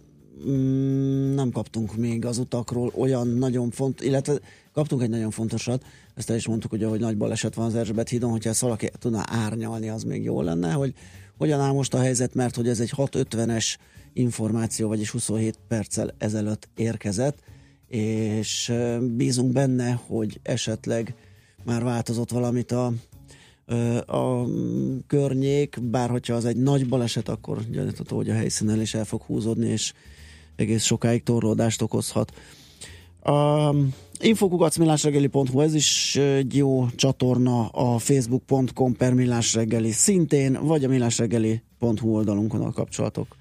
nem 1.34 1.50
kaptunk 1.52 1.96
még 1.96 2.24
az 2.24 2.38
utakról 2.38 2.92
olyan 2.96 3.28
nagyon 3.28 3.70
font, 3.70 4.00
illetve 4.00 4.40
kaptunk 4.72 5.02
egy 5.02 5.10
nagyon 5.10 5.30
fontosat, 5.30 5.84
ezt 6.14 6.30
el 6.30 6.36
is 6.36 6.46
mondtuk, 6.46 6.70
hogy 6.70 6.82
ahogy 6.82 7.00
nagy 7.00 7.16
baleset 7.16 7.54
van 7.54 7.66
az 7.66 7.74
Erzsébet 7.74 8.08
hídon, 8.08 8.30
hogyha 8.30 8.50
ezt 8.50 8.60
valaki 8.60 8.90
tudná 8.98 9.24
árnyalni, 9.26 9.88
az 9.88 10.02
még 10.02 10.24
jó 10.24 10.42
lenne, 10.42 10.72
hogy 10.72 10.94
hogyan 11.38 11.60
áll 11.60 11.72
most 11.72 11.94
a 11.94 11.98
helyzet, 11.98 12.34
mert 12.34 12.56
hogy 12.56 12.68
ez 12.68 12.80
egy 12.80 12.92
650-es 12.96 13.76
információ, 14.12 14.88
vagyis 14.88 15.10
27 15.10 15.58
perccel 15.68 16.14
ezelőtt 16.18 16.68
érkezett, 16.74 17.38
és 17.88 18.72
bízunk 19.00 19.52
benne, 19.52 20.00
hogy 20.06 20.40
esetleg 20.42 21.14
már 21.64 21.82
változott 21.82 22.30
valamit 22.30 22.72
a, 22.72 22.92
a 24.06 24.46
mm, 24.46 24.98
környék, 25.06 25.78
bár 25.82 26.10
hogyha 26.10 26.34
az 26.34 26.44
egy 26.44 26.56
nagy 26.56 26.88
baleset, 26.88 27.28
akkor 27.28 27.62
gyanítható, 27.70 28.16
hogy 28.16 28.30
a 28.30 28.34
helyszínen 28.34 28.80
is 28.80 28.94
el 28.94 29.04
fog 29.04 29.22
húzódni, 29.22 29.68
és 29.68 29.92
egész 30.56 30.84
sokáig 30.84 31.22
torlódást 31.22 31.82
okozhat. 31.82 32.32
A 33.22 33.74
infokukacmillásregeli.hu, 34.20 35.60
ez 35.60 35.74
is 35.74 36.16
egy 36.16 36.56
jó 36.56 36.86
csatorna 36.96 37.66
a 37.66 37.98
facebook.com 37.98 38.96
per 38.96 39.14
millásreggeli 39.14 39.90
szintén, 39.90 40.58
vagy 40.62 40.84
a 40.84 40.88
millásreggeli.hu 40.88 42.14
oldalunkon 42.14 42.60
a 42.60 42.72
kapcsolatok. 42.72 43.36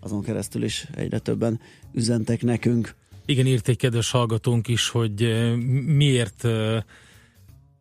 Azon 0.00 0.22
keresztül 0.22 0.64
is 0.64 0.86
egyre 0.94 1.18
többen 1.18 1.60
üzentek 1.92 2.42
nekünk. 2.42 2.94
Igen, 3.26 3.46
írt 3.46 3.68
egy 3.68 3.76
kedves 3.76 4.10
hallgatónk 4.10 4.68
is, 4.68 4.88
hogy 4.88 5.22
eh, 5.22 5.56
miért 5.86 6.44
eh, 6.44 6.82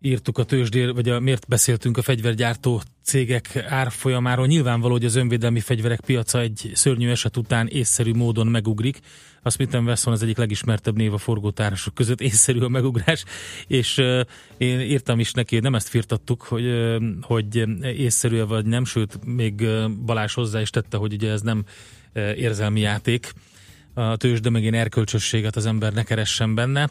írtuk 0.01 0.37
a 0.37 0.43
tőzsdér, 0.43 0.93
vagy 0.93 1.09
a, 1.09 1.19
miért 1.19 1.47
beszéltünk 1.47 1.97
a 1.97 2.01
fegyvergyártó 2.01 2.81
cégek 3.05 3.65
árfolyamáról. 3.67 4.45
Nyilvánvaló, 4.47 4.93
hogy 4.93 5.05
az 5.05 5.15
önvédelmi 5.15 5.59
fegyverek 5.59 5.99
piaca 5.99 6.39
egy 6.39 6.71
szörnyű 6.73 7.09
eset 7.09 7.37
után 7.37 7.67
észszerű 7.67 8.13
módon 8.13 8.47
megugrik. 8.47 8.99
A 9.41 9.49
Smith 9.49 9.81
Wesson 9.81 10.13
az 10.13 10.23
egyik 10.23 10.37
legismertebb 10.37 10.95
név 10.95 11.13
a 11.13 11.17
forgótárosok 11.17 11.93
között, 11.93 12.21
észszerű 12.21 12.59
a 12.59 12.67
megugrás, 12.67 13.23
és 13.67 13.97
uh, 13.97 14.21
én 14.57 14.79
írtam 14.79 15.19
is 15.19 15.31
neki, 15.31 15.59
nem 15.59 15.75
ezt 15.75 15.87
firtattuk, 15.87 16.41
hogy, 16.41 16.65
uh, 16.65 17.03
hogy 17.21 17.63
észszerű 17.81 18.43
vagy 18.43 18.65
nem, 18.65 18.85
sőt, 18.85 19.25
még 19.25 19.67
Balázs 20.05 20.33
hozzá 20.33 20.61
is 20.61 20.69
tette, 20.69 20.97
hogy 20.97 21.13
ugye 21.13 21.31
ez 21.31 21.41
nem 21.41 21.63
uh, 22.15 22.37
érzelmi 22.37 22.79
játék, 22.79 23.33
a 23.95 24.15
tőzsde, 24.15 24.49
meg 24.49 24.63
én 24.63 24.73
erkölcsösséget 24.73 25.55
az 25.55 25.65
ember 25.65 25.93
ne 25.93 26.03
keressen 26.03 26.55
benne. 26.55 26.89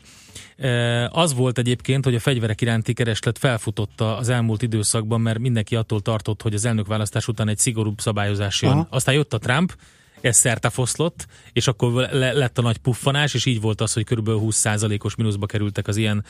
E, 0.56 1.08
Az 1.08 1.34
volt 1.34 1.58
egyébként, 1.58 2.04
hogy 2.04 2.14
a 2.14 2.20
fegyverek 2.20 2.60
iránti 2.60 2.92
kereslet 2.92 3.38
felfutotta 3.38 4.16
az 4.16 4.28
elmúlt 4.28 4.62
időszakban, 4.62 5.20
mert 5.20 5.38
mindenki 5.38 5.76
attól 5.76 6.00
tartott, 6.00 6.42
hogy 6.42 6.54
az 6.54 6.64
elnökválasztás 6.64 7.28
után 7.28 7.48
egy 7.48 7.58
szigorúbb 7.58 8.00
szabályozás 8.00 8.62
jön. 8.62 8.72
Aha. 8.72 8.86
Aztán 8.90 9.14
jött 9.14 9.32
a 9.34 9.38
Trump, 9.38 9.76
ez 10.20 10.36
szerte 10.36 10.70
foszlott, 10.70 11.26
és 11.52 11.66
akkor 11.66 11.92
le- 11.92 12.32
lett 12.32 12.58
a 12.58 12.62
nagy 12.62 12.78
puffanás, 12.78 13.34
és 13.34 13.46
így 13.46 13.60
volt 13.60 13.80
az, 13.80 13.92
hogy 13.92 14.04
körülbelül 14.04 14.40
20%-os 14.44 15.14
mínuszba 15.14 15.46
kerültek 15.46 15.88
az 15.88 15.96
ilyen 15.96 16.24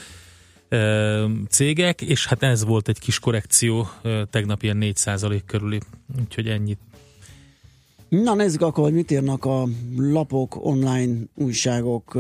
ö, 0.69 1.27
cégek, 1.49 2.01
és 2.01 2.27
hát 2.27 2.43
ez 2.43 2.65
volt 2.65 2.89
egy 2.89 2.99
kis 2.99 3.19
korrekció, 3.19 3.89
ö, 4.03 4.23
tegnap 4.31 4.63
ilyen 4.63 4.79
4% 4.81 5.43
körüli, 5.47 5.81
úgyhogy 6.21 6.49
ennyit 6.49 6.79
Na 8.23 8.35
nézzük 8.35 8.63
akkor, 8.63 8.85
hogy 8.85 8.93
mit 8.93 9.11
írnak 9.11 9.45
a 9.45 9.69
lapok, 9.97 10.65
online 10.65 11.15
újságok 11.35 12.19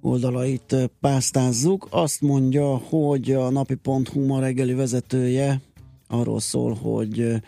oldalait 0.00 0.76
pásztázzuk. 1.00 1.86
Azt 1.90 2.20
mondja, 2.20 2.76
hogy 2.76 3.32
a 3.32 3.50
napi.hu 3.50 4.26
ma 4.26 4.40
reggeli 4.40 4.74
vezetője 4.74 5.60
arról 6.08 6.40
szól, 6.40 6.74
hogy 6.74 7.42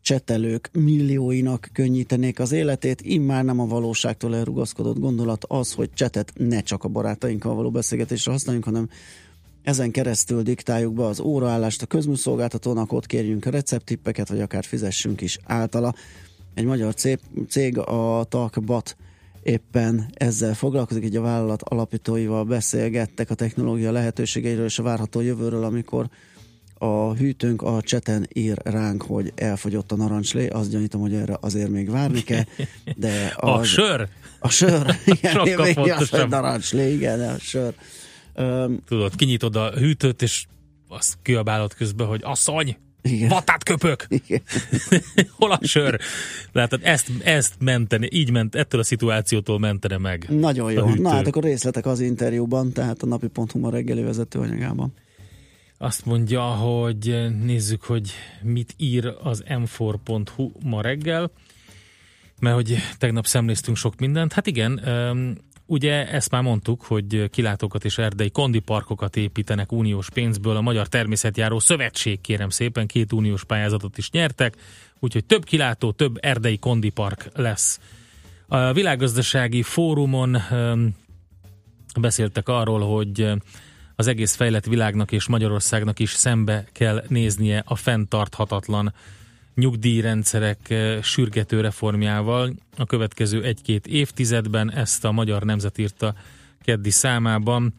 csetelők 0.00 0.70
millióinak 0.72 1.68
könnyítenék 1.72 2.38
az 2.38 2.52
életét, 2.52 3.00
immár 3.00 3.44
nem 3.44 3.60
a 3.60 3.66
valóságtól 3.66 4.36
elrugaszkodott 4.36 4.98
gondolat 4.98 5.44
az, 5.48 5.72
hogy 5.72 5.90
csetet 5.94 6.32
ne 6.36 6.60
csak 6.60 6.84
a 6.84 6.88
barátainkkal 6.88 7.54
való 7.54 7.70
beszélgetésre 7.70 8.32
használjunk, 8.32 8.66
hanem 8.66 8.88
ezen 9.62 9.90
keresztül 9.90 10.42
diktáljuk 10.42 10.94
be 10.94 11.04
az 11.04 11.20
óraállást 11.20 11.82
a 11.82 11.86
közműszolgáltatónak, 11.86 12.92
ott 12.92 13.06
kérjünk 13.06 13.44
recepttippeket, 13.44 14.28
vagy 14.28 14.40
akár 14.40 14.64
fizessünk 14.64 15.20
is 15.20 15.38
általa. 15.44 15.94
Egy 16.54 16.64
magyar 16.64 16.94
cég, 16.94 17.18
cég 17.48 17.78
a 17.78 18.24
Talkbat 18.28 18.96
éppen 19.42 20.10
ezzel 20.14 20.54
foglalkozik, 20.54 21.04
így 21.04 21.16
a 21.16 21.20
vállalat 21.20 21.62
alapítóival 21.62 22.44
beszélgettek 22.44 23.30
a 23.30 23.34
technológia 23.34 23.92
lehetőségeiről 23.92 24.64
és 24.64 24.78
a 24.78 24.82
várható 24.82 25.20
jövőről, 25.20 25.64
amikor 25.64 26.08
a 26.78 27.14
hűtőnk 27.14 27.62
a 27.62 27.80
cseten 27.82 28.28
ír 28.32 28.56
ránk, 28.62 29.02
hogy 29.02 29.32
elfogyott 29.34 29.92
a 29.92 29.96
narancslé, 29.96 30.48
azt 30.48 30.70
gyanítom, 30.70 31.00
hogy 31.00 31.14
erre 31.14 31.36
azért 31.40 31.70
még 31.70 31.90
várni 31.90 32.22
kell, 32.22 32.44
de 32.96 33.26
A 33.36 33.50
az, 33.50 33.66
sör? 33.66 34.08
A 34.38 34.48
sör, 34.48 34.94
igen, 35.20 35.40
még 35.42 35.58
az, 35.90 36.08
hogy 36.08 36.28
narancslé, 36.28 36.92
igen, 36.92 37.20
a 37.20 37.38
sör. 37.38 37.74
Öm, 38.34 38.82
Tudod, 38.88 39.14
kinyitod 39.14 39.56
a 39.56 39.70
hűtőt, 39.70 40.22
és 40.22 40.46
azt 40.88 41.14
kiabálod 41.22 41.74
közben, 41.74 42.06
hogy 42.06 42.20
asszony, 42.24 42.76
Igen. 43.08 43.28
vatát 43.28 43.62
köpök! 43.62 44.06
Igen. 44.08 44.42
Hol 45.38 45.50
a 45.52 45.58
sör? 45.62 46.00
Látod, 46.52 46.80
ezt, 46.82 47.10
ezt 47.24 47.54
menteni, 47.58 48.08
így 48.12 48.30
ment, 48.30 48.54
ettől 48.54 48.80
a 48.80 48.84
szituációtól 48.84 49.58
mentene 49.58 49.98
meg. 49.98 50.26
Nagyon 50.28 50.66
a 50.66 50.70
jó. 50.70 50.94
Na 50.94 51.10
hát 51.10 51.26
akkor 51.26 51.42
részletek 51.42 51.86
az 51.86 52.00
interjúban, 52.00 52.72
tehát 52.72 53.02
a 53.02 53.06
napi.hu 53.06 53.58
ma 53.58 53.70
reggeli 53.70 54.02
vezetőanyagában. 54.02 54.92
Azt 55.78 56.04
mondja, 56.04 56.42
hogy 56.42 57.30
nézzük, 57.44 57.82
hogy 57.82 58.10
mit 58.42 58.74
ír 58.76 59.14
az 59.22 59.44
m4.hu 59.48 60.50
ma 60.62 60.80
reggel, 60.80 61.30
mert 62.40 62.54
hogy 62.54 62.76
tegnap 62.98 63.26
szemléztünk 63.26 63.76
sok 63.76 63.98
mindent. 63.98 64.32
Hát 64.32 64.46
igen, 64.46 64.80
ugye 65.66 66.08
ezt 66.10 66.30
már 66.30 66.42
mondtuk, 66.42 66.82
hogy 66.82 67.30
kilátókat 67.30 67.84
és 67.84 67.98
erdei 67.98 68.30
kondiparkokat 68.30 69.16
építenek 69.16 69.72
uniós 69.72 70.10
pénzből. 70.10 70.56
A 70.56 70.60
Magyar 70.60 70.88
Természetjáró 70.88 71.58
Szövetség 71.58 72.20
kérem 72.20 72.48
szépen 72.48 72.86
két 72.86 73.12
uniós 73.12 73.44
pályázatot 73.44 73.98
is 73.98 74.10
nyertek, 74.10 74.56
úgyhogy 74.98 75.24
több 75.24 75.44
kilátó, 75.44 75.92
több 75.92 76.18
erdei 76.20 76.58
kondipark 76.58 77.28
lesz. 77.34 77.80
A 78.46 78.72
világgazdasági 78.72 79.62
fórumon 79.62 80.36
beszéltek 82.00 82.48
arról, 82.48 82.80
hogy 82.80 83.32
az 83.96 84.06
egész 84.06 84.34
fejlett 84.34 84.64
világnak 84.64 85.12
és 85.12 85.26
Magyarországnak 85.26 85.98
is 85.98 86.10
szembe 86.10 86.64
kell 86.72 87.04
néznie 87.08 87.62
a 87.66 87.76
fenntarthatatlan 87.76 88.94
nyugdíjrendszerek 89.54 90.70
eh, 90.70 91.02
sürgető 91.02 91.60
reformjával. 91.60 92.52
A 92.76 92.84
következő 92.84 93.42
egy-két 93.42 93.86
évtizedben 93.86 94.72
ezt 94.72 95.04
a 95.04 95.12
Magyar 95.12 95.42
Nemzet 95.42 95.78
írta 95.78 96.14
keddi 96.62 96.90
számában. 96.90 97.74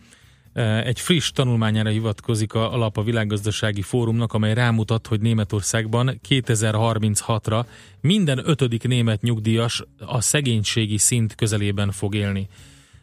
Eh, 0.53 0.85
Egy 0.85 0.99
friss 0.99 1.31
tanulmányára 1.31 1.89
hivatkozik 1.89 2.53
a 2.53 2.73
alap 2.73 2.97
a 2.97 3.03
világgazdasági 3.03 3.81
fórumnak, 3.81 4.33
amely 4.33 4.53
rámutat, 4.53 5.07
hogy 5.07 5.19
Németországban 5.21 6.19
2036-ra 6.29 7.65
minden 8.01 8.41
ötödik 8.45 8.87
német 8.87 9.21
nyugdíjas 9.21 9.83
a 9.99 10.21
szegénységi 10.21 10.97
szint 10.97 11.35
közelében 11.35 11.91
fog 11.91 12.15
élni. 12.15 12.47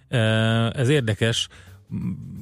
Eh, 0.08 0.70
Ez 0.70 0.88
érdekes, 0.88 1.48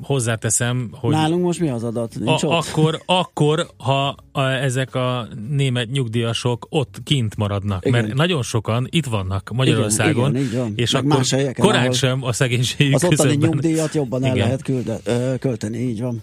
hozzáteszem, 0.03 0.89
hogy 0.93 1.13
Nálunk 1.13 1.43
most 1.43 1.61
mi 1.61 1.69
az 1.69 1.85
adat? 1.85 2.15
Nincs 2.19 2.43
a, 2.43 2.47
ott? 2.47 2.67
akkor, 2.67 3.03
akkor, 3.07 3.67
ha 3.77 4.17
a, 4.33 4.43
ezek 4.43 4.95
a 4.95 5.29
német 5.49 5.91
nyugdíjasok 5.91 6.67
ott 6.69 6.97
kint 7.05 7.37
maradnak, 7.37 7.87
Igen. 7.87 8.03
mert 8.03 8.15
nagyon 8.15 8.43
sokan 8.43 8.87
itt 8.91 9.07
vannak 9.07 9.51
Magyarországon, 9.55 10.37
Igen, 10.37 10.61
van. 10.61 10.73
és 10.77 10.93
Meg 10.93 11.05
akkor 11.05 11.17
más 11.17 11.31
helyeken, 11.31 11.65
korán 11.65 11.93
sem 11.93 12.25
a 12.25 12.33
szegénységi 12.33 12.95
Az 12.95 13.05
ottani 13.05 13.35
nyugdíjat 13.35 13.95
jobban 13.95 14.25
el 14.25 14.35
Igen. 14.35 14.47
lehet 14.47 14.63
külde, 14.63 14.99
ö, 15.05 15.35
költeni, 15.39 15.79
így 15.79 16.01
van. 16.01 16.23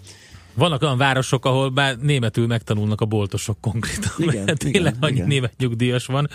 Vannak 0.54 0.82
olyan 0.82 0.96
városok, 0.98 1.44
ahol 1.44 1.68
bár 1.68 1.96
németül 1.96 2.46
megtanulnak 2.46 3.00
a 3.00 3.04
boltosok 3.04 3.60
konkrétan, 3.60 4.12
Igen, 4.18 4.44
mert 4.44 4.62
igen, 4.62 4.72
tényleg 4.72 4.94
annyi 5.00 5.14
igen. 5.14 5.26
német 5.26 5.52
nyugdíjas 5.58 6.06
van. 6.06 6.28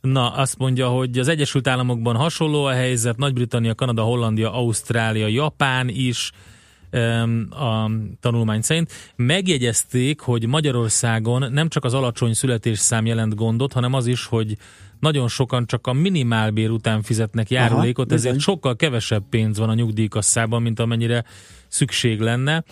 Na, 0.00 0.30
azt 0.30 0.58
mondja, 0.58 0.88
hogy 0.88 1.18
az 1.18 1.28
Egyesült 1.28 1.68
Államokban 1.68 2.16
hasonló 2.16 2.64
a 2.64 2.72
helyzet, 2.72 3.16
Nagy-Britannia, 3.16 3.74
Kanada, 3.74 4.02
Hollandia, 4.02 4.52
Ausztrália, 4.52 5.26
Japán 5.26 5.88
is 5.88 6.32
a 7.50 7.90
tanulmány 8.20 8.60
szerint. 8.60 8.92
Megjegyezték, 9.16 10.20
hogy 10.20 10.46
Magyarországon 10.46 11.52
nem 11.52 11.68
csak 11.68 11.84
az 11.84 11.94
alacsony 11.94 12.32
születésszám 12.32 13.06
jelent 13.06 13.34
gondot, 13.34 13.72
hanem 13.72 13.92
az 13.92 14.06
is, 14.06 14.26
hogy 14.26 14.56
nagyon 15.00 15.28
sokan 15.28 15.66
csak 15.66 15.86
a 15.86 15.92
minimálbér 15.92 16.70
után 16.70 17.02
fizetnek 17.02 17.50
járulékot, 17.50 18.06
Aha, 18.06 18.14
ezért 18.14 18.34
bizony. 18.34 18.54
sokkal 18.54 18.76
kevesebb 18.76 19.24
pénz 19.30 19.58
van 19.58 19.68
a 19.68 19.74
nyugdíjkasszában, 19.74 20.62
mint 20.62 20.80
amennyire 20.80 21.24
szükség 21.68 22.20
lenne 22.20 22.64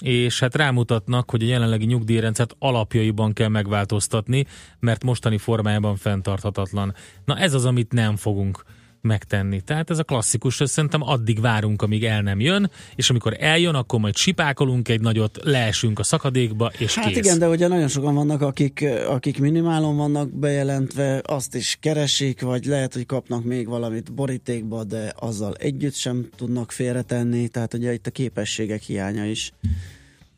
és 0.00 0.40
hát 0.40 0.54
rámutatnak, 0.54 1.30
hogy 1.30 1.42
a 1.42 1.46
jelenlegi 1.46 1.84
nyugdíjrendszert 1.84 2.56
alapjaiban 2.58 3.32
kell 3.32 3.48
megváltoztatni, 3.48 4.46
mert 4.78 5.04
mostani 5.04 5.38
formájában 5.38 5.96
fenntarthatatlan. 5.96 6.94
Na 7.24 7.36
ez 7.36 7.54
az, 7.54 7.64
amit 7.64 7.92
nem 7.92 8.16
fogunk 8.16 8.64
megtenni. 9.00 9.60
Tehát 9.60 9.90
ez 9.90 9.98
a 9.98 10.02
klasszikus, 10.02 10.60
ezt 10.60 10.72
szerintem 10.72 11.02
addig 11.02 11.40
várunk, 11.40 11.82
amíg 11.82 12.04
el 12.04 12.22
nem 12.22 12.40
jön, 12.40 12.70
és 12.94 13.10
amikor 13.10 13.36
eljön, 13.38 13.74
akkor 13.74 14.00
majd 14.00 14.16
sipákolunk 14.16 14.88
egy 14.88 15.00
nagyot, 15.00 15.38
leesünk 15.42 15.98
a 15.98 16.02
szakadékba, 16.02 16.70
és 16.78 16.94
Hát 16.94 17.06
kész. 17.06 17.16
igen, 17.16 17.38
de 17.38 17.48
ugye 17.48 17.68
nagyon 17.68 17.88
sokan 17.88 18.14
vannak, 18.14 18.40
akik, 18.40 18.84
akik 19.08 19.38
minimálon 19.38 19.96
vannak 19.96 20.30
bejelentve, 20.38 21.22
azt 21.24 21.54
is 21.54 21.76
keresik, 21.80 22.40
vagy 22.40 22.64
lehet, 22.64 22.94
hogy 22.94 23.06
kapnak 23.06 23.44
még 23.44 23.68
valamit 23.68 24.12
borítékba, 24.12 24.84
de 24.84 25.12
azzal 25.18 25.54
együtt 25.54 25.94
sem 25.94 26.28
tudnak 26.36 26.72
félretenni, 26.72 27.48
tehát 27.48 27.74
ugye 27.74 27.92
itt 27.92 28.06
a 28.06 28.10
képességek 28.10 28.82
hiánya 28.82 29.24
is, 29.24 29.52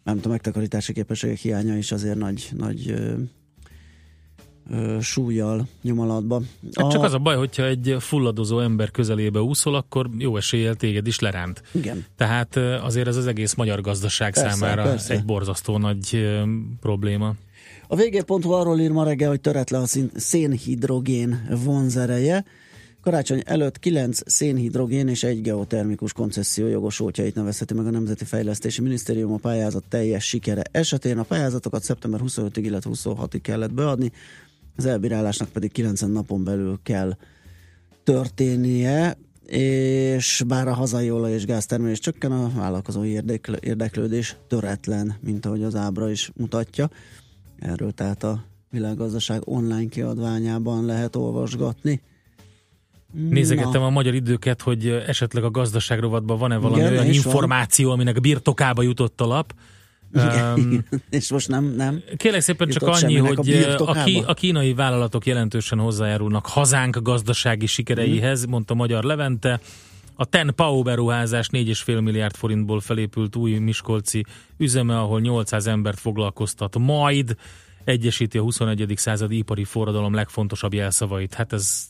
nem 0.04 0.14
tudom, 0.16 0.30
megtakarítási 0.32 0.92
képességek 0.92 1.38
hiánya 1.38 1.76
is 1.76 1.92
azért 1.92 2.18
nagy, 2.18 2.48
nagy 2.56 2.94
súlyjal 5.00 5.68
nyom 5.82 6.00
alatba. 6.00 6.42
Hát 6.74 6.90
csak 6.90 7.02
az 7.02 7.12
a 7.12 7.18
baj, 7.18 7.36
hogyha 7.36 7.66
egy 7.66 7.96
fulladozó 7.98 8.60
ember 8.60 8.90
közelébe 8.90 9.40
úszol, 9.40 9.74
akkor 9.74 10.08
jó 10.18 10.36
eséllyel 10.36 10.74
téged 10.74 11.06
is 11.06 11.18
leránt. 11.18 11.62
Igen. 11.72 12.04
Tehát 12.16 12.56
azért 12.56 13.06
ez 13.06 13.16
az 13.16 13.26
egész 13.26 13.54
magyar 13.54 13.80
gazdaság 13.80 14.32
Persze, 14.32 14.50
számára 14.50 14.82
persze. 14.82 15.14
egy 15.14 15.24
borzasztó 15.24 15.78
nagy 15.78 16.28
probléma. 16.80 17.34
A 17.88 17.96
vg.hu 17.96 18.50
arról 18.50 18.80
ír 18.80 18.90
ma 18.90 19.04
reggel, 19.04 19.28
hogy 19.28 19.40
töretlen 19.40 19.82
a 19.82 19.86
szénhidrogén 20.14 21.48
vonzereje. 21.64 22.44
Karácsony 23.00 23.42
előtt 23.44 23.78
9 23.78 24.20
szénhidrogén 24.30 25.08
és 25.08 25.22
egy 25.22 25.40
geotermikus 25.40 26.12
koncesszió 26.12 26.66
jogosultjait 26.66 27.34
nevezheti 27.34 27.74
meg 27.74 27.86
a 27.86 27.90
Nemzeti 27.90 28.24
Fejlesztési 28.24 28.82
Minisztérium 28.82 29.32
a 29.32 29.36
pályázat 29.36 29.84
teljes 29.88 30.24
sikere 30.24 30.62
esetén. 30.70 31.18
A 31.18 31.22
pályázatokat 31.22 31.82
szeptember 31.82 32.20
25-ig, 32.24 32.60
illetve 32.62 32.90
26-ig 32.94 33.38
kellett 33.42 33.72
beadni, 33.72 34.12
az 34.76 34.86
elbírálásnak 34.86 35.48
pedig 35.48 35.72
90 35.72 36.10
napon 36.10 36.44
belül 36.44 36.78
kell 36.82 37.16
történnie, 38.04 39.16
és 39.46 40.42
bár 40.46 40.68
a 40.68 40.74
hazai 40.74 41.10
olaj 41.10 41.32
és 41.32 41.44
gáztermelés 41.44 41.98
csökken, 41.98 42.32
a 42.32 42.50
vállalkozói 42.54 43.08
érdeklő, 43.08 43.58
érdeklődés 43.60 44.36
töretlen, 44.48 45.14
mint 45.20 45.46
ahogy 45.46 45.62
az 45.62 45.74
ábra 45.74 46.10
is 46.10 46.30
mutatja. 46.36 46.90
Erről 47.58 47.92
tehát 47.92 48.22
a 48.22 48.44
világgazdaság 48.70 49.42
online 49.44 49.88
kiadványában 49.88 50.84
lehet 50.84 51.16
olvasgatni. 51.16 52.00
Nézegettem 53.12 53.82
a 53.82 53.90
magyar 53.90 54.14
időket, 54.14 54.62
hogy 54.62 54.86
esetleg 54.86 55.44
a 55.44 55.50
gazdaság 55.50 55.98
rovatban 55.98 56.38
van-e 56.38 56.56
valami 56.56 56.80
Igen, 56.80 56.92
olyan 56.92 57.06
és 57.06 57.22
van. 57.22 57.32
információ, 57.32 57.90
aminek 57.90 58.20
birtokába 58.20 58.82
jutott 58.82 59.20
a 59.20 59.26
lap. 59.26 59.54
Um, 60.14 60.84
és 61.10 61.30
most 61.30 61.48
nem, 61.48 61.64
nem. 61.64 62.02
Kérlek 62.16 62.40
szépen 62.40 62.68
csak 62.68 62.82
annyi, 62.82 63.18
a 63.18 63.26
hogy 63.26 63.52
a, 63.76 64.04
ki, 64.04 64.22
a 64.26 64.34
kínai 64.34 64.74
vállalatok 64.74 65.26
jelentősen 65.26 65.78
hozzájárulnak 65.78 66.46
hazánk 66.46 67.02
gazdasági 67.02 67.66
sikereihez, 67.66 68.44
mondta 68.44 68.74
Magyar 68.74 69.04
Levente. 69.04 69.60
A 70.14 70.24
Ten 70.24 70.52
Pau 70.56 70.82
beruházás 70.82 71.48
4,5 71.52 72.02
milliárd 72.02 72.36
forintból 72.36 72.80
felépült 72.80 73.36
új 73.36 73.58
Miskolci 73.58 74.24
üzeme, 74.56 74.98
ahol 74.98 75.20
800 75.20 75.66
embert 75.66 75.98
foglalkoztat, 75.98 76.78
majd 76.78 77.36
egyesíti 77.84 78.38
a 78.38 78.42
21. 78.42 78.92
századi 78.96 79.36
ipari 79.36 79.64
forradalom 79.64 80.14
legfontosabb 80.14 80.74
jelszavait. 80.74 81.34
Hát 81.34 81.52
ez 81.52 81.86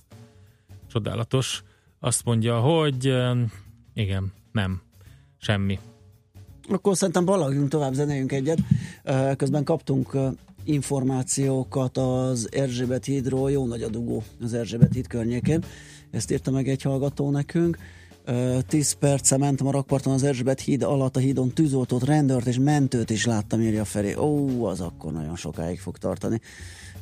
csodálatos. 0.93 1.63
Azt 2.01 2.25
mondja, 2.25 2.59
hogy 2.59 3.15
igen, 3.95 4.33
nem, 4.53 4.83
semmi. 5.39 5.79
Akkor 6.73 6.97
szerintem 6.97 7.25
balagjunk 7.25 7.69
tovább, 7.69 7.93
zenéljünk 7.93 8.33
egyet. 8.33 8.59
Közben 9.37 9.65
kaptunk 9.65 10.17
információkat 10.65 11.99
az 11.99 12.49
Erzsébet 12.53 13.05
hídról, 13.05 13.51
jó 13.51 13.67
nagy 13.67 13.83
a 13.83 13.89
dugó 13.89 14.23
az 14.43 14.55
Erzsébet 14.55 14.93
híd 14.93 15.07
környékén. 15.07 15.65
Ezt 16.11 16.31
írta 16.31 16.51
meg 16.51 16.69
egy 16.69 16.83
hallgató 16.83 17.31
nekünk. 17.31 17.79
Ö, 18.25 18.59
10 18.69 18.93
perce 18.93 19.37
mentem 19.37 19.67
a 19.67 19.71
rakparton 19.71 20.13
az 20.13 20.23
Erzsébet 20.23 20.61
híd 20.61 20.83
alatt, 20.83 21.17
a 21.17 21.21
hídon 21.21 21.51
tűzoltót, 21.51 22.05
rendőrt 22.05 22.47
és 22.47 22.59
mentőt 22.59 23.11
is 23.11 23.27
láttam, 23.27 23.61
írja 23.61 23.85
felé. 23.85 24.15
Ó, 24.15 24.65
az 24.65 24.81
akkor 24.81 25.13
nagyon 25.13 25.37
sokáig 25.37 25.81
fog 25.81 25.99
tartani. 25.99 26.41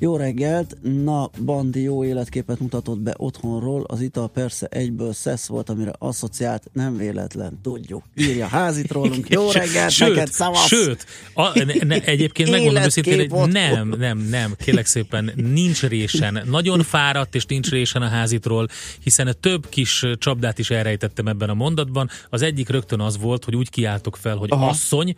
Jó 0.02 0.16
reggelt! 0.16 0.76
Na, 1.04 1.30
Bandi 1.44 1.82
jó 1.82 2.04
életképet 2.04 2.60
mutatott 2.60 2.98
be 2.98 3.14
otthonról, 3.16 3.84
az 3.86 4.00
ital 4.00 4.28
persze 4.28 4.66
egyből 4.66 5.12
szesz 5.12 5.46
volt, 5.46 5.68
amire 5.68 5.92
asszociált, 5.98 6.62
nem 6.72 6.96
véletlen, 6.96 7.58
tudjuk. 7.62 8.02
Írja 8.16 8.46
házit 8.46 8.92
rólunk, 8.92 9.28
jó 9.28 9.50
reggelt, 9.50 9.90
sőt, 9.90 10.08
neked 10.08 10.32
szavasz! 10.32 10.66
Sőt, 10.66 11.06
a, 11.34 11.64
ne, 11.64 11.74
ne, 11.84 12.04
egyébként 12.04 12.50
megmondom 12.50 12.82
őszintén, 12.82 13.30
hogy 13.30 13.50
nem, 13.50 13.88
nem, 13.88 14.18
nem, 14.18 14.54
kérlek 14.58 14.86
szépen, 14.86 15.32
nincs 15.34 15.82
résen. 15.82 16.42
Nagyon 16.46 16.82
fáradt, 16.82 17.34
és 17.34 17.44
nincs 17.44 17.70
résen 17.70 18.02
a 18.02 18.08
házitról, 18.08 18.68
hiszen 19.02 19.36
több 19.40 19.68
kis 19.68 20.04
csapdát 20.18 20.58
is 20.58 20.70
elrejtettem 20.70 21.26
ebben 21.26 21.48
a 21.50 21.54
mondatban. 21.54 22.10
Az 22.30 22.42
egyik 22.42 22.68
rögtön 22.68 23.00
az 23.00 23.18
volt, 23.18 23.44
hogy 23.44 23.56
úgy 23.56 23.70
kiálltok 23.70 24.16
fel, 24.16 24.36
hogy 24.36 24.50
Aha. 24.50 24.68
asszony, 24.68 25.14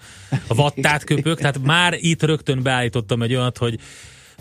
a 0.47 0.55
vattát 0.55 1.05
köpök, 1.05 1.39
tehát 1.39 1.62
már 1.62 1.97
itt 2.01 2.22
rögtön 2.22 2.62
beállítottam 2.62 3.22
egy 3.22 3.35
olyat, 3.35 3.59
hogy, 3.59 3.78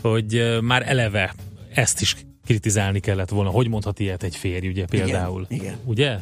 hogy 0.01 0.57
már 0.61 0.89
eleve 0.89 1.35
ezt 1.73 2.01
is 2.01 2.15
kritizálni 2.45 2.99
kellett 2.99 3.29
volna. 3.29 3.49
Hogy 3.49 3.67
mondhat 3.67 3.99
ilyet 3.99 4.23
egy 4.23 4.35
férj, 4.35 4.67
ugye 4.67 4.85
például? 4.85 5.45
igen. 5.49 5.75
Ugye? 5.85 6.19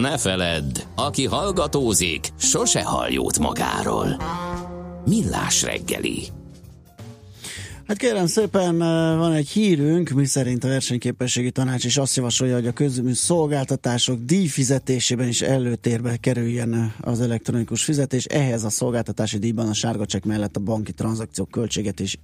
Ne 0.00 0.18
feledd, 0.18 0.78
aki 0.94 1.24
hallgatózik, 1.24 2.28
sose 2.36 2.82
hall 2.84 3.10
jót 3.10 3.38
magáról. 3.38 4.16
Millás 5.06 5.62
reggeli. 5.62 6.22
Hát 7.86 7.96
kérem 7.96 8.26
szépen, 8.26 8.78
van 9.18 9.32
egy 9.32 9.48
hírünk, 9.48 10.08
mi 10.08 10.24
szerint 10.24 10.64
a 10.64 10.68
versenyképességi 10.68 11.50
tanács 11.50 11.84
is 11.84 11.96
azt 11.96 12.16
javasolja, 12.16 12.54
hogy 12.54 12.66
a 12.66 12.72
közmű 12.72 13.12
szolgáltatások 13.12 14.18
díjfizetésében 14.20 15.28
is 15.28 15.42
előtérbe 15.42 16.16
kerüljen 16.16 16.94
az 17.00 17.20
elektronikus 17.20 17.84
fizetés. 17.84 18.24
Ehhez 18.24 18.64
a 18.64 18.70
szolgáltatási 18.70 19.38
díjban 19.38 19.68
a 19.68 19.74
sárga 19.74 20.06
csekk 20.06 20.24
mellett 20.24 20.56
a 20.56 20.60
banki 20.60 20.92
tranzakciók 20.92 21.50
költséget 21.50 22.00
is 22.00 22.18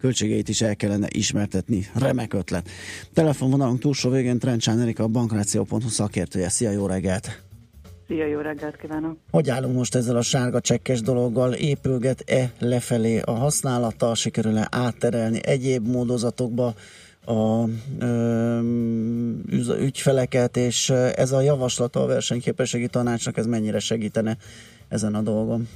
költségeit 0.00 0.48
is 0.48 0.60
el 0.60 0.76
kellene 0.76 1.06
ismertetni. 1.10 1.86
Remek 1.94 2.34
ötlet. 2.34 2.68
Telefonvonalunk 3.14 3.78
túlsó 3.78 4.10
végén 4.10 4.38
Trencsán 4.38 4.80
Erika, 4.80 5.02
a 5.02 5.06
bankráció.hu 5.06 5.88
szakértője. 5.88 6.48
Szia, 6.48 6.70
jó 6.70 6.86
reggelt! 6.86 7.42
Szia, 8.06 8.26
jó 8.26 8.40
reggelt 8.40 8.76
kívánok! 8.76 9.16
Hogy 9.30 9.50
állunk 9.50 9.74
most 9.74 9.94
ezzel 9.94 10.16
a 10.16 10.22
sárga 10.22 10.60
csekkes 10.60 11.00
dologgal? 11.00 11.52
Épülget-e 11.52 12.52
lefelé 12.58 13.18
a 13.18 13.30
használata? 13.30 14.14
Sikerül-e 14.14 14.68
átterelni 14.70 15.40
egyéb 15.42 15.86
módozatokba 15.86 16.74
a 17.24 17.64
ö, 17.98 18.60
ügyfeleket, 19.80 20.56
és 20.56 20.90
ez 20.90 21.32
a 21.32 21.40
javaslata 21.40 22.02
a 22.02 22.06
versenyképességi 22.06 22.86
tanácsnak, 22.86 23.36
ez 23.36 23.46
mennyire 23.46 23.78
segítene 23.78 24.36
ezen 24.88 25.14
a 25.14 25.22
dolgon? 25.22 25.68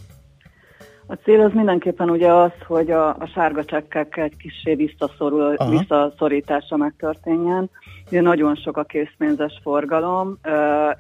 A 1.07 1.15
cél 1.15 1.41
az 1.41 1.53
mindenképpen 1.53 2.11
ugye 2.11 2.33
az, 2.33 2.53
hogy 2.67 2.91
a, 2.91 3.09
a 3.09 3.27
sárga 3.35 3.65
csekkek 3.65 4.17
egy 4.17 4.37
kicsi 4.37 4.75
visszaszorul, 4.75 5.55
Aha. 5.57 5.71
visszaszorítása 5.71 6.77
megtörténjen. 6.77 7.71
Ugye 8.07 8.21
nagyon 8.21 8.55
sok 8.55 8.77
a 8.77 8.85
készpénzes 8.85 9.61
forgalom, 9.63 10.39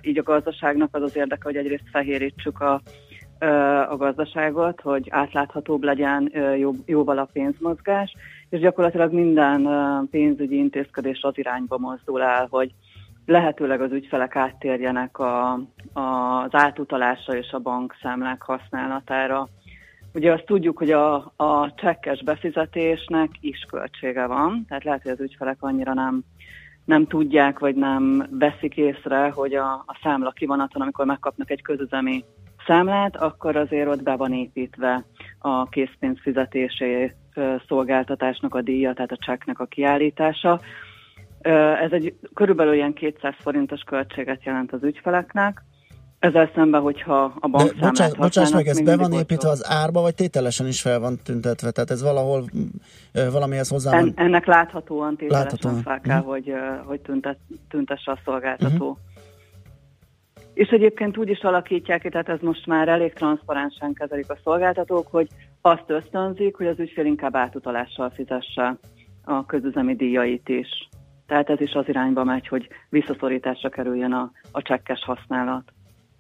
így 0.01 0.19
a 0.19 0.23
gazdaságnak 0.23 0.89
az 0.93 1.03
az 1.03 1.17
érdeke, 1.17 1.43
hogy 1.43 1.57
egyrészt 1.57 1.89
fehérítsük 1.93 2.61
a, 2.61 2.81
a 3.89 3.97
gazdaságot, 3.97 4.81
hogy 4.81 5.07
átláthatóbb 5.11 5.83
legyen 5.83 6.33
jó, 6.57 6.73
jóval 6.87 7.19
a 7.19 7.29
pénzmozgás, 7.33 8.15
és 8.49 8.61
gyakorlatilag 8.61 9.13
minden 9.13 9.69
pénzügyi 10.11 10.57
intézkedés 10.57 11.23
az 11.23 11.39
irányba 11.39 11.79
mozdul 11.79 12.23
el, 12.23 12.47
hogy 12.51 12.71
lehetőleg 13.27 13.81
az 13.81 13.93
ügyfelek 13.93 14.37
áttérjenek 14.37 15.19
a, 15.19 15.53
az 15.93 16.51
átutalásra 16.51 17.37
és 17.37 17.51
a 17.51 17.59
bankszámlák 17.59 18.43
használatára. 18.43 19.49
Ugye 20.15 20.33
azt 20.33 20.45
tudjuk, 20.45 20.79
hogy 20.79 20.91
a, 20.91 21.15
a 21.37 21.73
csekkes 21.77 22.23
befizetésnek 22.23 23.31
is 23.41 23.67
költsége 23.71 24.27
van, 24.27 24.65
tehát 24.69 24.85
lehet, 24.85 25.03
hogy 25.03 25.13
az 25.13 25.21
ügyfelek 25.21 25.57
annyira 25.61 25.95
nem, 25.95 26.23
nem 26.85 27.07
tudják, 27.07 27.59
vagy 27.59 27.75
nem 27.75 28.27
veszik 28.31 28.77
észre, 28.77 29.31
hogy 29.31 29.55
a, 29.55 29.73
a 29.73 29.99
számla 30.03 30.31
kivonaton, 30.31 30.83
amikor 30.83 31.07
megkapnak 31.07 31.51
egy 31.51 31.63
közüzemi 31.63 32.25
számlát, 32.67 33.17
akkor 33.17 33.57
azért 33.57 33.89
ott 33.89 34.03
be 34.03 34.17
van 34.17 34.33
építve 34.33 35.05
a 35.39 35.69
készpénz 35.69 36.19
fizetési 36.21 37.13
ö, 37.35 37.55
szolgáltatásnak 37.69 38.55
a 38.55 38.63
díja, 38.63 38.93
tehát 38.93 39.13
a 39.13 39.25
csekknek 39.25 39.59
a 39.59 39.67
kiállítása. 39.67 40.61
Ez 41.83 41.93
egy 41.93 42.15
körülbelül 42.35 42.75
ilyen 42.75 42.93
200 42.93 43.35
forintos 43.39 43.81
költséget 43.81 44.45
jelent 44.45 44.73
az 44.73 44.83
ügyfeleknek. 44.83 45.63
Ezzel 46.23 46.51
szemben, 46.55 46.81
hogyha 46.81 47.23
a 47.41 47.49
De 47.49 47.59
bankszámlát 47.81 48.17
bocsáss, 48.17 48.53
meg, 48.53 48.67
ez 48.67 48.81
be 48.81 48.97
van 48.97 49.13
építve 49.13 49.49
az 49.49 49.67
árba, 49.69 50.01
vagy 50.01 50.15
tételesen 50.15 50.67
is 50.67 50.81
fel 50.81 51.01
van 51.01 51.19
tüntetve? 51.25 51.71
Tehát 51.71 51.91
ez 51.91 52.03
valahol 52.03 52.45
valamihez 53.33 53.69
hozzá 53.69 53.93
En, 53.93 54.13
ennek 54.17 54.47
láthatóan 54.47 55.17
tételesen 55.17 55.45
Láthatóan, 55.45 55.83
fel 55.83 56.01
kell, 56.01 56.19
mhm. 56.19 56.29
hogy, 56.29 56.55
hogy 56.85 57.01
tüntet, 57.01 57.39
tüntesse 57.69 58.11
a 58.11 58.19
szolgáltató. 58.25 58.99
És 60.55 60.69
egyébként 60.69 61.17
úgy 61.17 61.29
is 61.29 61.41
alakítják 61.41 62.09
tehát 62.11 62.29
ez 62.29 62.41
most 62.41 62.67
már 62.67 62.89
elég 62.89 63.13
transzparensen 63.13 63.93
kezelik 63.93 64.31
a 64.31 64.39
szolgáltatók, 64.45 65.07
hogy 65.11 65.29
azt 65.61 65.85
ösztönzik, 65.87 66.57
hogy 66.57 66.67
az 66.67 66.79
ügyfél 66.79 67.05
inkább 67.05 67.37
átutalással 67.37 68.11
fizesse 68.11 68.77
a 69.25 69.47
közüzemi 69.47 69.97
díjait 69.97 70.49
is. 70.49 70.89
Tehát 71.27 71.51
ez 71.51 71.61
is 71.61 71.73
az 71.73 71.89
irányba 71.89 72.25
megy, 72.25 72.49
hogy 72.49 72.69
visszaszorításra 72.89 73.69
kerüljön 73.69 74.13
a, 74.13 74.31
a 74.53 74.63
csekkes 74.63 75.05
használat. 75.05 75.73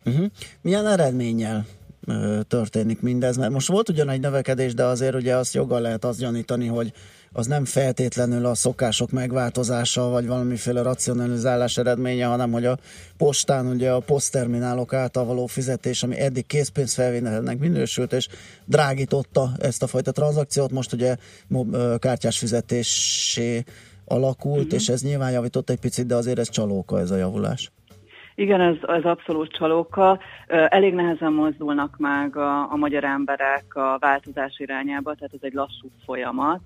Uh-huh. 0.05 0.27
Milyen 0.63 0.87
eredménnyel 0.87 1.67
ö, 2.07 2.41
történik 2.49 3.01
mindez? 3.01 3.37
Mert 3.37 3.53
most 3.53 3.69
volt 3.69 3.89
ugyan 3.89 4.09
egy 4.09 4.21
növekedés, 4.21 4.75
de 4.75 4.85
azért 4.85 5.15
ugye 5.15 5.37
azt 5.37 5.55
joggal 5.55 5.81
lehet 5.81 6.05
azt 6.05 6.19
gyanítani, 6.19 6.67
hogy 6.67 6.93
az 7.33 7.47
nem 7.47 7.65
feltétlenül 7.65 8.47
a 8.47 8.55
szokások 8.55 9.11
megváltozása, 9.11 10.09
vagy 10.09 10.27
valamiféle 10.27 10.83
racionalizálás 10.83 11.77
eredménye, 11.77 12.27
hanem 12.27 12.51
hogy 12.53 12.65
a 12.65 12.79
postán 13.17 13.67
ugye 13.67 13.91
a 13.91 14.01
posztterminálok 14.01 14.93
által 14.93 15.25
való 15.25 15.47
fizetés, 15.47 16.03
ami 16.03 16.19
eddig 16.19 16.47
készpénzfelvételnek 16.47 17.59
minősült, 17.59 18.13
és 18.13 18.29
drágította 18.65 19.53
ezt 19.59 19.83
a 19.83 19.87
fajta 19.87 20.13
tranzakciót, 20.13 20.71
most 20.71 20.93
ugye 20.93 21.17
kártyás 21.99 22.39
fizetésé 22.39 23.65
alakult, 24.05 24.65
uh-huh. 24.65 24.81
és 24.81 24.89
ez 24.89 25.03
nyilván 25.03 25.31
javított 25.31 25.71
egy 25.71 25.81
picit, 25.81 26.07
de 26.07 26.15
azért 26.15 26.39
ez 26.39 26.49
csalóka 26.49 27.01
ez 27.01 27.11
a 27.11 27.17
javulás. 27.17 27.73
Igen, 28.35 28.61
ez, 28.61 28.77
ez 28.83 29.05
abszolút 29.05 29.53
csalóka. 29.53 30.19
Elég 30.47 30.95
nehezen 30.95 31.33
mozdulnak 31.33 31.97
meg 31.99 32.37
a, 32.37 32.73
a 32.73 32.77
magyar 32.77 33.05
emberek 33.05 33.75
a 33.75 33.97
változás 34.01 34.59
irányába, 34.59 35.15
tehát 35.15 35.35
ez 35.35 35.41
egy 35.43 35.53
lassú 35.53 35.89
folyamat. 36.05 36.61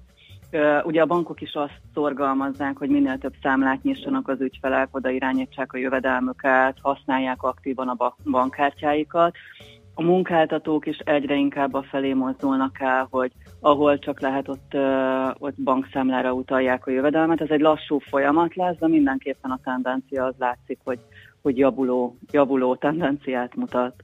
Ugye 0.84 1.00
a 1.00 1.06
bankok 1.06 1.40
is 1.40 1.54
azt 1.54 1.80
szorgalmazzák, 1.94 2.76
hogy 2.76 2.88
minél 2.88 3.18
több 3.18 3.34
számlát 3.42 3.82
nyissanak 3.82 4.28
az 4.28 4.40
ügyfelek, 4.40 4.88
oda 4.90 5.10
irányítsák 5.10 5.72
a 5.72 5.78
jövedelmüket, 5.78 6.78
használják 6.82 7.42
aktívan 7.42 7.88
a 7.88 7.94
ba- 7.94 8.16
bankkártyáikat. 8.24 9.34
A 9.94 10.02
munkáltatók 10.02 10.86
is 10.86 10.98
egyre 10.98 11.34
inkább 11.34 11.74
a 11.74 11.82
felé 11.82 12.12
mozdulnak 12.12 12.80
el, 12.80 13.08
hogy 13.10 13.32
ahol 13.60 13.98
csak 13.98 14.20
lehet, 14.20 14.48
ott, 14.48 14.76
ott 15.38 15.62
bankszámlára 15.62 16.32
utalják 16.32 16.86
a 16.86 16.90
jövedelmet. 16.90 17.40
Ez 17.40 17.50
egy 17.50 17.60
lassú 17.60 17.98
folyamat 17.98 18.54
lesz, 18.54 18.76
de 18.78 18.88
mindenképpen 18.88 19.50
a 19.50 19.60
tendencia 19.64 20.24
az 20.24 20.34
látszik, 20.38 20.78
hogy, 20.84 20.98
hogy 21.46 21.58
javuló, 21.58 22.16
javuló 22.30 22.76
tendenciát 22.76 23.54
mutat. 23.54 23.94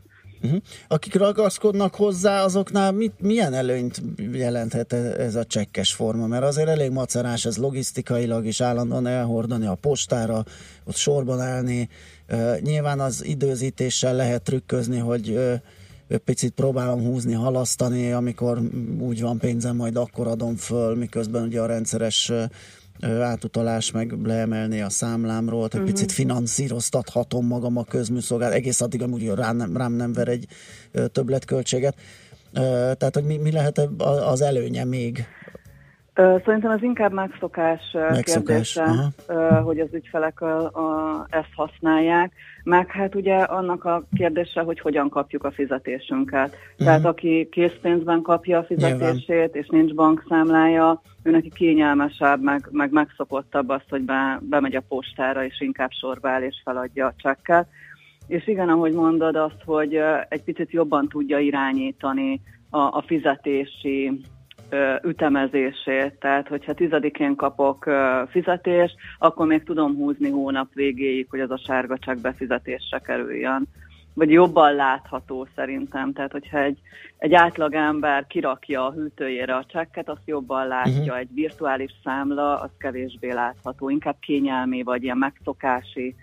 Uh-huh. 0.42 0.60
Akik 0.88 1.14
ragaszkodnak 1.14 1.94
hozzá, 1.94 2.44
azoknál 2.44 2.92
mit, 2.92 3.12
milyen 3.20 3.54
előnyt 3.54 4.02
jelenthet 4.32 4.92
e- 4.92 4.96
ez 4.96 5.34
a 5.34 5.44
csekkes 5.44 5.92
forma? 5.92 6.26
Mert 6.26 6.44
azért 6.44 6.68
elég 6.68 6.90
macerás 6.90 7.44
ez 7.44 7.56
logisztikailag 7.56 8.46
is 8.46 8.60
állandóan 8.60 9.06
elhordani 9.06 9.66
a 9.66 9.74
postára, 9.74 10.44
ott 10.84 10.94
sorban 10.94 11.40
állni. 11.40 11.88
Uh, 12.32 12.60
nyilván 12.60 13.00
az 13.00 13.24
időzítéssel 13.24 14.14
lehet 14.14 14.42
trükközni, 14.42 14.98
hogy 14.98 15.30
uh, 15.30 16.18
picit 16.24 16.52
próbálom 16.52 17.04
húzni, 17.04 17.32
halasztani, 17.32 18.12
amikor 18.12 18.58
úgy 18.98 19.20
van 19.20 19.38
pénzem, 19.38 19.76
majd 19.76 19.96
akkor 19.96 20.26
adom 20.26 20.56
föl, 20.56 20.96
miközben 20.96 21.42
ugye 21.42 21.60
a 21.60 21.66
rendszeres 21.66 22.32
átutalás 23.02 23.90
meg 23.90 24.12
leemelni 24.24 24.80
a 24.80 24.88
számlámról, 24.90 25.68
tehát 25.68 25.86
Mhm. 25.86 25.94
picit 25.94 26.12
finanszíroztathatom 26.12 27.46
magam 27.46 27.76
a 27.76 27.84
közműszolgálat, 27.84 28.54
egész 28.54 28.80
addig 28.80 29.02
amúgy 29.02 29.28
rám 29.34 29.56
nem, 29.56 29.76
rám 29.76 29.92
nem 29.92 30.12
ver 30.12 30.28
egy 30.28 30.46
többletköltséget. 31.12 31.94
Tehát, 32.98 33.14
hogy 33.14 33.24
mi, 33.24 33.36
mi 33.36 33.52
lehet 33.52 33.88
az 34.32 34.40
előnye 34.40 34.84
még? 34.84 35.26
Szerintem 36.14 36.70
ez 36.70 36.82
inkább 36.82 37.12
megszokás, 37.12 37.80
Megszokás, 37.92 38.72
kérdése, 38.72 39.12
aha. 39.26 39.60
hogy 39.60 39.78
az 39.78 39.88
ügyfelek 39.92 40.40
a, 40.40 40.56
a, 40.64 41.26
ezt 41.30 41.50
használják. 41.56 42.32
Meg 42.64 42.90
hát 42.90 43.14
ugye 43.14 43.36
annak 43.36 43.84
a 43.84 44.04
kérdése, 44.16 44.60
hogy 44.60 44.80
hogyan 44.80 45.08
kapjuk 45.08 45.44
a 45.44 45.50
fizetésünket. 45.52 46.56
Tehát 46.76 47.04
aki 47.04 47.48
készpénzben 47.50 48.22
kapja 48.22 48.58
a 48.58 48.64
fizetését, 48.64 49.54
és 49.54 49.66
nincs 49.68 49.94
bankszámlája, 49.94 51.02
ő 51.22 51.30
neki 51.30 51.50
kényelmesebb, 51.54 52.42
meg, 52.42 52.68
meg 52.70 52.92
megszokottabb 52.92 53.68
az, 53.68 53.82
hogy 53.88 54.02
be, 54.02 54.38
bemegy 54.42 54.76
a 54.76 54.84
postára, 54.88 55.44
és 55.44 55.60
inkább 55.60 55.90
sorba 55.90 56.28
áll, 56.28 56.42
és 56.42 56.60
feladja 56.64 57.06
a 57.06 57.14
csekket. 57.16 57.68
És 58.26 58.46
igen, 58.46 58.68
ahogy 58.68 58.92
mondod, 58.92 59.36
azt, 59.36 59.62
hogy 59.64 59.98
egy 60.28 60.42
picit 60.42 60.70
jobban 60.70 61.08
tudja 61.08 61.38
irányítani 61.38 62.40
a, 62.70 62.78
a 62.78 63.04
fizetési 63.06 64.20
ütemezését. 65.04 66.14
Tehát, 66.20 66.48
hogyha 66.48 66.74
tizedikén 66.74 67.36
kapok 67.36 67.90
fizetést, 68.28 68.94
akkor 69.18 69.46
még 69.46 69.62
tudom 69.62 69.94
húzni 69.94 70.30
hónap 70.30 70.68
végéig, 70.74 71.26
hogy 71.30 71.40
az 71.40 71.50
a 71.50 71.60
sárga 71.66 71.98
csak 71.98 72.20
befizetésre 72.20 72.98
kerüljön. 72.98 73.66
Vagy 74.14 74.30
jobban 74.30 74.74
látható 74.74 75.46
szerintem. 75.54 76.12
Tehát, 76.12 76.32
hogyha 76.32 76.58
egy, 76.58 76.78
egy 77.18 77.34
átlagember 77.34 78.26
kirakja 78.26 78.86
a 78.86 78.92
hűtőjére 78.92 79.54
a 79.56 79.64
csekket, 79.64 80.08
azt 80.08 80.26
jobban 80.26 80.66
látja. 80.66 81.02
Uh-huh. 81.02 81.18
Egy 81.18 81.34
virtuális 81.34 81.92
számla, 82.04 82.60
az 82.60 82.70
kevésbé 82.78 83.32
látható. 83.32 83.88
Inkább 83.88 84.16
kényelmi, 84.20 84.82
vagy 84.82 85.02
ilyen 85.02 85.18
megszokási 85.18 86.14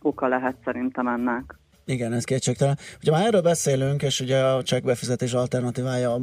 oka 0.00 0.26
lehet 0.26 0.56
szerintem 0.64 1.06
ennek. 1.06 1.60
Igen, 1.84 2.12
ez 2.12 2.24
kétségtelen. 2.24 2.78
Ugye 3.00 3.10
már 3.10 3.26
erről 3.26 3.40
beszélünk, 3.40 4.02
és 4.02 4.20
ugye 4.20 4.38
a 4.38 4.62
csekkbefizetés 4.62 5.32
alternatívája 5.32 6.12
a 6.12 6.20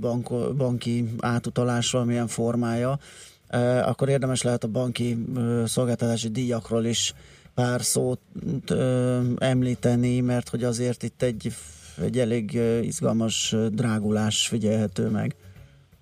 banko, 0.00 0.54
banki 0.54 1.08
átutalás 1.20 1.90
valamilyen 1.90 2.26
formája, 2.26 2.98
eh, 3.48 3.88
akkor 3.88 4.08
érdemes 4.08 4.42
lehet 4.42 4.64
a 4.64 4.68
banki 4.68 5.18
szolgáltatási 5.64 6.28
díjakról 6.28 6.84
is 6.84 7.14
pár 7.54 7.82
szót 7.82 8.20
említeni, 9.38 10.20
mert 10.20 10.48
hogy 10.48 10.64
azért 10.64 11.02
itt 11.02 11.22
egy, 11.22 11.52
egy 12.02 12.18
elég 12.18 12.60
izgalmas 12.82 13.54
drágulás 13.70 14.48
figyelhető 14.48 15.08
meg. 15.08 15.34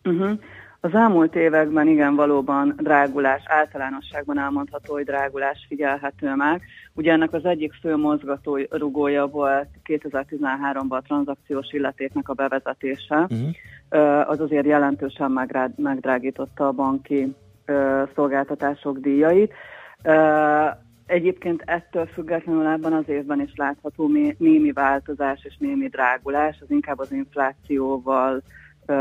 Uh-huh. 0.04 0.38
Az 0.84 0.94
elmúlt 0.94 1.34
években 1.34 1.88
igen 1.88 2.14
valóban 2.14 2.74
drágulás, 2.76 3.42
általánosságban 3.46 4.38
elmondható, 4.38 4.92
hogy 4.92 5.04
drágulás 5.04 5.64
figyelhető 5.68 6.34
meg. 6.34 6.62
Ugye 6.94 7.12
ennek 7.12 7.32
az 7.32 7.44
egyik 7.44 7.72
fő 7.72 7.96
mozgató 7.96 8.58
rugója 8.70 9.26
volt 9.26 9.68
2013-ban 9.84 10.88
a 10.88 11.02
tranzakciós 11.02 11.72
illetéknek 11.72 12.28
a 12.28 12.32
bevezetése. 12.32 13.16
Uh-huh. 13.16 14.30
Az 14.30 14.40
azért 14.40 14.66
jelentősen 14.66 15.48
megdrágította 15.76 16.66
a 16.66 16.72
banki 16.72 17.34
szolgáltatások 18.14 18.98
díjait. 18.98 19.52
Egyébként 21.06 21.62
ettől 21.66 22.06
függetlenül 22.06 22.66
ebben 22.66 22.92
az 22.92 23.08
évben 23.08 23.40
is 23.40 23.52
látható 23.54 24.08
né- 24.08 24.38
némi 24.38 24.72
változás 24.72 25.44
és 25.44 25.56
némi 25.58 25.88
drágulás, 25.88 26.58
az 26.60 26.70
inkább 26.70 26.98
az 26.98 27.12
inflációval 27.12 28.42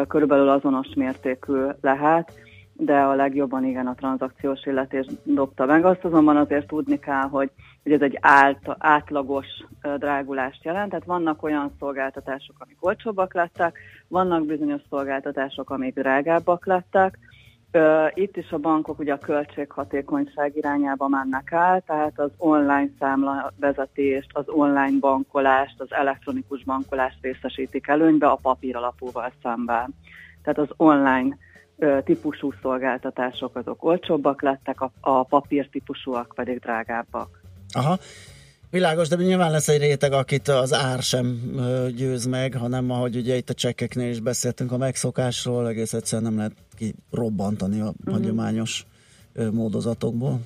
körülbelül 0.07 0.49
azonos 0.49 0.87
mértékű 0.95 1.65
lehet, 1.81 2.31
de 2.73 2.99
a 2.99 3.15
legjobban 3.15 3.65
igen 3.65 3.87
a 3.87 3.95
tranzakciós 3.95 4.65
illetés 4.65 5.05
dobta 5.23 5.65
meg. 5.65 5.85
Azt 5.85 6.03
azonban 6.03 6.37
azért 6.37 6.67
tudni 6.67 6.99
kell, 6.99 7.27
hogy, 7.29 7.51
hogy 7.83 7.91
ez 7.91 8.01
egy 8.01 8.17
ált, 8.21 8.75
átlagos 8.77 9.45
drágulást 9.97 10.63
jelent, 10.63 10.89
tehát 10.89 11.05
vannak 11.05 11.43
olyan 11.43 11.71
szolgáltatások, 11.79 12.55
amik 12.59 12.77
olcsóbbak 12.79 13.33
lettek, 13.33 13.79
vannak 14.07 14.45
bizonyos 14.45 14.81
szolgáltatások, 14.89 15.69
amik 15.69 15.93
drágábbak 15.93 16.65
lettek, 16.65 17.17
Itt 18.13 18.37
is 18.37 18.49
a 18.49 18.57
bankok 18.57 18.99
ugye 18.99 19.13
a 19.13 19.17
költséghatékonyság 19.17 20.55
irányába 20.55 21.07
mennek 21.07 21.51
el, 21.51 21.83
tehát 21.85 22.19
az 22.19 22.29
online 22.37 22.89
számla 22.99 23.53
vezetést, 23.59 24.29
az 24.33 24.43
online 24.47 24.99
bankolást, 24.99 25.79
az 25.81 25.87
elektronikus 25.89 26.63
bankolást 26.63 27.17
részesítik 27.21 27.87
előnybe 27.87 28.27
a 28.27 28.39
papír 28.41 28.75
alapúval 28.75 29.31
szemben. 29.43 29.95
Tehát 30.43 30.59
az 30.59 30.69
online 30.77 31.37
típusú 32.03 32.53
szolgáltatások 32.61 33.55
azok 33.55 33.83
olcsóbbak 33.83 34.41
lettek, 34.41 34.81
a, 34.81 34.91
a 34.99 35.23
papír 35.23 35.69
típusúak 35.69 36.31
pedig 36.35 36.59
drágábbak. 36.59 37.41
Aha. 37.73 37.97
Világos, 38.69 39.07
de 39.07 39.15
nyilván 39.15 39.51
lesz 39.51 39.67
egy 39.67 39.81
réteg, 39.81 40.11
akit 40.11 40.47
az 40.47 40.73
ár 40.73 41.01
sem 41.01 41.39
győz 41.95 42.25
meg, 42.25 42.53
hanem 42.55 42.91
ahogy 42.91 43.15
ugye 43.15 43.35
itt 43.35 43.49
a 43.49 43.53
csekkeknél 43.53 44.09
is 44.09 44.19
beszéltünk 44.19 44.71
a 44.71 44.77
megszokásról, 44.77 45.67
egész 45.67 45.93
egyszerűen 45.93 46.33
nem 46.33 46.37
lehet 46.37 46.53
kirobbantani 46.81 47.79
a 47.79 47.87
uh-huh. 47.87 48.13
hagyományos 48.13 48.85
módozatokból. 49.51 50.39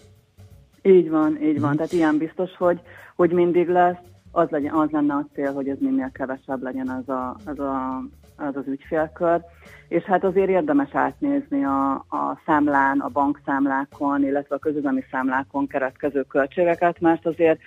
Így 0.81 1.09
van, 1.09 1.41
így 1.41 1.59
van. 1.59 1.75
Tehát 1.75 1.91
ilyen 1.91 2.17
biztos, 2.17 2.55
hogy, 2.57 2.79
hogy 3.15 3.31
mindig 3.31 3.67
lesz. 3.67 3.97
Az, 4.31 4.49
legyen, 4.49 4.73
az 4.73 4.89
lenne 4.89 5.13
a 5.13 5.27
cél, 5.33 5.53
hogy 5.53 5.69
ez 5.69 5.77
minél 5.79 6.11
kevesebb 6.13 6.61
legyen 6.61 6.89
az 6.89 7.09
a, 7.09 7.37
az, 7.45 7.59
a, 7.59 8.01
az, 8.35 8.55
az 8.55 8.67
ügyfélkör. 8.67 9.41
És 9.87 10.03
hát 10.03 10.23
azért 10.23 10.49
érdemes 10.49 10.89
átnézni 10.93 11.63
a, 11.63 11.93
a 11.93 12.41
számlán, 12.45 12.99
a 12.99 13.07
bankszámlákon, 13.07 14.23
illetve 14.23 14.55
a 14.55 14.59
közüzemi 14.59 15.03
számlákon 15.11 15.67
keretkező 15.67 16.21
költségeket, 16.21 16.99
mert 16.99 17.25
azért 17.25 17.59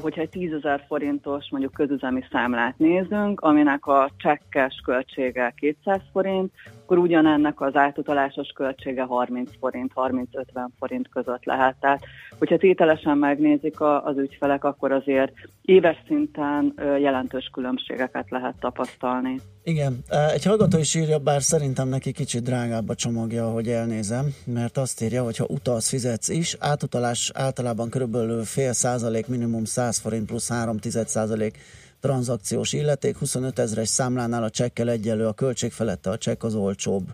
hogyha 0.00 0.20
egy 0.20 0.28
10 0.28 0.52
ezer 0.52 0.84
forintos 0.86 1.46
mondjuk 1.50 1.72
közüzemi 1.72 2.24
számlát 2.30 2.78
nézünk, 2.78 3.40
aminek 3.40 3.86
a 3.86 4.10
csekkes 4.16 4.80
költsége 4.84 5.54
200 5.56 6.00
forint, 6.12 6.52
akkor 6.92 7.04
ugyanennek 7.04 7.60
az 7.60 7.76
átutalásos 7.76 8.48
költsége 8.54 9.02
30 9.02 9.50
forint, 9.60 9.92
30-50 9.94 10.68
forint 10.78 11.08
között 11.08 11.44
lehet. 11.44 11.76
Tehát, 11.80 12.00
hogyha 12.38 12.56
tételesen 12.56 13.18
megnézik 13.18 13.80
a, 13.80 14.04
az 14.04 14.18
ügyfelek, 14.18 14.64
akkor 14.64 14.92
azért 14.92 15.32
éves 15.62 15.96
szinten 16.06 16.74
jelentős 17.00 17.50
különbségeket 17.52 18.30
lehet 18.30 18.54
tapasztalni. 18.60 19.40
Igen, 19.62 19.98
egy 20.32 20.44
hallgató 20.44 20.78
is 20.78 20.94
írja, 20.94 21.18
bár 21.18 21.42
szerintem 21.42 21.88
neki 21.88 22.12
kicsit 22.12 22.42
drágább 22.42 22.88
a 22.88 22.94
csomagja, 22.94 23.46
ahogy 23.46 23.68
elnézem, 23.68 24.26
mert 24.46 24.76
azt 24.76 25.02
írja, 25.02 25.22
hogy 25.22 25.36
ha 25.36 25.46
utalsz, 25.48 25.88
fizetsz 25.88 26.28
is, 26.28 26.56
átutalás 26.60 27.30
általában 27.34 27.90
körülbelül 27.90 28.42
fél 28.42 28.72
százalék, 28.72 29.26
minimum 29.26 29.64
100 29.64 29.98
forint 29.98 30.26
plusz 30.26 30.48
3 30.48 30.78
tized 30.78 31.08
százalék 31.08 31.58
tranzakciós 32.02 32.72
illeték, 32.72 33.18
25 33.18 33.58
ezres 33.58 33.88
számlánál 33.88 34.42
a 34.42 34.50
csekkel 34.50 34.90
egyelő, 34.90 35.26
a 35.26 35.32
költség 35.32 35.72
felette 35.72 36.10
a 36.10 36.18
csekk 36.18 36.42
az 36.42 36.54
olcsóbb. 36.54 37.04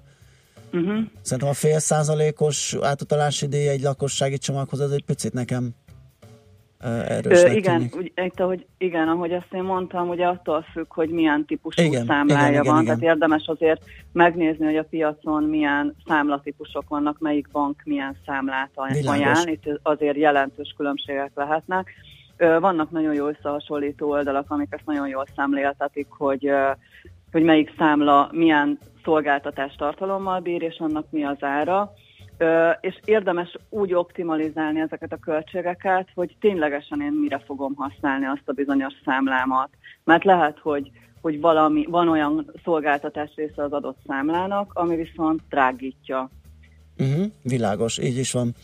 Uh-huh. 0.73 0.99
Szerintem 1.23 1.49
a 1.49 1.53
fél 1.53 1.79
százalékos 1.79 2.77
átutalási 2.81 3.47
díj 3.47 3.69
egy 3.69 3.83
lakossági 3.83 4.39
csomaghoz, 4.39 4.81
ez 4.81 4.91
egy 4.91 5.05
picit 5.05 5.33
nekem 5.33 5.75
erősnek 7.09 7.57
igen, 7.57 7.91
úgy, 7.97 8.13
itt, 8.15 8.41
ahogy, 8.41 8.67
igen, 8.79 9.09
ahogy 9.09 9.33
azt 9.33 9.53
én 9.53 9.63
mondtam, 9.63 10.09
ugye 10.09 10.27
attól 10.27 10.67
függ, 10.73 10.93
hogy 10.93 11.11
milyen 11.11 11.45
típusú 11.45 11.83
Igen, 11.83 12.07
számlája 12.07 12.49
igen, 12.49 12.63
igen, 12.63 12.75
van, 12.75 12.83
igen. 12.83 12.99
tehát 12.99 13.15
érdemes 13.15 13.47
azért 13.47 13.85
megnézni, 14.13 14.65
hogy 14.65 14.77
a 14.77 14.85
piacon 14.85 15.43
milyen 15.43 15.97
számlatípusok 16.07 16.89
vannak, 16.89 17.19
melyik 17.19 17.49
bank 17.51 17.83
milyen 17.85 18.17
számlát 18.27 18.71
aj- 18.75 18.93
Világos. 18.93 19.21
ajánl, 19.21 19.49
itt 19.49 19.81
azért 19.83 20.17
jelentős 20.17 20.75
különbségek 20.77 21.31
lehetnek. 21.35 21.95
Vannak 22.39 22.91
nagyon 22.91 23.15
jó 23.15 23.27
összehasonlító 23.27 24.11
oldalak, 24.11 24.51
amik 24.51 24.69
ezt 24.71 24.87
nagyon 24.87 25.09
jól 25.09 25.25
szemléltetik, 25.37 26.07
hogy, 26.11 26.51
hogy 27.33 27.43
melyik 27.43 27.75
számla 27.79 28.29
milyen 28.33 28.79
szolgáltatás 29.05 29.75
tartalommal 29.75 30.41
bír, 30.41 30.63
és 30.63 30.77
annak 30.79 31.07
mi 31.11 31.25
az 31.25 31.37
ára. 31.41 31.93
És 32.81 32.99
érdemes 33.05 33.57
úgy 33.69 33.95
optimalizálni 33.95 34.81
ezeket 34.81 35.13
a 35.13 35.17
költségeket, 35.17 36.09
hogy 36.15 36.37
ténylegesen 36.41 37.01
én 37.01 37.13
mire 37.13 37.39
fogom 37.39 37.75
használni 37.75 38.27
azt 38.27 38.49
a 38.49 38.53
bizonyos 38.53 38.95
számlámat. 39.05 39.69
Mert 40.05 40.25
lehet, 40.25 40.59
hogy, 40.59 40.91
hogy 41.21 41.41
valami, 41.41 41.87
van 41.89 42.09
olyan 42.09 42.51
szolgáltatás 42.65 43.31
része 43.35 43.63
az 43.63 43.73
adott 43.73 43.99
számlának, 44.07 44.71
ami 44.75 44.97
viszont 44.97 45.41
drágítja. 45.49 46.31
Uh-huh, 46.99 47.27
világos, 47.43 47.99
így 47.99 48.19
is 48.19 48.33
van. 48.33 48.55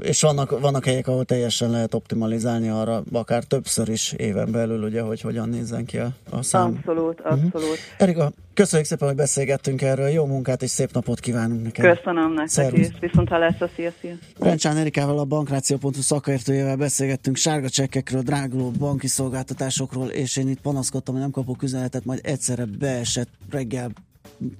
És 0.00 0.20
vannak, 0.20 0.60
vannak 0.60 0.84
helyek, 0.84 1.08
ahol 1.08 1.24
teljesen 1.24 1.70
lehet 1.70 1.94
optimalizálni 1.94 2.68
arra, 2.68 3.02
akár 3.12 3.44
többször 3.44 3.88
is 3.88 4.12
éven 4.12 4.52
belül, 4.52 4.82
ugye, 4.82 5.00
hogy 5.00 5.20
hogyan 5.20 5.48
nézzen 5.48 5.84
ki 5.84 5.98
a, 5.98 6.08
a 6.30 6.42
szám. 6.42 6.74
Abszolút, 6.76 7.20
abszolút. 7.20 7.78
Erika, 7.98 8.32
köszönjük 8.54 8.88
szépen, 8.88 9.08
hogy 9.08 9.16
beszélgettünk 9.16 9.82
erről, 9.82 10.08
jó 10.08 10.26
munkát 10.26 10.62
és 10.62 10.70
szép 10.70 10.92
napot 10.92 11.20
kívánunk 11.20 11.62
neked. 11.62 11.96
Köszönöm 11.96 12.28
nektek 12.28 12.48
Szervusz. 12.48 12.80
is. 12.80 12.98
Viszont 13.00 13.28
ha 13.28 13.38
lesz 13.38 13.60
a 13.60 13.68
szia, 13.74 13.90
szia. 14.00 14.14
Rencsán 14.40 14.76
Erikával 14.76 15.18
a 15.18 15.24
bankráció.hu 15.24 15.90
szakértőjével 16.00 16.76
beszélgettünk 16.76 17.36
sárga 17.36 17.68
csekkekről, 17.68 18.22
dráguló 18.22 18.70
banki 18.70 19.06
szolgáltatásokról, 19.06 20.08
és 20.08 20.36
én 20.36 20.48
itt 20.48 20.60
panaszkodtam, 20.60 21.14
hogy 21.14 21.22
nem 21.22 21.32
kapok 21.32 21.62
üzenetet, 21.62 22.04
majd 22.04 22.20
egyszerre 22.22 22.64
beesett 22.78 23.28
reggel 23.50 23.90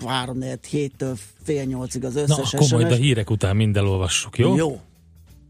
3 0.06 0.42
héttől 0.70 1.16
fél 1.42 1.64
nyolcig 1.64 2.04
az 2.04 2.14
Na, 2.14 2.20
összes 2.22 2.54
akkor 2.54 2.68
majd 2.70 2.92
a 2.92 2.94
hírek 2.94 3.30
után 3.30 3.56
mind 3.56 3.76
elolvassuk, 3.76 4.38
jó? 4.38 4.56
Jó. 4.56 4.80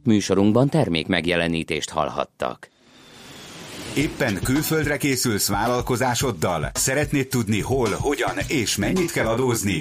Műsorunkban 0.05 0.69
termék 0.69 1.07
megjelenítést 1.07 1.91
hallhattak. 1.91 2.69
Éppen 3.97 4.41
külföldre 4.43 4.97
készülsz 4.97 5.49
vállalkozásoddal? 5.49 6.71
Szeretnéd 6.75 7.29
tudni 7.29 7.61
hol, 7.61 7.89
hogyan 7.91 8.37
és 8.49 8.77
mennyit 8.77 9.13
kell 9.13 9.27
adózni? 9.27 9.81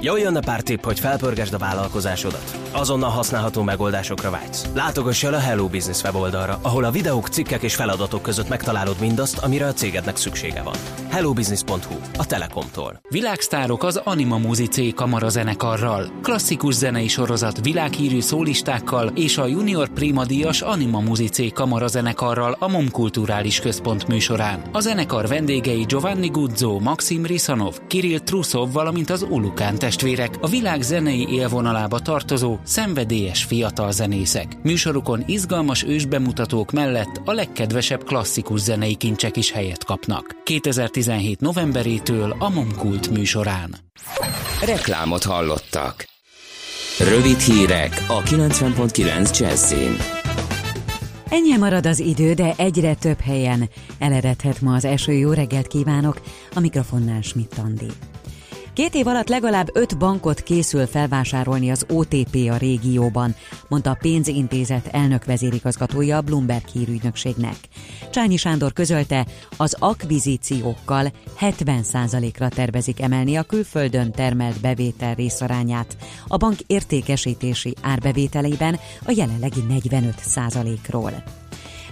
Jól 0.00 0.18
jönne 0.18 0.40
pár 0.40 0.60
tipp, 0.60 0.84
hogy 0.84 1.00
felpörgesd 1.00 1.54
a 1.54 1.58
vállalkozásodat. 1.58 2.58
Azonnal 2.72 3.10
használható 3.10 3.62
megoldásokra 3.62 4.30
vágysz. 4.30 4.66
Látogass 4.74 5.22
el 5.24 5.34
a 5.34 5.38
Hello 5.38 5.68
Business 5.68 6.02
weboldalra, 6.02 6.58
ahol 6.62 6.84
a 6.84 6.90
videók, 6.90 7.28
cikkek 7.28 7.62
és 7.62 7.74
feladatok 7.74 8.22
között 8.22 8.48
megtalálod 8.48 8.96
mindazt, 9.00 9.38
amire 9.38 9.66
a 9.66 9.72
cégednek 9.72 10.16
szüksége 10.16 10.62
van. 10.62 10.74
hellobusiness.hu, 11.08 11.96
a 12.18 12.26
Telekomtól. 12.26 13.00
Világsztárok 13.08 13.84
az 13.84 13.96
Anima 14.04 14.38
Muzice 14.38 14.90
Kamara 14.94 15.28
zenekarral, 15.28 16.10
klasszikus 16.22 16.74
zenei 16.74 17.08
sorozat 17.08 17.60
világhírű 17.62 18.20
szólistákkal 18.20 19.08
és 19.14 19.38
a 19.38 19.46
Junior 19.46 19.88
Prima 19.88 20.24
díjas 20.24 20.60
Anima 20.60 21.00
Muzice 21.00 21.50
Kamara 21.54 21.86
zenekarral 21.86 22.56
a 22.58 22.68
MOM 22.68 22.90
Kulturális 22.90 23.60
Központ 23.60 24.06
műsorán. 24.06 24.62
A 24.72 24.80
zenekar 24.80 25.28
vendégei 25.28 25.82
Giovanni 25.82 26.28
Guzzo, 26.28 26.78
Maxim 26.78 27.26
Risanov, 27.26 27.78
Kirill 27.86 28.18
Trusov, 28.18 28.72
valamint 28.72 29.10
az 29.10 29.26
Ulukán 29.28 29.78
testvérek, 29.86 30.34
a 30.40 30.48
világ 30.48 30.82
zenei 30.82 31.26
élvonalába 31.30 31.98
tartozó 31.98 32.58
szenvedélyes 32.62 33.44
fiatal 33.44 33.92
zenészek. 33.92 34.56
Műsorukon 34.62 35.22
izgalmas 35.26 35.84
ősbemutatók 35.84 36.72
mellett 36.72 37.20
a 37.24 37.32
legkedvesebb 37.32 38.04
klasszikus 38.04 38.60
zenei 38.60 38.94
kincsek 38.94 39.36
is 39.36 39.50
helyet 39.50 39.84
kapnak. 39.84 40.36
2017 40.44 41.40
novemberétől 41.40 42.36
a 42.38 42.48
Momkult 42.48 43.10
műsorán. 43.10 43.74
Reklámot 44.64 45.24
hallottak. 45.24 46.04
Rövid 46.98 47.38
hírek 47.38 48.04
a 48.08 48.22
90.9 48.22 49.38
Jazzin. 49.38 49.96
Ennyi 51.28 51.56
marad 51.56 51.86
az 51.86 51.98
idő, 51.98 52.34
de 52.34 52.54
egyre 52.56 52.94
több 52.94 53.20
helyen 53.20 53.68
eleredhet 53.98 54.60
ma 54.60 54.74
az 54.74 54.84
eső. 54.84 55.12
Jó 55.12 55.32
reggelt 55.32 55.66
kívánok! 55.66 56.20
A 56.54 56.60
mikrofonnál 56.60 57.20
Schmidt 57.20 57.58
Andi. 57.58 57.88
Két 58.76 58.94
év 58.94 59.06
alatt 59.06 59.28
legalább 59.28 59.70
öt 59.72 59.98
bankot 59.98 60.42
készül 60.42 60.86
felvásárolni 60.86 61.70
az 61.70 61.86
OTP 61.88 62.34
a 62.50 62.56
régióban, 62.56 63.34
mondta 63.68 63.90
a 63.90 63.98
pénzintézet 64.00 64.86
elnök 64.86 65.24
vezérigazgatója 65.24 66.16
a 66.16 66.20
Bloomberg 66.20 66.66
hírügynökségnek. 66.66 67.56
Csányi 68.10 68.36
Sándor 68.36 68.72
közölte, 68.72 69.26
az 69.56 69.76
akvizíciókkal 69.78 71.12
70%-ra 71.40 72.48
tervezik 72.48 73.00
emelni 73.00 73.36
a 73.36 73.42
külföldön 73.42 74.12
termelt 74.12 74.60
bevétel 74.60 75.14
részarányát, 75.14 75.96
a 76.26 76.36
bank 76.36 76.58
értékesítési 76.66 77.74
árbevételeiben 77.82 78.78
a 79.04 79.12
jelenlegi 79.16 79.60
45%-ról. 79.68 81.45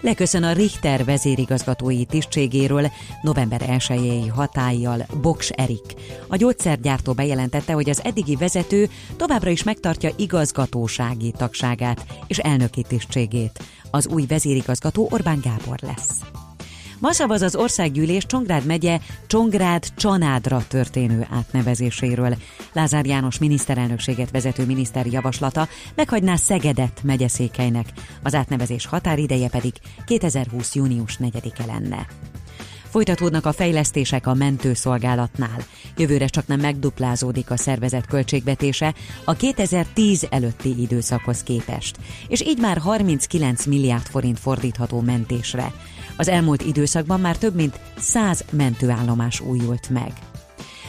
Leköszön 0.04 0.42
a 0.42 0.52
Richter 0.52 1.04
vezérigazgatói 1.04 2.04
tisztségéről 2.04 2.90
november 3.22 3.62
1 3.88 4.30
hatállyal 4.34 5.06
Boks 5.20 5.50
Erik. 5.50 5.94
A 6.28 6.36
gyógyszergyártó 6.36 7.12
bejelentette, 7.12 7.72
hogy 7.72 7.90
az 7.90 8.04
eddigi 8.04 8.36
vezető 8.36 8.88
továbbra 9.16 9.50
is 9.50 9.62
megtartja 9.62 10.10
igazgatósági 10.16 11.32
tagságát 11.36 12.06
és 12.26 12.38
elnöki 12.38 12.82
tisztségét. 12.88 13.64
Az 13.90 14.06
új 14.06 14.26
vezérigazgató 14.26 15.08
Orbán 15.10 15.40
Gábor 15.42 15.78
lesz. 15.82 16.43
Ma 16.98 17.12
szavaz 17.12 17.42
az 17.42 17.56
országgyűlés 17.56 18.26
Csongrád 18.26 18.66
megye 18.66 18.98
Csongrád 19.26 19.84
Csanádra 19.96 20.64
történő 20.68 21.26
átnevezéséről. 21.30 22.36
Lázár 22.72 23.06
János 23.06 23.38
miniszterelnökséget 23.38 24.30
vezető 24.30 24.64
miniszter 24.66 25.06
javaslata 25.06 25.68
meghagyná 25.94 26.36
Szegedet 26.36 27.00
megyeszékelynek, 27.02 27.86
az 28.22 28.34
átnevezés 28.34 28.86
határideje 28.86 29.48
pedig 29.48 29.72
2020. 30.06 30.74
június 30.74 31.18
4-e 31.20 31.64
lenne. 31.66 32.06
Folytatódnak 32.94 33.46
a 33.46 33.52
fejlesztések 33.52 34.26
a 34.26 34.34
mentőszolgálatnál. 34.34 35.64
Jövőre 35.96 36.26
csak 36.26 36.46
nem 36.46 36.60
megduplázódik 36.60 37.50
a 37.50 37.56
szervezet 37.56 38.06
költségvetése 38.06 38.94
a 39.24 39.32
2010 39.32 40.26
előtti 40.30 40.74
időszakhoz 40.80 41.42
képest, 41.42 41.96
és 42.28 42.40
így 42.40 42.58
már 42.58 42.78
39 42.78 43.66
milliárd 43.66 44.06
forint 44.06 44.38
fordítható 44.38 45.00
mentésre. 45.00 45.72
Az 46.16 46.28
elmúlt 46.28 46.62
időszakban 46.62 47.20
már 47.20 47.36
több 47.36 47.54
mint 47.54 47.80
100 47.98 48.44
mentőállomás 48.50 49.40
újult 49.40 49.88
meg. 49.88 50.12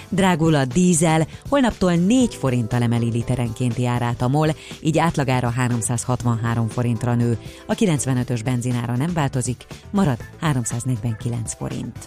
Drágul 0.09 0.55
a 0.55 0.65
dízel, 0.65 1.28
holnaptól 1.49 1.93
4 1.95 2.36
forinttal 2.36 2.82
emeli 2.82 3.09
literenkénti 3.11 3.86
árát 3.86 4.21
a 4.21 4.28
MOL, 4.28 4.55
így 4.82 4.97
átlagára 4.97 5.49
363 5.49 6.67
forintra 6.67 7.15
nő. 7.15 7.38
A 7.67 7.73
95-ös 7.73 8.41
benzinára 8.43 8.95
nem 8.95 9.13
változik, 9.13 9.65
marad 9.91 10.17
349 10.39 11.53
forint. 11.53 11.97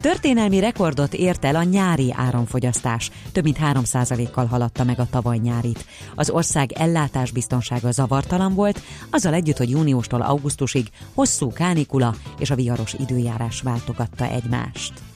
Történelmi 0.00 0.60
rekordot 0.60 1.14
ért 1.14 1.44
el 1.44 1.56
a 1.56 1.62
nyári 1.62 2.12
áramfogyasztás. 2.16 3.10
Több 3.32 3.44
mint 3.44 3.58
3%-kal 3.60 4.46
haladta 4.46 4.84
meg 4.84 5.00
a 5.00 5.06
tavaly 5.10 5.36
nyárit. 5.36 5.84
Az 6.14 6.30
ország 6.30 6.72
ellátásbiztonsága 6.72 7.90
zavartalan 7.90 8.54
volt, 8.54 8.80
azzal 9.10 9.34
együtt, 9.34 9.56
hogy 9.56 9.70
júniustól 9.70 10.22
augusztusig 10.22 10.88
hosszú 11.14 11.52
kánikula 11.52 12.14
és 12.38 12.50
a 12.50 12.54
viharos 12.54 12.94
időjárás 12.94 13.60
váltogatta 13.60 14.24
egymást. 14.24 15.09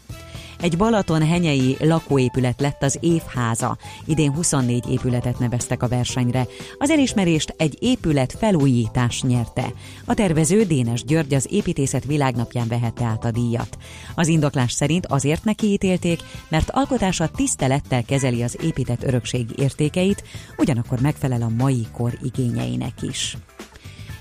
Egy 0.65 0.77
Balaton 0.77 1.27
henyei 1.27 1.77
lakóépület 1.81 2.61
lett 2.61 2.83
az 2.83 2.99
évháza. 3.01 3.77
Idén 4.05 4.33
24 4.35 4.91
épületet 4.91 5.39
neveztek 5.39 5.83
a 5.83 5.89
versenyre. 5.89 6.47
Az 6.79 6.91
elismerést 6.91 7.55
egy 7.57 7.77
épület 7.81 8.35
felújítás 8.39 9.23
nyerte. 9.23 9.73
A 10.05 10.15
tervező 10.15 10.63
Dénes 10.63 11.05
György 11.05 11.35
az 11.35 11.47
építészet 11.51 12.05
világnapján 12.05 12.69
vehette 12.69 13.05
át 13.05 13.25
a 13.25 13.31
díjat. 13.31 13.79
Az 14.15 14.29
indoklás 14.29 14.73
szerint 14.73 15.07
azért 15.07 15.45
neki 15.45 15.67
ítélték, 15.67 16.23
mert 16.49 16.71
alkotása 16.71 17.29
tisztelettel 17.29 18.03
kezeli 18.03 18.43
az 18.43 18.59
épített 18.63 19.03
örökség 19.03 19.47
értékeit, 19.57 20.25
ugyanakkor 20.57 21.01
megfelel 21.01 21.43
a 21.43 21.53
mai 21.59 21.87
kor 21.93 22.19
igényeinek 22.23 23.03
is. 23.03 23.37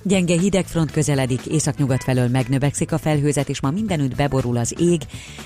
Gyenge 0.05 0.39
hidegfront 0.39 0.91
közeledik, 0.91 1.45
északnyugat 1.45 2.03
felől 2.03 2.27
megnövekszik 2.27 2.91
a 2.91 2.97
felhőzet, 2.97 3.49
és 3.49 3.61
ma 3.61 3.71
mindenütt 3.71 4.15
beborul 4.15 4.57
az 4.57 4.75
ég. 4.79 5.01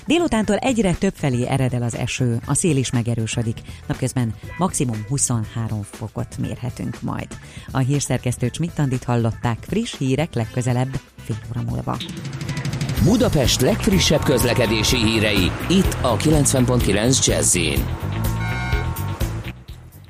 Délutántól 0.06 0.56
egyre 0.56 0.92
több 0.92 1.14
felé 1.14 1.46
ered 1.46 1.74
el 1.74 1.82
az 1.82 1.96
eső, 1.96 2.40
a 2.46 2.54
szél 2.54 2.76
is 2.76 2.90
megerősödik. 2.90 3.58
Napközben 3.86 4.34
maximum 4.58 5.04
23 5.08 5.82
fokot 5.82 6.38
mérhetünk 6.38 7.02
majd. 7.02 7.28
A 7.70 7.78
hírszerkesztő 7.78 8.50
Csmittandit 8.50 9.04
hallották, 9.04 9.58
friss 9.60 9.96
hírek 9.98 10.34
legközelebb 10.34 11.00
fél 11.24 11.36
óra 11.50 11.70
múlva. 11.70 11.96
Budapest 13.04 13.60
legfrissebb 13.60 14.22
közlekedési 14.22 14.96
hírei, 14.96 15.50
itt 15.68 15.96
a 16.02 16.16
90.9 16.16 17.26
jazz 17.26 17.56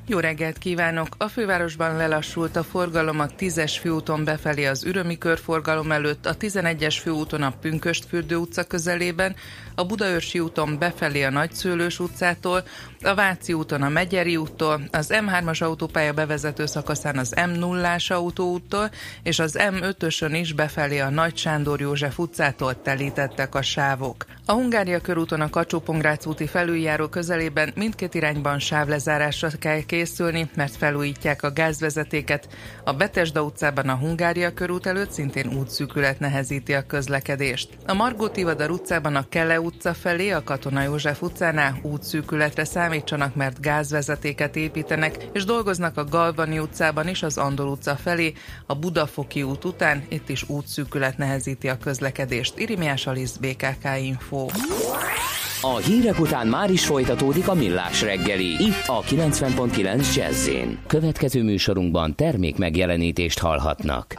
Jó 0.09 0.19
reggelt 0.19 0.57
kívánok! 0.57 1.07
A 1.17 1.27
fővárosban 1.27 1.95
lelassult 1.95 2.55
a 2.55 2.63
forgalom 2.63 3.19
a 3.19 3.25
10-es 3.25 3.77
főúton 3.79 4.23
befelé 4.23 4.65
az 4.65 4.83
Ürömi 4.83 5.17
körforgalom 5.17 5.91
előtt, 5.91 6.25
a 6.25 6.37
11-es 6.37 6.97
főúton 7.01 7.41
a 7.41 7.53
Pünköstfürdő 7.61 8.35
utca 8.35 8.63
közelében, 8.63 9.35
a 9.75 9.85
Budaörsi 9.85 10.39
úton 10.39 10.77
befelé 10.79 11.23
a 11.23 11.29
Nagyszőlős 11.29 11.99
utcától, 11.99 12.63
a 13.03 13.15
Váci 13.15 13.53
úton 13.53 13.81
a 13.81 13.89
Megyeri 13.89 14.37
úttól, 14.37 14.81
az 14.91 15.09
M3-as 15.11 15.63
autópálya 15.63 16.13
bevezető 16.13 16.65
szakaszán 16.65 17.17
az 17.17 17.33
M0-ás 17.35 18.11
autóúttól, 18.11 18.89
és 19.23 19.39
az 19.39 19.57
M5-ösön 19.59 20.31
is 20.33 20.53
befelé 20.53 20.99
a 20.99 21.09
Nagy 21.09 21.37
Sándor 21.37 21.79
József 21.79 22.19
utcától 22.19 22.81
telítettek 22.81 23.55
a 23.55 23.61
sávok. 23.61 24.25
A 24.45 24.53
Hungária 24.53 24.99
körúton 24.99 25.41
a 25.41 25.49
kacsó 25.49 25.83
úti 26.25 26.47
felüljáró 26.47 27.07
közelében 27.07 27.71
mindkét 27.75 28.13
irányban 28.13 28.59
sávlezárásra 28.59 29.49
kell 29.59 29.81
készülni, 29.81 30.49
mert 30.55 30.75
felújítják 30.75 31.43
a 31.43 31.51
gázvezetéket. 31.51 32.47
A 32.83 32.93
Betesda 32.93 33.43
utcában 33.43 33.89
a 33.89 33.95
Hungária 33.95 34.53
körút 34.53 34.85
előtt 34.85 35.11
szintén 35.11 35.53
útszűkület 35.57 36.19
nehezíti 36.19 36.73
a 36.73 36.85
közlekedést. 36.85 37.69
A 37.85 37.93
Margó 37.93 38.27
Tivadar 38.27 38.69
utcában 38.69 39.15
a 39.15 39.29
Kele 39.29 39.59
utca 39.59 39.93
felé, 39.93 40.29
a 40.29 40.43
Katona 40.43 40.83
József 40.83 41.21
utcánál 41.21 41.79
útszűkületre 41.81 42.63
számítsanak, 42.89 43.35
mert 43.35 43.61
gázvezetéket 43.61 44.55
építenek, 44.55 45.27
és 45.33 45.43
dolgoznak 45.43 45.97
a 45.97 46.03
Galvani 46.03 46.59
utcában 46.59 47.07
is 47.07 47.23
az 47.23 47.37
Andor 47.37 47.67
utca 47.67 47.95
felé, 47.95 48.33
a 48.65 48.75
Budafoki 48.75 49.43
út 49.43 49.65
után, 49.65 50.03
itt 50.07 50.29
is 50.29 50.49
útszűkület 50.49 51.17
nehezíti 51.17 51.67
a 51.67 51.77
közlekedést. 51.77 52.59
Irimiás 52.59 53.07
Alisz, 53.07 53.35
BKK 53.35 53.85
Info. 54.01 54.45
A 55.61 55.77
hírek 55.77 56.19
után 56.19 56.47
már 56.47 56.71
is 56.71 56.85
folytatódik 56.85 57.47
a 57.47 57.53
millás 57.53 58.01
reggeli, 58.01 58.63
itt 58.63 58.83
a 58.85 59.01
90.9 59.01 60.15
jazz 60.15 60.49
Következő 60.87 61.43
műsorunkban 61.43 62.15
termék 62.15 62.57
megjelenítést 62.57 63.39
hallhatnak. 63.39 64.15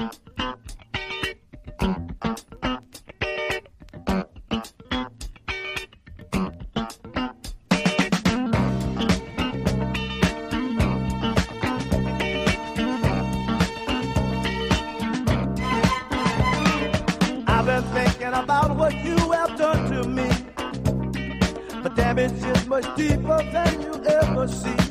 Much 22.70 22.86
deeper 22.96 23.42
than 23.52 23.80
you 23.82 23.92
ever 24.06 24.46
see. 24.46 24.82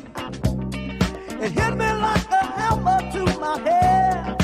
It 1.44 1.50
hit 1.52 1.74
me 1.78 1.90
like 2.06 2.30
a 2.30 2.44
hammer 2.56 3.00
to 3.12 3.22
my 3.40 3.58
head. 3.58 4.36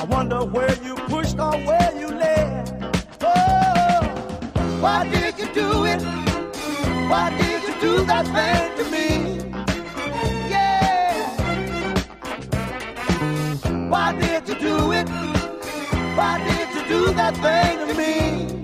I 0.00 0.04
wonder 0.04 0.46
where 0.46 0.74
you 0.82 0.94
pushed 1.12 1.38
or 1.38 1.52
where 1.68 1.92
you 2.00 2.08
led. 2.08 2.96
Oh, 3.20 4.00
why 4.80 5.06
did 5.10 5.38
you 5.38 5.48
do 5.52 5.84
it? 5.84 6.00
Why 7.10 7.28
did 7.36 7.62
you 7.64 7.74
do 7.82 7.92
that 8.06 8.24
thing 8.34 8.66
to 8.78 8.84
me? 8.94 9.08
Yeah. 10.54 11.36
Why 13.90 14.18
did 14.18 14.48
you 14.48 14.54
do 14.54 14.92
it? 14.92 15.08
Why 16.16 16.32
did 16.48 16.68
you 16.76 16.82
do 16.88 17.12
that 17.12 17.34
thing 17.44 17.88
to 17.88 17.94
me? 17.94 18.63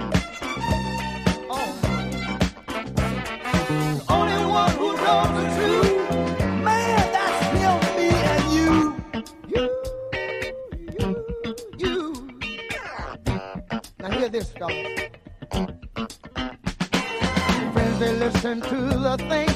Listen 19.10 19.28
to 19.28 19.49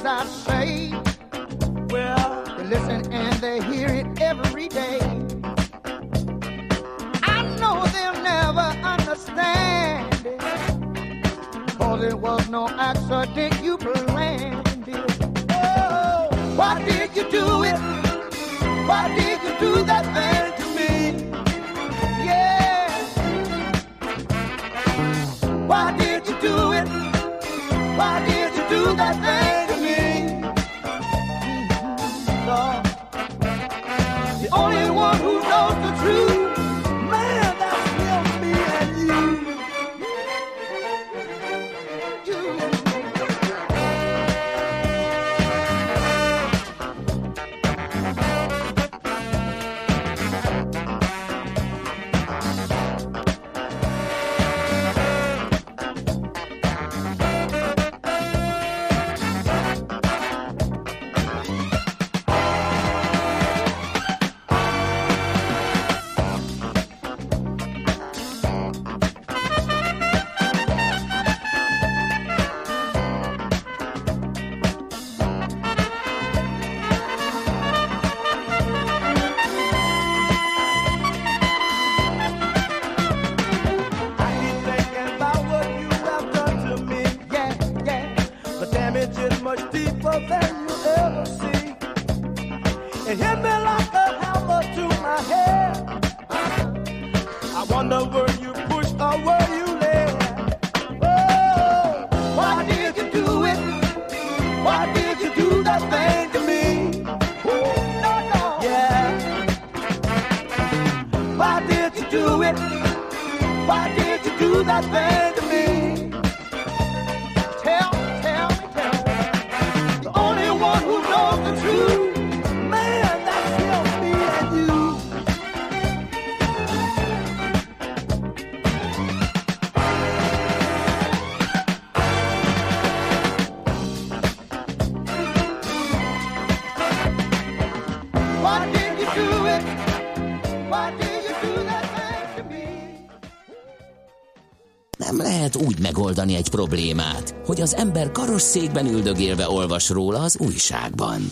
lehet 145.54 145.72
úgy 145.72 145.82
megoldani 145.82 146.34
egy 146.34 146.48
problémát, 146.48 147.34
hogy 147.44 147.60
az 147.60 147.74
ember 147.74 148.12
karosszékben 148.12 148.86
üldögélve 148.86 149.48
olvas 149.48 149.88
róla 149.88 150.18
az 150.18 150.38
újságban. 150.38 151.22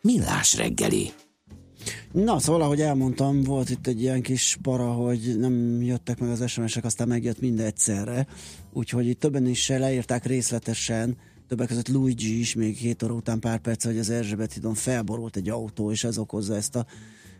Millás 0.00 0.56
reggeli. 0.56 1.12
Na, 2.12 2.38
szóval, 2.38 2.62
ahogy 2.62 2.80
elmondtam, 2.80 3.42
volt 3.42 3.70
itt 3.70 3.86
egy 3.86 4.00
ilyen 4.00 4.22
kis 4.22 4.58
para, 4.62 4.92
hogy 4.92 5.34
nem 5.38 5.82
jöttek 5.82 6.18
meg 6.18 6.30
az 6.30 6.50
SMS-ek, 6.50 6.84
aztán 6.84 7.08
megjött 7.08 7.40
mind 7.40 7.60
egyszerre. 7.60 8.26
Úgyhogy 8.72 9.06
itt 9.06 9.20
többen 9.20 9.46
is 9.46 9.68
leírták 9.68 10.26
részletesen, 10.26 11.16
többek 11.48 11.68
között 11.68 11.88
Luigi 11.88 12.38
is 12.38 12.54
még 12.54 12.76
két 12.76 13.02
óra 13.02 13.14
után 13.14 13.40
pár 13.40 13.58
perc, 13.58 13.84
hogy 13.84 13.98
az 13.98 14.10
Erzsébet 14.10 14.52
hídon 14.52 14.74
felborult 14.74 15.36
egy 15.36 15.48
autó, 15.48 15.90
és 15.90 16.04
ez 16.04 16.18
okozza 16.18 16.54
ezt 16.54 16.76
a 16.76 16.86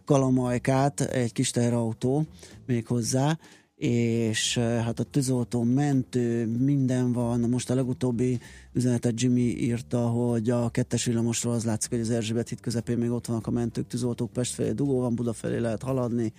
kalamajkát, 0.05 1.01
egy 1.01 1.33
kis 1.33 1.51
teherautó 1.51 2.26
még 2.66 2.87
hozzá, 2.87 3.39
és 3.83 4.59
hát 4.59 4.99
a 4.99 5.03
tűzoltó 5.03 5.62
mentő, 5.62 6.47
minden 6.47 7.12
van. 7.12 7.41
Most 7.41 7.70
a 7.70 7.74
legutóbbi 7.74 8.41
üzenetet 8.72 9.20
Jimmy 9.20 9.41
írta, 9.41 10.07
hogy 10.07 10.51
a 10.51 10.68
kettes 10.68 11.05
villamosról 11.05 11.53
az 11.53 11.64
látszik, 11.64 11.91
hogy 11.91 12.01
az 12.01 12.11
Erzsébet 12.11 12.49
híd 12.49 12.61
közepén 12.61 12.99
még 12.99 13.11
ott 13.11 13.26
vannak 13.26 13.47
a 13.47 13.51
mentők, 13.51 13.87
tűzoltók, 13.87 14.33
Pest 14.33 14.55
felé 14.55 14.72
dugó 14.72 15.01
van, 15.01 15.14
Buda 15.14 15.33
felé 15.33 15.59
lehet 15.59 15.83
haladni, 15.83 16.33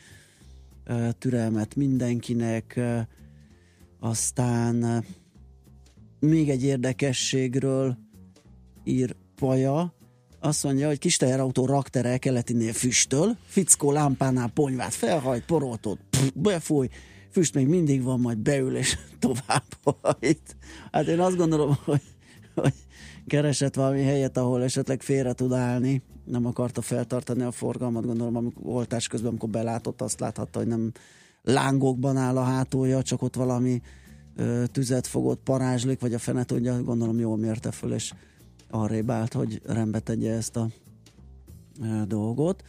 türelmet 1.18 1.76
mindenkinek, 1.76 2.80
aztán 4.00 5.04
még 6.20 6.50
egy 6.50 6.64
érdekességről 6.64 7.98
ír 8.84 9.16
Paja, 9.36 9.94
azt 10.40 10.64
mondja, 10.64 10.88
hogy 10.88 11.00
kis 11.00 11.18
teherautó 11.18 11.66
raktere 11.66 12.18
keletinél 12.18 12.74
füstöl, 12.74 13.38
fickó 13.46 13.92
lámpánál 13.92 14.50
ponyvát 14.50 14.94
felhajt, 14.94 15.46
poroltot 15.46 16.00
pff, 16.10 16.30
befúj, 16.34 16.88
füst 17.34 17.54
még 17.54 17.68
mindig 17.68 18.04
van, 18.04 18.20
majd 18.20 18.38
beül 18.38 18.76
és 18.76 18.98
tovább 19.20 19.98
hajt. 20.02 20.56
Hát 20.92 21.08
én 21.08 21.20
azt 21.20 21.38
gondolom, 21.38 21.78
hogy, 21.84 22.02
hogy 22.56 22.74
keresett 23.28 23.76
valami 23.76 24.02
helyet, 24.02 24.38
ahol 24.38 24.64
esetleg 24.64 25.02
félre 25.02 25.34
tud 25.34 25.54
állni, 25.54 26.02
nem 26.26 26.46
akarta 26.46 26.82
feltartani 26.82 27.42
a 27.42 27.52
forgalmat, 27.52 28.06
gondolom, 28.06 28.36
amikor 28.36 28.64
oltás 28.66 29.08
közben, 29.08 29.30
amikor 29.30 29.50
belátott, 29.50 30.02
azt 30.02 30.20
láthatta, 30.20 30.60
hogy 30.60 30.68
nem 30.68 30.92
lángokban 31.42 32.18
áll 32.18 32.38
a 32.38 32.44
hátulja, 32.44 33.02
csak 33.02 33.22
ott 33.22 33.36
valami 33.36 33.82
ö, 34.36 34.64
tüzet 34.72 35.08
fogott, 35.08 35.44
parázslik, 35.44 36.00
vagy 36.00 36.14
a 36.14 36.20
fene 36.20 36.44
tudja, 36.44 36.84
gondolom 36.84 37.20
jól 37.20 37.38
mérte 37.38 37.72
föl, 37.72 37.94
és 37.94 38.14
arrébb 38.70 39.10
állt, 39.10 39.34
hogy 39.34 39.62
rendbe 39.66 40.00
tegye 40.00 40.32
ezt 40.32 40.56
a 40.56 40.70
ö, 41.82 42.02
dolgot. 42.08 42.64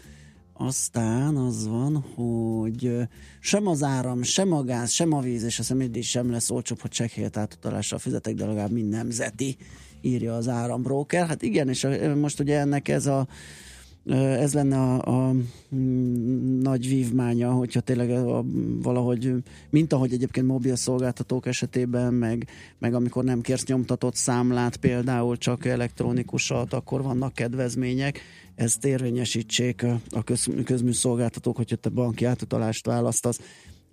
Aztán 0.57 1.37
az 1.37 1.69
van, 1.69 2.05
hogy 2.15 2.97
sem 3.41 3.67
az 3.67 3.83
áram, 3.83 4.23
sem 4.23 4.53
a 4.53 4.63
gáz, 4.63 4.91
sem 4.91 5.13
a 5.13 5.21
víz 5.21 5.43
és 5.43 5.59
a 5.59 5.63
személydíj 5.63 6.03
sem 6.03 6.31
lesz 6.31 6.51
olcsóbb, 6.51 6.81
hogy 6.81 6.91
csekk 6.91 7.11
helyett 7.11 7.37
átutalással 7.37 7.99
fizetek, 7.99 8.35
de 8.35 8.47
legalább 8.47 8.71
mind 8.71 8.89
nemzeti, 8.89 9.57
írja 10.01 10.35
az 10.35 10.49
árambróker. 10.49 11.27
Hát 11.27 11.43
igen, 11.43 11.69
és 11.69 11.87
most 12.21 12.41
ugye 12.41 12.59
ennek 12.59 12.89
ez 12.89 13.07
a 13.07 13.27
ez 14.13 14.55
lenne 14.55 14.79
a, 14.79 15.29
a 15.29 15.35
nagy 16.61 16.89
vívmánya, 16.89 17.51
hogyha 17.51 17.81
tényleg 17.81 18.11
a, 18.11 18.45
valahogy, 18.83 19.35
mint 19.71 19.93
ahogy 19.93 20.13
egyébként 20.13 20.47
mobil 20.47 20.77
szolgáltatók 20.77 21.47
esetében, 21.47 22.15
meg, 22.15 22.49
meg 22.79 22.95
amikor 22.95 23.25
nem 23.25 23.41
kérsz 23.41 23.67
nyomtatott 23.67 24.15
számlát, 24.15 24.77
például 24.77 25.37
csak 25.37 25.65
elektronikusat, 25.65 26.73
akkor 26.73 27.03
vannak 27.03 27.35
kedvezmények, 27.35 28.21
ezt 28.55 28.85
érvényesítsék 28.85 29.87
a- 30.11 30.25
köz, 30.25 30.49
közműszolgáltatók, 30.65 31.57
hogyha 31.57 31.77
te 31.77 31.89
banki 31.89 32.25
átutalást 32.25 32.87
választasz, 32.87 33.41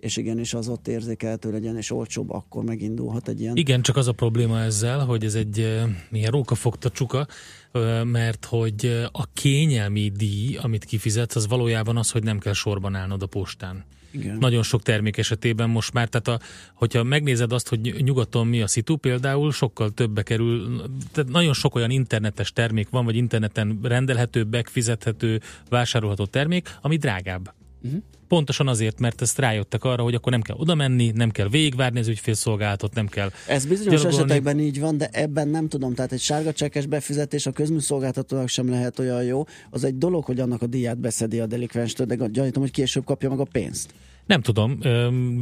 és 0.02 0.16
igenis 0.16 0.54
az 0.54 0.68
ott 0.68 0.88
érzékelhető 0.88 1.50
legyen, 1.50 1.76
és 1.76 1.90
olcsóbb, 1.90 2.30
akkor 2.30 2.64
megindulhat 2.64 3.28
egy 3.28 3.40
ilyen 3.40 3.56
Igen, 3.56 3.82
csak 3.82 3.96
az 3.96 4.08
a 4.08 4.12
probléma 4.12 4.60
ezzel, 4.60 5.04
hogy 5.04 5.24
ez 5.24 5.34
egy 5.34 5.60
eh, 5.60 5.84
milyen 6.10 6.30
rókafogta 6.30 6.90
csuka, 6.90 7.26
eh, 7.72 8.04
mert 8.04 8.44
hogy 8.44 8.86
eh, 8.86 9.04
a 9.12 9.26
kényelmi 9.32 10.08
díj, 10.08 10.56
amit 10.56 10.84
kifizetsz, 10.84 11.36
az 11.36 11.46
valójában 11.46 11.96
az, 11.96 12.10
hogy 12.10 12.22
nem 12.22 12.38
kell 12.38 12.52
sorban 12.52 12.94
állnod 12.94 13.22
a 13.22 13.26
postán. 13.26 13.84
Igen. 14.12 14.36
Nagyon 14.38 14.62
sok 14.62 14.82
termék 14.82 15.16
esetében 15.16 15.70
most 15.70 15.92
már, 15.92 16.08
tehát 16.08 16.40
a, 16.40 16.44
hogyha 16.74 17.02
megnézed 17.02 17.52
azt, 17.52 17.68
hogy 17.68 17.80
nyugaton 17.80 18.46
mi 18.46 18.62
a 18.62 18.66
szitu, 18.66 18.96
például 18.96 19.52
sokkal 19.52 19.90
többbe 19.90 20.22
kerül, 20.22 20.82
tehát 21.12 21.30
nagyon 21.30 21.52
sok 21.52 21.74
olyan 21.74 21.90
internetes 21.90 22.52
termék 22.52 22.88
van, 22.90 23.04
vagy 23.04 23.16
interneten 23.16 23.78
rendelhető, 23.82 24.44
megfizethető, 24.50 25.40
vásárolható 25.68 26.26
termék, 26.26 26.76
ami 26.80 26.96
drágább. 26.96 27.54
Mhm. 27.82 27.96
Pontosan 28.28 28.68
azért, 28.68 29.00
mert 29.00 29.20
ezt 29.22 29.38
rájöttek 29.38 29.84
arra, 29.84 30.02
hogy 30.02 30.14
akkor 30.14 30.32
nem 30.32 30.40
kell 30.40 30.56
oda 30.56 30.74
menni, 30.74 31.10
nem 31.14 31.30
kell 31.30 31.48
végigvárni 31.48 31.98
az 31.98 32.08
ügyfélszolgálatot, 32.08 32.94
nem 32.94 33.06
kell 33.06 33.30
Ez 33.46 33.66
bizonyos 33.66 33.92
gyalogolni. 34.00 34.16
esetekben 34.16 34.58
így 34.60 34.80
van, 34.80 34.96
de 34.96 35.08
ebben 35.12 35.48
nem 35.48 35.68
tudom. 35.68 35.94
Tehát 35.94 36.12
egy 36.12 36.20
sárga 36.20 36.52
csekkes 36.52 36.86
befizetés 36.86 37.46
a 37.46 37.52
közműszolgáltatónak 37.52 38.48
sem 38.48 38.70
lehet 38.70 38.98
olyan 38.98 39.22
jó. 39.24 39.44
Az 39.70 39.84
egy 39.84 39.98
dolog, 39.98 40.24
hogy 40.24 40.40
annak 40.40 40.62
a 40.62 40.66
díját 40.66 40.98
beszedi 40.98 41.40
a 41.40 41.46
delikvenstől, 41.46 42.06
de 42.06 42.14
gyanítom, 42.32 42.62
hogy 42.62 42.70
később 42.72 43.04
kapja 43.04 43.28
meg 43.28 43.38
a 43.40 43.46
pénzt. 43.52 43.94
Nem 44.26 44.40
tudom, 44.40 44.78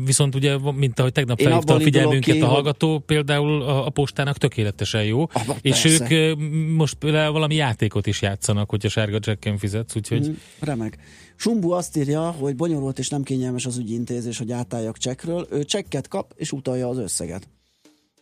viszont 0.04 0.34
ugye, 0.34 0.56
mint 0.74 0.98
ahogy 0.98 1.12
tegnap 1.12 1.40
felhívta 1.40 1.74
a 1.74 1.80
figyelmünket 1.80 2.34
ki, 2.34 2.40
a 2.40 2.44
hogy- 2.44 2.54
hallgató, 2.54 2.98
például 2.98 3.62
a, 3.62 3.86
a 3.86 3.90
postának 3.90 4.36
tökéletesen 4.38 5.04
jó, 5.04 5.26
és 5.60 5.80
persze. 5.80 6.10
ők 6.14 6.38
most 6.76 6.94
például 6.94 7.32
valami 7.32 7.54
játékot 7.54 8.06
is 8.06 8.22
játszanak, 8.22 8.70
hogyha 8.70 8.88
sárga 8.88 9.18
jacken 9.20 9.56
fizetsz, 9.58 9.96
úgyhogy 9.96 10.28
Mm, 10.28 10.32
remek. 10.60 10.98
Sumbu 11.40 11.70
azt 11.70 11.96
írja, 11.96 12.30
hogy 12.30 12.56
bonyolult 12.56 12.98
és 12.98 13.08
nem 13.08 13.22
kényelmes 13.22 13.66
az 13.66 13.78
ügyintézés, 13.78 14.38
hogy 14.38 14.52
átálljak 14.52 14.98
csekről. 14.98 15.46
Ő 15.50 15.64
csekket 15.64 16.08
kap 16.08 16.32
és 16.36 16.52
utalja 16.52 16.88
az 16.88 16.98
összeget. 16.98 17.48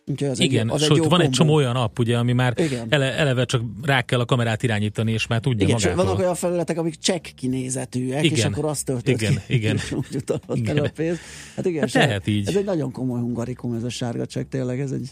Úgyhogy 0.05 0.29
az 0.29 0.39
igen, 0.39 0.67
egy, 0.67 0.73
az 0.73 0.81
sőt, 0.81 0.91
egy 0.91 0.97
jó 0.97 1.03
van 1.03 1.21
egy 1.21 1.29
csomó 1.29 1.53
olyan 1.53 1.75
app, 1.75 1.99
ugye, 1.99 2.17
ami 2.17 2.33
már 2.33 2.53
Igen. 2.57 2.85
ele, 2.89 3.13
eleve 3.13 3.45
csak 3.45 3.61
rá 3.81 4.01
kell 4.01 4.19
a 4.19 4.25
kamerát 4.25 4.63
irányítani, 4.63 5.11
és 5.11 5.27
már 5.27 5.39
tudja 5.39 5.67
Igen, 5.67 5.79
magától. 5.81 6.03
vannak 6.03 6.19
olyan 6.19 6.35
felületek, 6.35 6.77
amik 6.77 6.95
csekk 6.95 7.25
kinézetűek, 7.35 8.23
és 8.23 8.31
Igen. 8.31 8.51
akkor 8.53 8.65
azt 8.65 8.85
töltött 8.85 9.21
Igen, 9.21 9.33
ki, 9.47 9.53
igen. 9.53 9.75
és 9.75 9.91
úgy 10.09 10.15
utalod 10.15 10.67
el 10.67 10.77
a 10.85 10.89
pénzt. 10.95 11.19
Hát 11.55 11.65
igen, 11.65 11.81
Hát 11.81 11.89
se- 11.89 12.21
így. 12.25 12.47
Ez 12.47 12.55
egy 12.55 12.65
nagyon 12.65 12.91
komoly 12.91 13.19
hungarikum, 13.19 13.73
ez 13.73 13.83
a 13.83 13.89
sárga 13.89 14.25
csekk, 14.25 14.49
tényleg, 14.49 14.79
ez 14.79 14.91
egy, 14.91 15.09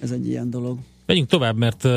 ez 0.00 0.10
egy 0.10 0.28
ilyen 0.28 0.50
dolog. 0.50 0.78
Menjünk 1.06 1.28
tovább, 1.28 1.56
mert 1.56 1.84
uh, 1.84 1.92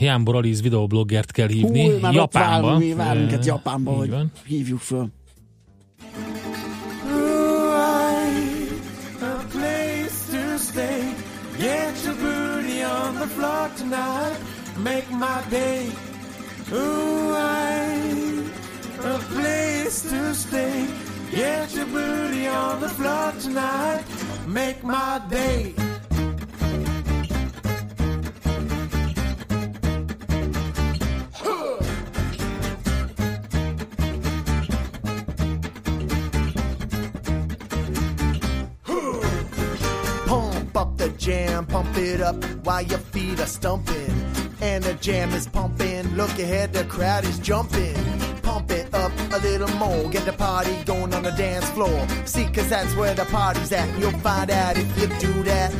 Jánbor 0.00 0.34
Aliz 0.34 0.62
videobloggert 0.62 1.30
kell 1.30 1.48
hívni. 1.48 1.90
Hú, 1.90 1.98
már 2.00 2.10
ott 2.10 2.16
Japánba. 2.16 2.66
várunk, 2.66 2.96
várunk 2.96 3.18
minket 3.18 3.44
Japánba, 3.46 3.90
hogy 3.90 4.10
van. 4.10 4.32
hívjuk 4.46 4.80
föl. 4.80 5.08
Make 14.82 15.10
my 15.10 15.42
day. 15.50 15.90
Ooh, 16.72 17.34
I 17.36 17.90
a 18.98 19.18
place 19.32 20.02
to 20.02 20.34
stay. 20.34 20.86
Get 21.30 21.74
your 21.74 21.86
booty 21.86 22.46
on 22.46 22.80
the 22.80 22.88
floor 22.88 23.32
tonight. 23.40 24.04
Make 24.46 24.82
my 24.82 25.20
day. 25.28 25.89
The 41.00 41.08
jam, 41.16 41.64
pump 41.64 41.96
it 41.96 42.20
up 42.20 42.36
while 42.62 42.82
your 42.82 42.98
feet 42.98 43.40
are 43.40 43.46
stumping. 43.46 44.12
And 44.60 44.84
the 44.84 44.92
jam 44.94 45.30
is 45.30 45.46
pumping. 45.48 46.14
Look 46.14 46.38
ahead, 46.38 46.74
the 46.74 46.84
crowd 46.84 47.24
is 47.24 47.38
jumping. 47.38 47.96
Pump 48.42 48.70
it 48.70 48.92
up 48.92 49.10
a 49.32 49.38
little 49.38 49.74
more. 49.78 50.10
Get 50.10 50.26
the 50.26 50.34
party 50.34 50.76
going 50.84 51.14
on 51.14 51.22
the 51.22 51.30
dance 51.30 51.68
floor. 51.70 52.06
See, 52.26 52.44
cause 52.52 52.68
that's 52.68 52.94
where 52.96 53.14
the 53.14 53.24
party's 53.24 53.72
at. 53.72 53.88
You'll 53.98 54.20
find 54.20 54.50
out 54.50 54.76
if 54.76 54.88
you 55.00 55.06
do 55.18 55.42
that. 55.44 55.74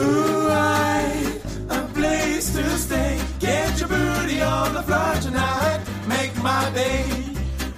Ooh, 0.00 0.48
I 0.48 1.38
a 1.68 1.82
place 1.92 2.54
to 2.54 2.64
stay. 2.78 3.20
Get 3.38 3.80
your 3.80 3.90
booty 3.90 4.40
on 4.40 4.72
the 4.72 4.82
floor 4.82 5.14
tonight. 5.20 5.80
Make 6.08 6.34
my 6.42 6.70
day. 6.70 7.04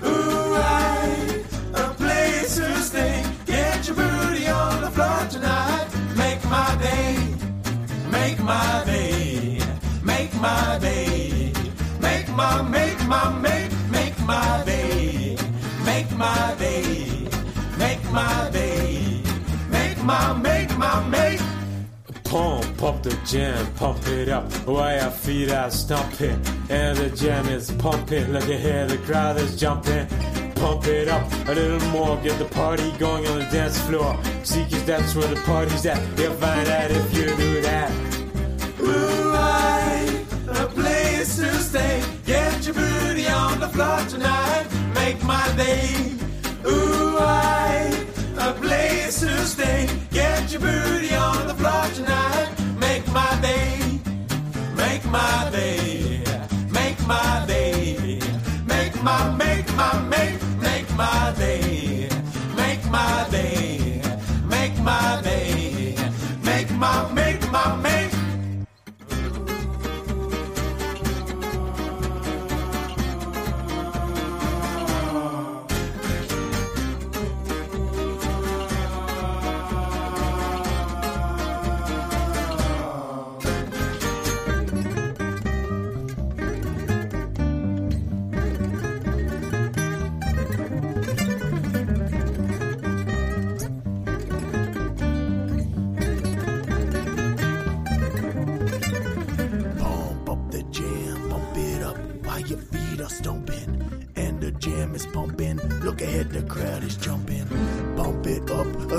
Ooh, 0.04 0.54
I 0.54 1.42
a 1.74 1.94
place 1.94 2.54
to 2.58 2.76
stay. 2.76 3.24
Get 3.44 3.88
your 3.88 3.96
booty 3.96 4.46
on 4.46 4.82
the 4.82 4.90
floor 4.90 5.26
tonight. 5.28 5.93
Make 6.44 6.50
my 6.50 6.76
day. 6.76 7.16
Make 8.10 8.40
my 8.40 8.82
day. 8.84 9.58
Make 10.04 10.34
my 10.34 10.78
day. 10.78 11.52
Make 12.00 12.28
my 12.36 12.60
make 12.60 13.06
my 13.08 13.30
make 13.38 13.72
make 13.90 14.18
my 14.26 14.62
day. 14.66 15.38
Make 15.86 16.10
my 16.12 16.54
day. 16.58 17.28
Make 17.78 18.04
my 18.12 18.50
day. 18.52 19.22
Make 19.70 20.04
my 20.04 20.34
make 20.34 20.76
my 20.76 21.08
make 21.08 21.40
Pump 22.24 22.82
up 22.82 23.02
the 23.02 23.18
jam, 23.24 23.66
pump 23.76 24.06
it 24.08 24.28
up 24.28 24.52
while 24.66 24.94
your 25.00 25.10
feet 25.10 25.50
are 25.50 25.70
stomping. 25.70 26.38
And 26.68 26.98
the 26.98 27.08
jam 27.16 27.48
is 27.48 27.70
pumping, 27.70 28.32
look 28.32 28.50
at 28.50 28.60
here, 28.60 28.86
the 28.86 28.98
crowd 28.98 29.38
is 29.38 29.56
jumping. 29.56 30.06
Pump 30.54 30.86
it 30.86 31.08
up 31.08 31.30
a 31.48 31.54
little 31.54 31.88
more, 31.90 32.16
get 32.18 32.38
the 32.38 32.46
party 32.46 32.90
going 32.92 33.26
on 33.26 33.38
the 33.38 33.46
dance 33.46 33.78
floor. 33.80 34.18
See, 34.42 34.64
cause 34.64 34.84
that's 34.84 35.14
where 35.14 35.26
the 35.26 35.40
party's 35.42 35.84
at. 35.86 36.00
You'll 36.18 36.32
find 36.34 36.68
out 36.68 36.90
if 36.90 37.16
you 37.16 37.26
do 37.36 37.60
that. 37.62 37.90
Ooh, 38.80 39.32
I, 39.34 40.24
a 40.48 40.66
place 40.66 41.36
to 41.36 41.52
stay. 41.54 42.02
Get 42.24 42.64
your 42.66 42.74
booty 42.74 43.26
on 43.28 43.60
the 43.60 43.68
floor 43.68 43.98
tonight. 44.08 44.66
Make 44.94 45.22
my 45.24 45.46
day. 45.56 46.14
Ooh, 46.66 47.18
I, 47.18 48.06
a 48.38 48.52
place 48.54 49.20
to 49.20 49.44
stay. 49.46 49.88
Get 50.10 50.52
your 50.52 50.60
booty 50.60 51.14
on 51.14 51.46
the 51.46 51.54
floor 51.54 51.84
tonight. 51.94 52.48
Make 52.78 53.06
my 53.12 53.38
day. 53.40 54.00
Make 54.74 55.04
my 55.06 55.50
day. 55.50 56.22
Make 56.70 57.06
my 57.06 57.44
day. 57.46 57.83
Make 59.04 59.12
my, 59.12 59.36
make 59.36 59.76
my, 59.76 60.00
make, 60.08 60.42
make 60.62 60.96
my 60.96 61.34
day. 61.36 62.08
Make 62.56 62.90
my 62.90 63.26
day. 63.30 64.00
Make 64.48 64.78
my 64.78 65.20
day. 65.22 65.43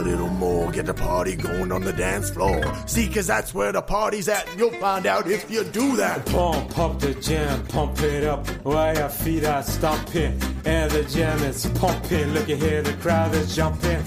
Little 0.06 0.30
more, 0.30 0.72
get 0.72 0.86
the 0.86 0.94
party 0.94 1.36
going 1.36 1.72
on 1.72 1.82
the 1.82 1.94
dance 1.94 2.30
floor. 2.30 2.62
See, 2.86 3.08
cause 3.10 3.28
that's 3.28 3.54
where 3.54 3.72
the 3.72 3.82
party's 3.82 4.30
at, 4.30 4.48
and 4.48 4.60
you'll 4.60 4.80
find 4.80 5.06
out 5.06 5.28
if 5.28 5.50
you 5.50 5.64
do 5.64 5.96
that. 5.98 6.26
Pump 6.28 6.78
up 6.78 7.00
the 7.00 7.14
jam, 7.16 7.66
pump 7.68 8.00
it 8.02 8.24
up 8.24 8.48
while 8.64 8.96
your 8.96 9.10
feet 9.10 9.44
are 9.46 9.64
stomping. 9.64 10.40
And 10.66 10.92
the 10.92 11.04
jam 11.04 11.40
is 11.44 11.66
pumping, 11.80 12.34
look 12.34 12.50
ahead, 12.50 12.86
the 12.86 12.94
crowd 12.94 13.34
is 13.34 13.56
jumping. 13.56 14.04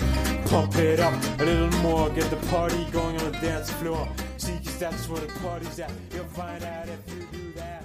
Pump 0.47 0.77
it 0.77 1.01
up 1.01 1.15
a 1.41 1.45
little 1.45 1.81
more, 1.81 2.09
get 2.11 2.31
the 2.31 2.41
party 2.49 2.85
going 2.93 3.17
on 3.21 3.33
the 3.33 3.39
dance 3.41 3.71
floor. 3.71 4.09
See, 4.37 4.59
cause 4.65 4.79
that's 4.79 5.09
where 5.09 5.21
the 5.21 5.33
party's 5.41 5.79
at. 5.81 5.91
You'll 6.15 6.25
find 6.27 6.63
out 6.63 6.89
if 6.89 7.01
you 7.13 7.27
do 7.33 7.53
that. 7.57 7.83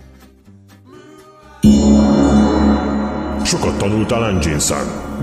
Sokat 3.45 3.78
tanultál 3.78 4.26
engine 4.26 4.57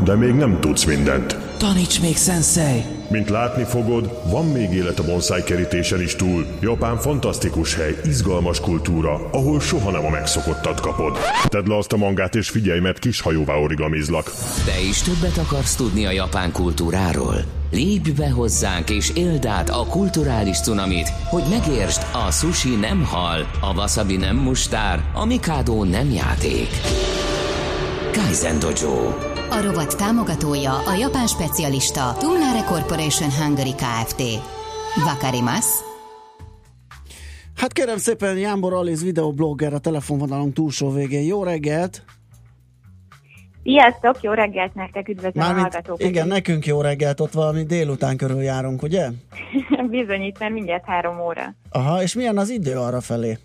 de 0.05 0.15
még 0.15 0.35
nem 0.35 0.61
tudsz 0.61 0.85
mindent. 0.85 1.50
Taníts 1.61 2.01
még, 2.01 2.17
sensei! 2.17 2.85
Mint 3.09 3.29
látni 3.29 3.65
fogod, 3.65 4.21
van 4.31 4.47
még 4.47 4.73
élet 4.73 4.99
a 4.99 5.05
bonsai 5.05 5.43
kerítésen 5.43 6.01
is 6.01 6.17
túl. 6.17 6.47
Japán 6.61 6.97
fantasztikus 6.97 7.75
hely, 7.75 7.97
izgalmas 8.05 8.61
kultúra, 8.61 9.29
ahol 9.31 9.61
soha 9.61 9.91
nem 9.91 10.05
a 10.05 10.09
megszokottat 10.09 10.81
kapod. 10.81 11.19
Tedd 11.49 11.69
le 11.69 11.77
azt 11.77 11.93
a 11.93 11.97
mangát 11.97 12.35
és 12.35 12.49
figyelj, 12.49 12.81
mert 12.81 12.99
kis 12.99 13.21
hajóvá 13.21 13.55
origamizlak. 13.55 14.33
Te 14.65 14.81
is 14.89 15.03
többet 15.03 15.39
akarsz 15.39 15.75
tudni 15.75 16.07
a 16.07 16.11
japán 16.11 16.53
kultúráról? 16.53 17.45
Lépj 17.71 18.11
be 18.11 18.31
hozzánk 18.31 18.91
és 18.91 19.11
éld 19.15 19.47
át 19.47 19.71
a 19.71 19.87
kulturális 19.87 20.61
cunamit, 20.61 21.09
hogy 21.09 21.45
megértsd, 21.51 22.03
a 22.27 22.31
sushi 22.31 22.75
nem 22.75 23.05
hal, 23.05 23.51
a 23.61 23.75
wasabi 23.75 24.17
nem 24.17 24.37
mustár, 24.37 25.03
a 25.15 25.25
mikado 25.25 25.85
nem 25.85 26.11
játék. 26.11 26.69
Kaizen 28.13 28.59
Dojo. 28.59 29.30
A 29.51 29.61
rovat 29.63 29.97
támogatója 29.97 30.73
a 30.73 30.95
japán 30.99 31.27
specialista 31.27 32.15
Tumnare 32.19 32.63
Corporation 32.65 33.31
Hungary 33.31 33.75
Kft. 33.75 34.23
Vakarimasu. 35.05 35.85
Hát 37.57 37.73
kérem 37.73 37.97
szépen, 37.97 38.39
Jánbor 38.39 38.73
Aliz 38.73 39.03
videoblogger 39.05 39.73
a 39.75 39.79
telefonvonalunk 39.79 40.55
túlsó 40.55 40.91
végén. 40.91 41.23
Jó 41.23 41.43
reggelt! 41.45 42.03
Sziasztok, 43.63 44.23
jó 44.23 44.33
reggelt 44.33 44.75
nektek, 44.75 45.09
üdvözlöm 45.09 45.43
a 45.45 45.47
Mármint, 45.47 45.73
hallgatókat. 45.73 46.07
igen, 46.07 46.27
nekünk 46.29 46.67
jó 46.67 46.81
reggelt, 46.81 47.21
ott 47.21 47.33
valami 47.33 47.63
délután 47.65 48.17
körül 48.17 48.43
járunk, 48.43 48.83
ugye? 48.83 49.09
Bizony, 49.91 50.23
itt 50.23 50.39
már 50.39 50.51
mindjárt 50.51 50.85
három 50.85 51.21
óra. 51.21 51.55
Aha, 51.71 52.03
és 52.03 52.15
milyen 52.15 52.39
az 52.39 52.49
idő 52.51 52.77
arra 52.79 53.01
felé? 53.01 53.39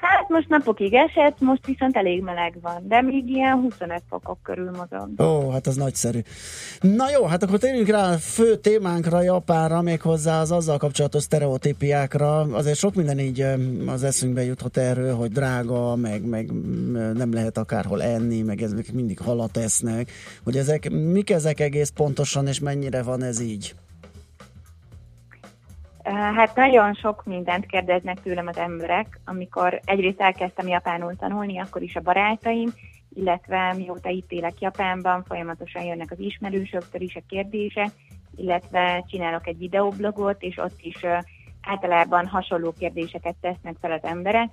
Hát 0.00 0.28
most 0.28 0.48
napokig 0.48 0.94
esett, 0.94 1.40
most 1.40 1.66
viszont 1.66 1.96
elég 1.96 2.22
meleg 2.22 2.58
van, 2.62 2.82
de 2.88 3.02
még 3.02 3.28
ilyen 3.28 3.60
25 3.60 4.02
fokok 4.08 4.38
körül 4.42 4.70
mozog. 4.70 5.20
Ó, 5.20 5.50
hát 5.50 5.66
az 5.66 5.76
nagyszerű. 5.76 6.18
Na 6.80 7.10
jó, 7.10 7.24
hát 7.24 7.42
akkor 7.42 7.58
térjünk 7.58 7.88
rá 7.88 8.12
a 8.12 8.18
fő 8.18 8.56
témánkra, 8.56 9.22
Japánra, 9.22 9.82
méghozzá 9.82 10.40
az 10.40 10.52
azzal 10.52 10.78
kapcsolatos 10.78 11.22
sztereotípiákra. 11.22 12.40
Azért 12.40 12.78
sok 12.78 12.94
minden 12.94 13.18
így 13.18 13.44
az 13.86 14.02
eszünkbe 14.02 14.44
juthat 14.44 14.76
erről, 14.76 15.14
hogy 15.14 15.30
drága, 15.30 15.96
meg, 15.96 16.26
meg 16.26 16.52
nem 17.14 17.32
lehet 17.32 17.58
akárhol 17.58 18.02
enni, 18.02 18.42
meg 18.42 18.62
ezek 18.62 18.92
mindig 18.92 19.18
halat 19.18 19.56
esznek. 19.56 20.10
Hogy 20.44 20.56
ezek, 20.56 20.90
mik 20.90 21.30
ezek 21.30 21.60
egész 21.60 21.90
pontosan, 21.90 22.46
és 22.46 22.60
mennyire 22.60 23.02
van 23.02 23.22
ez 23.22 23.40
így? 23.40 23.74
Hát 26.14 26.54
nagyon 26.54 26.94
sok 26.94 27.24
mindent 27.24 27.66
kérdeznek 27.66 28.22
tőlem 28.22 28.46
az 28.46 28.56
emberek, 28.56 29.20
amikor 29.24 29.80
egyrészt 29.84 30.20
elkezdtem 30.20 30.68
japánul 30.68 31.16
tanulni, 31.16 31.58
akkor 31.58 31.82
is 31.82 31.96
a 31.96 32.00
barátaim, 32.00 32.68
illetve 33.14 33.74
mióta 33.76 34.08
itt 34.08 34.30
élek 34.32 34.60
Japánban, 34.60 35.24
folyamatosan 35.24 35.84
jönnek 35.84 36.10
az 36.10 36.18
ismerősöktől 36.18 37.00
is 37.00 37.16
a 37.16 37.22
kérdések, 37.28 37.90
illetve 38.36 39.04
csinálok 39.08 39.46
egy 39.46 39.58
videoblogot, 39.58 40.42
és 40.42 40.56
ott 40.56 40.80
is 40.80 41.04
általában 41.62 42.26
hasonló 42.26 42.74
kérdéseket 42.78 43.36
tesznek 43.40 43.76
fel 43.80 43.92
az 43.92 44.04
emberek, 44.04 44.48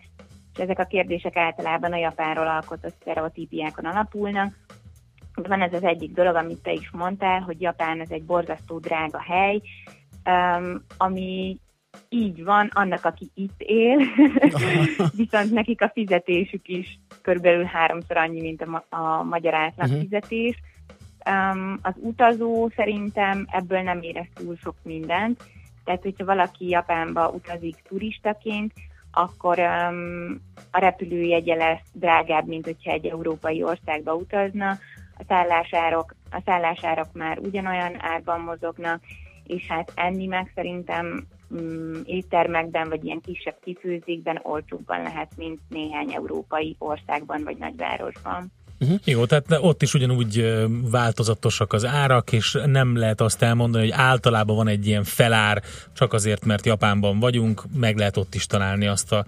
és 0.53 0.59
ezek 0.59 0.79
a 0.79 0.85
kérdések 0.85 1.35
általában 1.35 1.93
a 1.93 1.97
Japánról 1.97 2.47
alkotott 2.47 2.95
sztereotípiákon 3.01 3.85
alapulnak. 3.85 4.53
Van 5.35 5.61
ez 5.61 5.73
az 5.73 5.83
egyik 5.83 6.13
dolog, 6.13 6.35
amit 6.35 6.61
te 6.61 6.71
is 6.71 6.91
mondtál, 6.91 7.39
hogy 7.39 7.61
Japán 7.61 8.01
ez 8.01 8.09
egy 8.09 8.23
borzasztó 8.23 8.79
drága 8.79 9.21
hely, 9.21 9.61
um, 10.25 10.83
ami 10.97 11.57
így 12.09 12.43
van 12.43 12.69
annak, 12.73 13.05
aki 13.05 13.29
itt 13.33 13.61
él, 13.61 13.97
viszont 15.23 15.51
nekik 15.51 15.81
a 15.81 15.89
fizetésük 15.93 16.67
is 16.67 16.99
körülbelül 17.21 17.63
háromszor 17.63 18.17
annyi, 18.17 18.41
mint 18.41 18.61
a, 18.61 18.65
ma- 18.65 18.85
a 18.89 19.23
magyar 19.23 19.53
átlag 19.53 19.89
Mhm. 19.89 19.99
fizetés. 19.99 20.55
Um, 21.29 21.79
az 21.81 21.93
utazó 21.97 22.69
szerintem 22.75 23.45
ebből 23.51 23.81
nem 23.81 24.01
érez 24.01 24.27
túl 24.33 24.55
sok 24.63 24.75
mindent, 24.83 25.43
tehát 25.83 26.01
hogyha 26.01 26.25
valaki 26.25 26.69
Japánba 26.69 27.29
utazik 27.29 27.75
turistaként, 27.87 28.73
akkor 29.11 29.59
um, 29.59 30.41
a 30.71 30.79
repülőjegye 30.79 31.55
lesz 31.55 31.83
drágább, 31.93 32.47
mint 32.47 32.65
hogyha 32.65 32.91
egy 32.91 33.05
európai 33.05 33.63
országba 33.63 34.13
utazna, 34.15 34.69
a 35.17 35.23
szállásárok, 35.27 36.15
a 36.31 36.41
szállásárak 36.45 37.13
már 37.13 37.37
ugyanolyan 37.39 37.95
árban 37.99 38.39
mozognak, 38.39 39.01
és 39.47 39.67
hát 39.67 39.91
enni 39.95 40.25
meg 40.25 40.51
szerintem 40.55 41.27
mm, 41.55 42.01
éttermekben, 42.05 42.89
vagy 42.89 43.05
ilyen 43.05 43.21
kisebb 43.21 43.57
kifőzékben 43.63 44.39
olcsóbban 44.43 45.01
lehet, 45.01 45.31
mint 45.37 45.59
néhány 45.69 46.13
európai 46.13 46.75
országban, 46.79 47.43
vagy 47.43 47.57
nagyvárosban. 47.57 48.51
Uh-huh. 48.79 48.99
Jó, 49.03 49.25
tehát 49.25 49.45
ott 49.61 49.81
is 49.81 49.93
ugyanúgy 49.93 50.63
változatosak 50.91 51.73
az 51.73 51.85
árak, 51.85 52.31
és 52.31 52.57
nem 52.65 52.97
lehet 52.97 53.21
azt 53.21 53.41
elmondani, 53.41 53.83
hogy 53.83 53.93
általában 53.97 54.55
van 54.55 54.67
egy 54.67 54.87
ilyen 54.87 55.03
felár, 55.03 55.63
csak 55.93 56.13
azért, 56.13 56.45
mert 56.45 56.65
Japánban 56.65 57.19
vagyunk, 57.19 57.63
meg 57.75 57.97
lehet 57.97 58.17
ott 58.17 58.35
is 58.35 58.45
találni 58.45 58.87
azt 58.87 59.11
a 59.11 59.25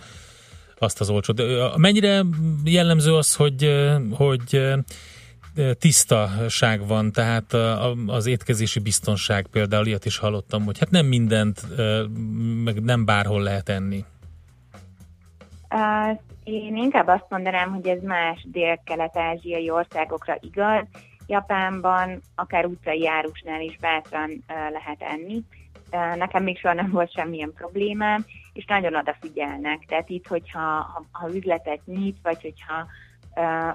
azt 0.80 0.99
az 0.99 1.10
olcsót. 1.10 1.41
Mennyire 1.77 2.23
jellemző 2.64 3.14
az, 3.14 3.35
hogy, 3.35 3.72
hogy 4.11 4.61
tisztaság 5.79 6.88
van, 6.88 7.11
tehát 7.11 7.53
az 8.07 8.25
étkezési 8.25 8.79
biztonság 8.79 9.47
például, 9.47 9.85
ilyet 9.85 10.05
is 10.05 10.17
hallottam, 10.17 10.63
hogy 10.63 10.79
hát 10.79 10.89
nem 10.89 11.05
mindent, 11.05 11.61
meg 12.63 12.84
nem 12.84 13.05
bárhol 13.05 13.41
lehet 13.41 13.69
enni. 13.69 14.05
Én 16.43 16.75
inkább 16.75 17.07
azt 17.07 17.25
mondanám, 17.29 17.73
hogy 17.73 17.88
ez 17.88 18.01
más 18.01 18.45
dél-kelet-ázsiai 18.51 19.69
országokra 19.69 20.38
igaz. 20.39 20.85
Japánban 21.27 22.21
akár 22.35 22.65
utcai 22.65 23.07
árusnál 23.07 23.61
is 23.61 23.77
bátran 23.77 24.43
lehet 24.47 25.01
enni. 25.01 25.43
Nekem 26.17 26.43
még 26.43 26.57
soha 26.57 26.73
nem 26.73 26.91
volt 26.91 27.13
semmilyen 27.13 27.53
problémám, 27.53 28.25
és 28.53 28.65
nagyon 28.65 28.95
odafigyelnek. 28.95 29.85
Tehát 29.88 30.09
itt, 30.09 30.27
hogyha 30.27 30.59
ha, 30.59 31.05
ha 31.11 31.35
üzletet 31.35 31.85
nyit, 31.85 32.17
vagy 32.23 32.41
hogyha 32.41 32.88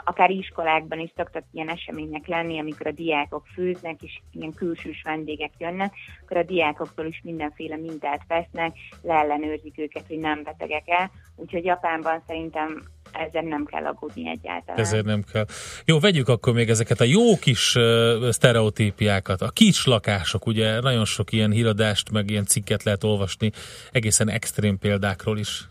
akár 0.05 0.31
iskolákban 0.31 0.99
is 0.99 1.13
szoktak 1.17 1.45
ilyen 1.53 1.69
események 1.69 2.27
lenni, 2.27 2.59
amikor 2.59 2.87
a 2.87 2.93
diákok 2.93 3.47
főznek, 3.55 4.03
és 4.03 4.21
ilyen 4.33 4.53
külsős 4.53 5.03
vendégek 5.05 5.53
jönnek, 5.59 5.95
akkor 6.23 6.37
a 6.37 6.43
diákoktól 6.43 7.07
is 7.07 7.21
mindenféle 7.25 7.77
mintát 7.77 8.21
vesznek, 8.29 8.77
leellenőrzik 9.03 9.79
őket, 9.79 10.05
hogy 10.09 10.19
nem 10.19 10.43
betegek 10.43 10.89
el. 10.89 11.11
Úgyhogy 11.37 11.65
Japánban 11.65 12.23
szerintem 12.27 12.83
ezzel 13.13 13.43
nem 13.43 13.65
kell 13.65 13.87
aggódni 13.87 14.29
egyáltalán. 14.29 14.81
Ezért 14.81 15.05
nem 15.05 15.23
kell. 15.33 15.47
Jó, 15.85 15.99
vegyük 15.99 16.29
akkor 16.29 16.53
még 16.53 16.69
ezeket 16.69 17.01
a 17.01 17.05
jó 17.05 17.39
kis 17.39 17.75
uh, 17.75 18.29
sztereotípiákat. 18.31 19.41
A 19.41 19.51
kis 19.51 19.87
lakások, 19.87 20.47
ugye 20.47 20.81
nagyon 20.81 21.05
sok 21.05 21.33
ilyen 21.33 21.51
híradást, 21.51 22.11
meg 22.11 22.31
ilyen 22.31 22.45
cikket 22.45 22.83
lehet 22.83 23.05
olvasni, 23.05 23.51
egészen 23.91 24.29
extrém 24.29 24.79
példákról 24.79 25.39
is. 25.39 25.67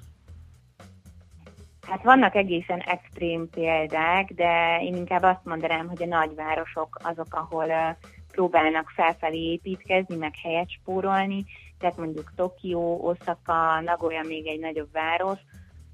Hát 1.92 2.04
vannak 2.04 2.36
egészen 2.36 2.80
extrém 2.80 3.50
példák, 3.50 4.34
de 4.34 4.80
én 4.82 4.96
inkább 4.96 5.24
azt 5.24 5.46
mondanám, 5.46 5.88
hogy 5.88 6.04
a 6.04 6.06
nagyvárosok 6.06 6.98
azok, 7.04 7.28
ahol 7.30 7.98
próbálnak 8.32 8.90
felfelé 8.90 9.52
építkezni, 9.52 10.16
meg 10.16 10.34
helyet 10.44 10.70
spórolni, 10.70 11.46
tehát 11.80 11.98
mondjuk 11.98 12.32
Tokió, 12.36 13.00
Osaka, 13.02 13.82
Nagoya 13.82 14.24
még 14.24 14.48
egy 14.48 14.60
nagyobb 14.60 14.92
város, 14.92 15.40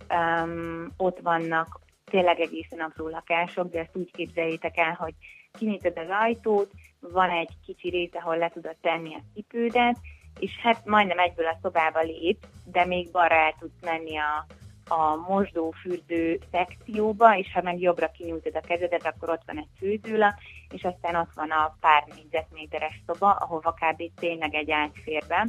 um, 0.09 0.93
ott 0.97 1.19
vannak 1.19 1.79
tényleg 2.05 2.39
egészen 2.39 2.79
apró 2.79 3.07
lakások, 3.07 3.71
de 3.71 3.79
ezt 3.79 3.97
úgy 3.97 4.11
képzeljétek 4.11 4.77
el, 4.77 4.93
hogy 4.99 5.13
kinyitod 5.51 5.97
az 5.97 6.09
ajtót, 6.09 6.71
van 6.99 7.29
egy 7.29 7.51
kicsi 7.65 7.89
rész, 7.89 8.13
ahol 8.13 8.37
le 8.37 8.49
tudod 8.49 8.75
tenni 8.81 9.15
a 9.15 9.23
cipődet, 9.33 9.97
és 10.39 10.51
hát 10.61 10.85
majdnem 10.85 11.19
egyből 11.19 11.47
a 11.47 11.57
szobába 11.61 12.01
lép, 12.01 12.45
de 12.65 12.85
még 12.85 13.11
balra 13.11 13.35
el 13.35 13.55
tudsz 13.59 13.81
menni 13.81 14.17
a, 14.17 14.45
a 14.87 15.15
mosdó-fürdő 15.15 16.39
szekcióba, 16.51 17.37
és 17.37 17.51
ha 17.53 17.61
meg 17.61 17.79
jobbra 17.79 18.11
kinyújtod 18.11 18.55
a 18.55 18.67
kezedet, 18.67 19.05
akkor 19.05 19.29
ott 19.29 19.41
van 19.45 19.57
egy 19.57 19.69
főzőlap, 19.77 20.33
és 20.69 20.83
aztán 20.83 21.15
ott 21.15 21.33
van 21.35 21.51
a 21.51 21.75
pár 21.79 22.03
négyzetméteres 22.15 23.01
szoba, 23.05 23.31
ahova 23.31 23.73
kb. 23.73 24.03
tényleg 24.19 24.53
egy 24.53 24.71
ágy 24.71 24.91
fér 25.03 25.23
be. 25.27 25.47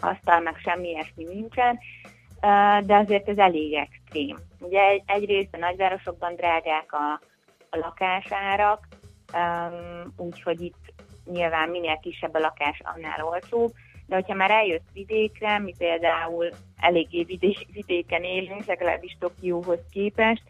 Asztal 0.00 0.40
meg 0.40 0.56
semmi 0.56 0.88
ilyesmi 0.88 1.24
nincsen, 1.24 1.78
de 2.86 2.96
azért 2.96 3.28
ez 3.28 3.38
elég 3.38 3.74
extrém. 3.74 4.36
Ugye 4.60 4.82
egy, 4.82 5.02
egyrészt 5.06 5.54
a 5.54 5.58
nagyvárosokban 5.58 6.34
drágák 6.34 6.92
a, 6.92 7.20
a 7.70 7.76
lakásárak, 7.76 8.88
úgyhogy 10.16 10.60
itt 10.60 10.92
nyilván 11.24 11.68
minél 11.68 11.98
kisebb 11.98 12.34
a 12.34 12.38
lakás, 12.38 12.80
annál 12.84 13.24
olcsóbb, 13.24 13.72
de 14.10 14.16
hogyha 14.16 14.34
már 14.34 14.50
eljössz 14.50 14.92
vidékre, 14.92 15.58
mi 15.58 15.74
például 15.78 16.48
eléggé 16.76 17.22
vidé- 17.22 17.66
vidéken 17.72 18.22
élünk, 18.22 18.64
legalábbis 18.64 19.16
Tokióhoz 19.18 19.78
képest, 19.90 20.42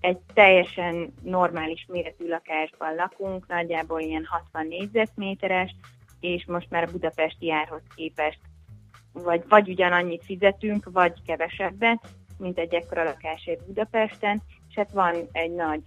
egy 0.00 0.18
teljesen 0.34 1.12
normális 1.22 1.86
méretű 1.88 2.28
lakásban 2.28 2.94
lakunk, 2.94 3.46
nagyjából 3.46 4.00
ilyen 4.00 4.24
60 4.24 4.66
négyzetméteres, 4.66 5.74
és 6.20 6.44
most 6.46 6.70
már 6.70 6.82
a 6.82 6.90
budapesti 6.90 7.52
árhoz 7.52 7.82
képest 7.94 8.38
vagy, 9.12 9.42
vagy 9.48 9.68
ugyanannyit 9.68 10.24
fizetünk, 10.24 10.88
vagy 10.92 11.22
kevesebbet, 11.26 12.08
mint 12.38 12.58
egy 12.58 12.74
ekkora 12.74 13.04
lakásért 13.04 13.66
Budapesten, 13.66 14.42
és 14.68 14.74
hát 14.74 14.90
van 14.90 15.28
egy 15.32 15.54
nagy 15.54 15.80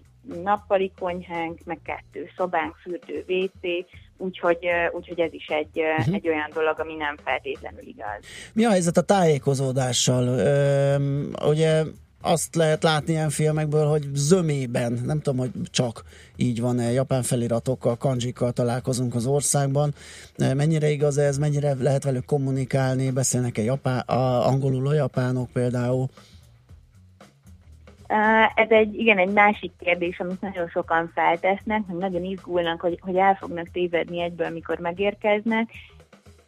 nappali 0.43 0.91
konyhánk, 0.99 1.59
meg 1.65 1.79
kettő 1.83 2.29
szobánk, 2.35 2.75
fürdő, 2.75 3.25
WC, 3.27 3.85
úgyhogy, 4.19 4.57
ö, 4.61 4.97
úgyhogy 4.97 5.19
ez 5.19 5.33
is 5.33 5.47
egy, 5.47 5.79
uh-huh. 5.99 6.15
egy 6.15 6.27
olyan 6.27 6.49
dolog, 6.53 6.79
ami 6.79 6.95
nem 6.95 7.15
feltétlenül 7.23 7.87
igaz. 7.87 8.19
Mi 8.53 8.65
a 8.65 8.69
helyzet 8.69 8.97
a 8.97 9.01
tájékozódással? 9.01 10.27
Öm, 10.27 11.33
ugye 11.45 11.83
azt 12.21 12.55
lehet 12.55 12.83
látni 12.83 13.13
ilyen 13.13 13.29
filmekből, 13.29 13.85
hogy 13.85 14.07
zömében, 14.13 14.99
nem 15.05 15.21
tudom, 15.21 15.39
hogy 15.39 15.51
csak 15.71 16.03
így 16.35 16.61
van-e, 16.61 16.91
japán 16.91 17.23
feliratokkal, 17.23 17.97
kanjikkal 17.97 18.51
találkozunk 18.51 19.15
az 19.15 19.25
országban. 19.25 19.93
Mennyire 20.37 20.89
igaz 20.89 21.17
ez, 21.17 21.37
mennyire 21.37 21.75
lehet 21.79 22.03
velük 22.03 22.25
kommunikálni, 22.25 23.11
beszélnek-e 23.11 23.61
japán, 23.61 23.99
a, 23.99 24.47
angolul 24.47 24.87
a 24.87 24.93
japánok 24.93 25.49
például? 25.51 26.09
Ez 28.55 28.69
egy, 28.69 28.93
igen, 28.93 29.17
egy 29.17 29.33
másik 29.33 29.71
kérdés, 29.79 30.19
amit 30.19 30.41
nagyon 30.41 30.67
sokan 30.67 31.11
feltesznek, 31.13 31.81
hogy 31.87 31.97
nagyon 31.97 32.23
izgulnak, 32.23 32.81
hogy, 32.81 32.99
hogy 33.01 33.15
el 33.15 33.35
fognak 33.35 33.71
tévedni 33.71 34.21
egyből, 34.21 34.47
amikor 34.47 34.79
megérkeznek. 34.79 35.69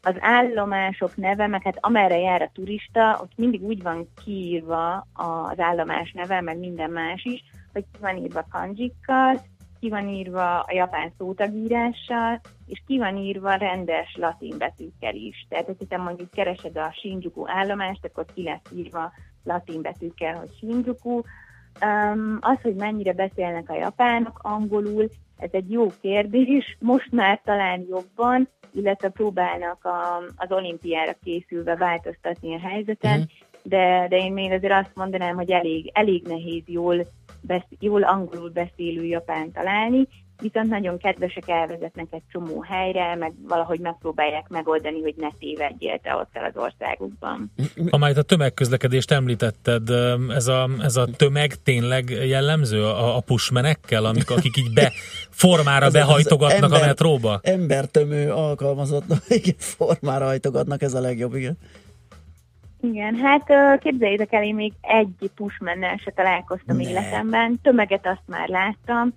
Az 0.04 0.16
állomások 0.20 1.16
neve, 1.16 1.48
meg 1.48 1.64
hát 1.64 1.78
amerre 1.80 2.18
jár 2.18 2.42
a 2.42 2.52
turista, 2.54 3.20
ott 3.22 3.32
mindig 3.36 3.64
úgy 3.64 3.84
van 3.84 4.08
kiírva 4.24 5.08
az 5.14 5.60
állomás 5.60 6.12
neve, 6.12 6.42
meg 6.42 6.58
minden 6.58 6.90
más 6.90 7.24
is, 7.24 7.44
hogy 7.74 7.86
ki 7.92 8.00
van 8.00 8.18
írva 8.18 8.46
kanjikkal, 8.52 9.42
ki 9.80 9.90
van 9.90 10.08
írva 10.08 10.60
a 10.60 10.74
japán 10.74 11.14
szótagírással, 11.18 12.42
és 12.68 12.82
ki 12.88 12.98
van 12.98 13.18
írva 13.18 13.54
rendes 13.54 14.16
latin 14.20 14.58
betűkkel 14.58 15.16
is. 15.16 15.46
Tehát, 15.50 15.66
hogyha 15.66 16.04
mondjuk 16.04 16.32
keresed 16.32 16.78
a 16.78 16.92
Shinjuku 16.94 17.44
állomást, 17.48 18.06
akkor 18.06 18.26
ki 18.34 18.44
lesz 18.44 18.72
írva 18.76 19.12
latin 19.44 19.82
betűkkel, 19.82 20.36
hogy 20.38 20.50
Shinjuku. 20.56 21.22
Um, 21.82 22.38
az, 22.42 22.62
hogy 22.62 22.76
mennyire 22.76 23.14
beszélnek 23.14 23.70
a 23.70 23.76
japánok 23.76 24.40
angolul, 24.42 25.10
ez 25.38 25.50
egy 25.52 25.72
jó 25.72 25.88
kérdés. 26.02 26.78
Most 26.80 27.12
már 27.12 27.42
talán 27.44 27.86
jobban, 27.90 28.48
illetve 28.74 29.10
próbálnak 29.10 29.86
a, 29.86 30.18
az 30.36 30.52
olimpiára 30.52 31.16
készülve 31.24 31.76
változtatni 31.76 32.56
a 32.56 32.68
helyzeten, 32.68 33.20
uh-huh. 33.20 33.32
de, 33.64 34.06
de 34.10 34.18
én 34.18 34.34
még 34.34 34.52
azért 34.52 34.74
azt 34.74 34.96
mondanám, 34.96 35.36
hogy 35.36 35.52
elég, 35.52 35.90
elég 35.94 36.28
nehéz 36.28 36.64
jól, 36.66 37.06
besz, 37.42 37.68
jól 37.80 38.04
angolul 38.04 38.50
beszélő 38.50 39.06
japán 39.06 39.52
találni, 39.52 40.08
viszont 40.42 40.70
nagyon 40.70 40.98
kedvesek 40.98 41.48
elvezetnek 41.48 42.08
egy 42.10 42.22
csomó 42.32 42.62
helyre, 42.62 43.16
meg 43.16 43.34
valahogy 43.48 43.80
megpróbálják 43.80 44.48
megoldani, 44.50 45.02
hogy 45.02 45.14
ne 45.18 45.30
tévedjél 45.40 46.00
te 46.00 46.16
ott 46.16 46.30
el 46.34 46.46
az 46.46 46.62
országukban. 46.62 47.52
Itt 47.76 48.18
a 48.18 48.22
tömegközlekedést 48.22 49.12
említetted, 49.12 49.90
ez 50.30 50.48
a, 50.48 50.70
ez 50.82 50.96
a 50.96 51.06
tömeg 51.06 51.54
tényleg 51.64 52.10
jellemző 52.10 52.84
a, 52.84 53.16
a 53.16 53.20
pushmenekkel, 53.20 54.06
amik, 54.06 54.30
akik 54.30 54.58
így 54.58 54.74
be, 54.74 54.92
formára 55.30 55.86
Ez 55.86 55.94
az 55.94 56.02
behajtogatnak 56.02 56.64
ember- 56.64 56.82
a 56.82 56.86
metróba? 56.86 57.40
Embertömő 57.44 58.32
alkalmazott, 58.32 59.04
igen, 59.28 59.56
formára 59.58 60.26
hajtogatnak, 60.26 60.82
ez 60.82 60.94
a 60.94 61.00
legjobb, 61.00 61.36
igen. 61.36 61.58
Igen, 62.84 63.16
hát 63.16 63.52
képzeljétek 63.80 64.34
el, 64.34 64.44
én 64.44 64.56
még 64.56 64.74
egy 64.82 65.32
pushmennel 65.36 65.98
se 65.98 66.12
találkoztam 66.12 66.76
Ne. 66.76 66.90
életemben, 66.90 67.60
tömeget 67.62 68.08
azt 68.08 68.24
már 68.26 68.48
láttam, 68.48 69.14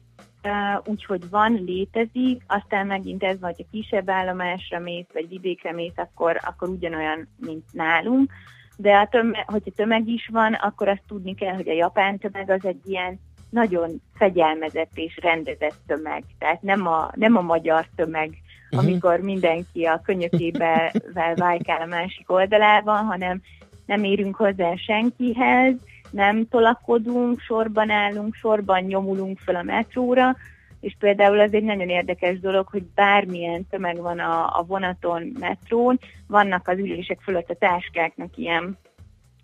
úgyhogy 0.84 1.30
van, 1.30 1.62
létezik, 1.66 2.42
aztán 2.46 2.86
megint 2.86 3.22
ez 3.22 3.40
vagy, 3.40 3.54
ha 3.56 3.64
kisebb 3.70 4.10
állomásra 4.10 4.78
mész, 4.78 5.06
vagy 5.12 5.28
vidékre 5.28 5.72
mész, 5.72 5.96
akkor, 5.96 6.40
akkor 6.42 6.68
ugyanolyan, 6.68 7.28
mint 7.36 7.64
nálunk, 7.72 8.32
de 8.76 8.96
a 8.96 9.06
tömeg, 9.06 9.50
hogyha 9.50 9.70
tömeg 9.76 10.08
is 10.08 10.28
van, 10.32 10.52
akkor 10.52 10.88
azt 10.88 11.02
tudni 11.08 11.34
kell, 11.34 11.54
hogy 11.54 11.68
a 11.68 11.72
japán 11.72 12.18
tömeg 12.18 12.50
az 12.50 12.64
egy 12.64 12.80
ilyen 12.84 13.20
nagyon 13.50 14.02
fegyelmezett 14.14 14.90
és 14.94 15.18
rendezett 15.22 15.78
tömeg, 15.86 16.24
tehát 16.38 16.62
nem 16.62 16.86
a, 16.86 17.10
nem 17.14 17.36
a 17.36 17.40
magyar 17.40 17.86
tömeg, 17.96 18.38
Mhm. 18.74 18.86
amikor 18.86 19.20
mindenki 19.20 19.84
a 19.84 20.00
könyökébe 20.04 20.92
vájkál 21.34 21.80
a 21.80 21.86
másik 21.86 22.30
oldalában, 22.30 23.04
hanem 23.04 23.40
nem 23.86 24.04
érünk 24.04 24.36
hozzá 24.36 24.74
senkihez, 24.76 25.74
nem 26.14 26.48
tolakodunk, 26.48 27.40
sorban 27.40 27.90
állunk, 27.90 28.34
sorban 28.34 28.82
nyomulunk 28.82 29.38
fel 29.38 29.54
a 29.54 29.62
metróra, 29.62 30.36
és 30.80 30.96
például 30.98 31.40
az 31.40 31.54
egy 31.54 31.62
nagyon 31.62 31.88
érdekes 31.88 32.40
dolog, 32.40 32.66
hogy 32.68 32.82
bármilyen 32.94 33.66
tömeg 33.70 33.96
van 33.96 34.18
a, 34.18 34.58
a 34.58 34.64
vonaton, 34.66 35.36
metrón, 35.38 35.98
vannak 36.26 36.68
az 36.68 36.78
ülések 36.78 37.20
fölött 37.20 37.50
a 37.50 37.54
táskáknak 37.54 38.36
ilyen, 38.36 38.78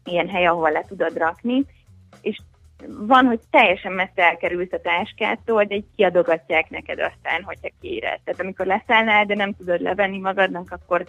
ilyen 0.05 0.29
hely, 0.29 0.47
ahol 0.47 0.71
le 0.71 0.85
tudod 0.89 1.17
rakni, 1.17 1.65
és 2.21 2.39
van, 2.87 3.27
hogy 3.27 3.41
teljesen 3.51 3.93
messze 3.93 4.23
elkerülsz 4.23 4.73
a 4.73 4.81
táskától, 4.81 5.65
de 5.65 5.75
így 5.75 5.87
kiadogatják 5.97 6.71
neked 6.71 6.99
aztán, 6.99 7.43
hogyha 7.43 7.69
kéred. 7.81 8.21
Tehát 8.25 8.41
amikor 8.41 8.67
leszállnál, 8.67 9.25
de 9.25 9.35
nem 9.35 9.53
tudod 9.55 9.81
levenni 9.81 10.19
magadnak, 10.19 10.71
akkor 10.71 11.07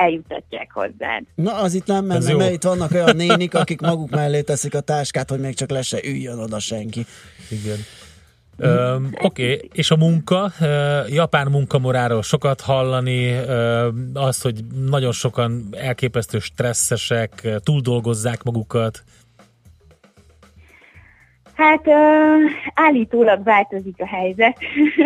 eljutatják 0.00 0.70
hozzád. 0.72 1.22
Na, 1.34 1.54
az 1.54 1.74
itt 1.74 1.86
nem 1.86 2.04
menne, 2.04 2.34
mert 2.34 2.52
itt 2.52 2.62
vannak 2.62 2.90
olyan 2.90 3.16
nénik, 3.16 3.54
akik 3.54 3.80
maguk 3.80 4.10
mellé 4.10 4.40
teszik 4.40 4.74
a 4.74 4.80
táskát, 4.80 5.30
hogy 5.30 5.40
még 5.40 5.54
csak 5.54 5.70
le 5.70 5.82
se 5.82 5.98
üljön 6.04 6.38
oda 6.38 6.58
senki. 6.58 7.06
Igen. 7.48 7.78
Öm, 8.56 9.10
Oké, 9.20 9.54
okay. 9.54 9.70
és 9.72 9.90
a 9.90 9.96
munka, 9.96 10.52
ö, 10.60 11.00
japán 11.06 11.46
munkamoráról 11.50 12.22
sokat 12.22 12.60
hallani, 12.60 13.32
ö, 13.32 13.88
azt, 14.14 14.42
hogy 14.42 14.64
nagyon 14.88 15.12
sokan 15.12 15.68
elképesztő 15.70 16.38
stresszesek, 16.38 17.48
túldolgozzák 17.62 18.42
magukat. 18.42 19.02
Hát 21.60 21.88
állítólag 22.74 23.42
változik 23.44 23.94
a 23.98 24.06
helyzet, 24.06 24.58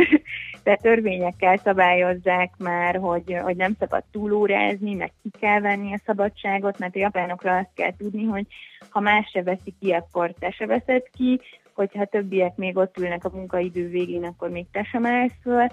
de 0.65 0.77
törvényekkel 0.77 1.57
szabályozzák 1.57 2.53
már, 2.59 2.97
hogy, 2.97 3.39
hogy 3.43 3.57
nem 3.57 3.75
szabad 3.79 4.03
túlórázni, 4.13 4.95
meg 4.95 5.13
ki 5.23 5.31
kell 5.41 5.61
venni 5.61 5.93
a 5.93 6.01
szabadságot, 6.07 6.79
mert 6.79 6.97
a 6.97 6.99
japánokra 6.99 7.57
azt 7.57 7.71
kell 7.75 7.97
tudni, 7.97 8.25
hogy 8.25 8.47
ha 8.89 9.01
más 9.01 9.31
se 9.31 9.43
veszi 9.43 9.75
ki, 9.81 9.93
akkor 9.93 10.35
te 10.39 10.51
se 10.51 10.67
veszed 10.67 11.03
ki, 11.17 11.41
hogyha 11.75 12.05
többiek 12.05 12.57
még 12.57 12.77
ott 12.77 12.99
ülnek 12.99 13.25
a 13.25 13.31
munkaidő 13.35 13.89
végén, 13.89 14.25
akkor 14.25 14.51
még 14.51 14.67
te 14.73 14.83
sem 14.83 15.07
állsz 15.07 15.39
föl, 15.43 15.67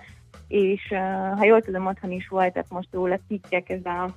és 0.47 0.93
ha 1.37 1.45
jól 1.45 1.61
tudom, 1.61 1.85
otthon 1.85 2.11
is 2.11 2.27
voltak 2.27 2.65
most 2.69 2.89
róla 2.91 3.19
cikkek, 3.27 3.69
ez 3.69 3.85
a 3.85 4.09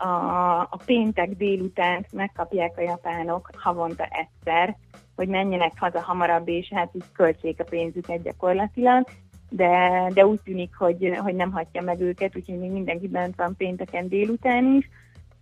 a, 0.00 0.60
a 0.60 0.78
péntek 0.84 1.28
délutánt 1.28 2.12
megkapják 2.12 2.72
a 2.76 2.82
japánok 2.82 3.50
havonta 3.56 4.04
egyszer, 4.04 4.76
hogy 5.16 5.28
menjenek 5.28 5.72
haza 5.76 6.00
hamarabb, 6.00 6.48
és 6.48 6.72
hát 6.74 6.90
így 6.94 7.04
költsék 7.12 7.60
a 7.60 7.64
pénzüket 7.64 8.22
gyakorlatilag, 8.22 9.06
de, 9.50 10.06
de 10.14 10.26
úgy 10.26 10.40
tűnik, 10.44 10.74
hogy, 10.74 11.16
hogy 11.18 11.34
nem 11.34 11.52
hagyja 11.52 11.82
meg 11.82 12.00
őket, 12.00 12.36
úgyhogy 12.36 12.58
még 12.58 12.70
mindenki 12.70 13.08
bent 13.08 13.36
van 13.36 13.56
pénteken 13.56 14.08
délután 14.08 14.74
is, 14.74 14.88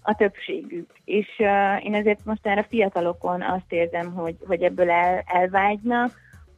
a 0.02 0.14
többségük. 0.14 0.90
És 1.05 1.26
uh, 1.39 1.85
én 1.85 1.94
ezért 1.94 2.24
most 2.24 2.44
már 2.44 2.59
a 2.59 2.66
fiatalokon 2.68 3.43
azt 3.43 3.72
érzem, 3.72 4.12
hogy, 4.12 4.36
hogy 4.47 4.62
ebből 4.62 4.90
el, 4.90 5.22
elvágynak, 5.26 6.10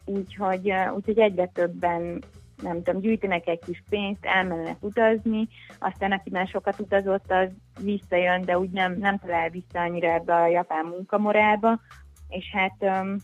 úgyhogy, 0.04 0.70
uh, 0.70 0.94
úgyhogy 0.94 1.18
egyre 1.18 1.46
többen 1.46 2.22
nem 2.62 2.82
tudom, 2.82 3.00
gyűjtenek 3.00 3.46
egy 3.46 3.60
kis 3.66 3.82
pénzt, 3.90 4.24
elmennek 4.24 4.76
utazni, 4.80 5.48
aztán 5.78 6.12
aki 6.12 6.30
már 6.30 6.46
sokat 6.46 6.80
utazott, 6.80 7.30
az 7.30 7.48
visszajön, 7.80 8.44
de 8.44 8.58
úgy 8.58 8.70
nem, 8.70 8.98
nem 8.98 9.18
talál 9.18 9.48
vissza 9.50 9.80
annyira 9.80 10.08
ebbe 10.08 10.34
a 10.34 10.46
japán 10.46 10.84
munkamorálba, 10.84 11.80
és 12.28 12.44
hát 12.52 12.76
um, 12.80 13.16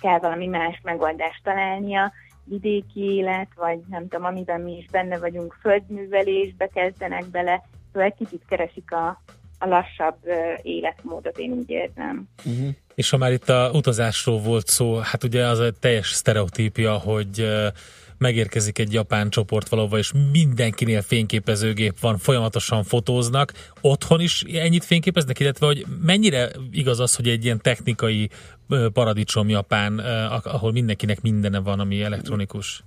kell 0.00 0.18
valami 0.18 0.46
más 0.46 0.80
megoldást 0.82 1.42
találnia, 1.42 2.12
vidéki 2.44 3.00
élet, 3.00 3.48
vagy 3.56 3.78
nem 3.88 4.08
tudom, 4.08 4.24
amiben 4.24 4.60
mi 4.60 4.76
is 4.76 4.86
benne 4.90 5.18
vagyunk, 5.18 5.56
földművelésbe 5.60 6.66
kezdenek 6.66 7.26
bele, 7.26 7.62
szóval 7.92 8.08
egy 8.08 8.26
kicsit 8.26 8.42
keresik 8.48 8.92
a, 8.92 9.22
a 9.58 9.66
lassabb 9.66 10.16
életmódot, 10.62 11.38
én 11.38 11.50
úgy 11.50 11.70
érzem. 11.70 12.28
Uh-huh. 12.44 12.68
És 12.94 13.10
ha 13.10 13.16
már 13.16 13.32
itt 13.32 13.48
a 13.48 13.70
utazásról 13.72 14.38
volt 14.38 14.66
szó, 14.66 14.96
hát 14.96 15.24
ugye 15.24 15.46
az 15.46 15.60
egy 15.60 15.78
teljes 15.78 16.10
sztereotípia, 16.10 16.92
hogy 16.98 17.40
ö, 17.40 17.66
megérkezik 18.20 18.78
egy 18.78 18.92
japán 18.92 19.30
csoport 19.30 19.68
valahova, 19.68 19.98
és 19.98 20.12
mindenkinél 20.32 21.02
fényképezőgép 21.02 22.00
van, 22.00 22.18
folyamatosan 22.18 22.84
fotóznak. 22.84 23.52
Otthon 23.80 24.20
is 24.20 24.42
ennyit 24.42 24.84
fényképeznek, 24.84 25.40
illetve 25.40 25.66
hogy 25.66 25.86
mennyire 26.02 26.50
igaz 26.70 27.00
az, 27.00 27.14
hogy 27.14 27.28
egy 27.28 27.44
ilyen 27.44 27.60
technikai 27.60 28.28
paradicsom 28.92 29.48
Japán, 29.48 29.98
ahol 30.44 30.72
mindenkinek 30.72 31.20
mindene 31.20 31.58
van, 31.58 31.80
ami 31.80 32.02
elektronikus? 32.02 32.84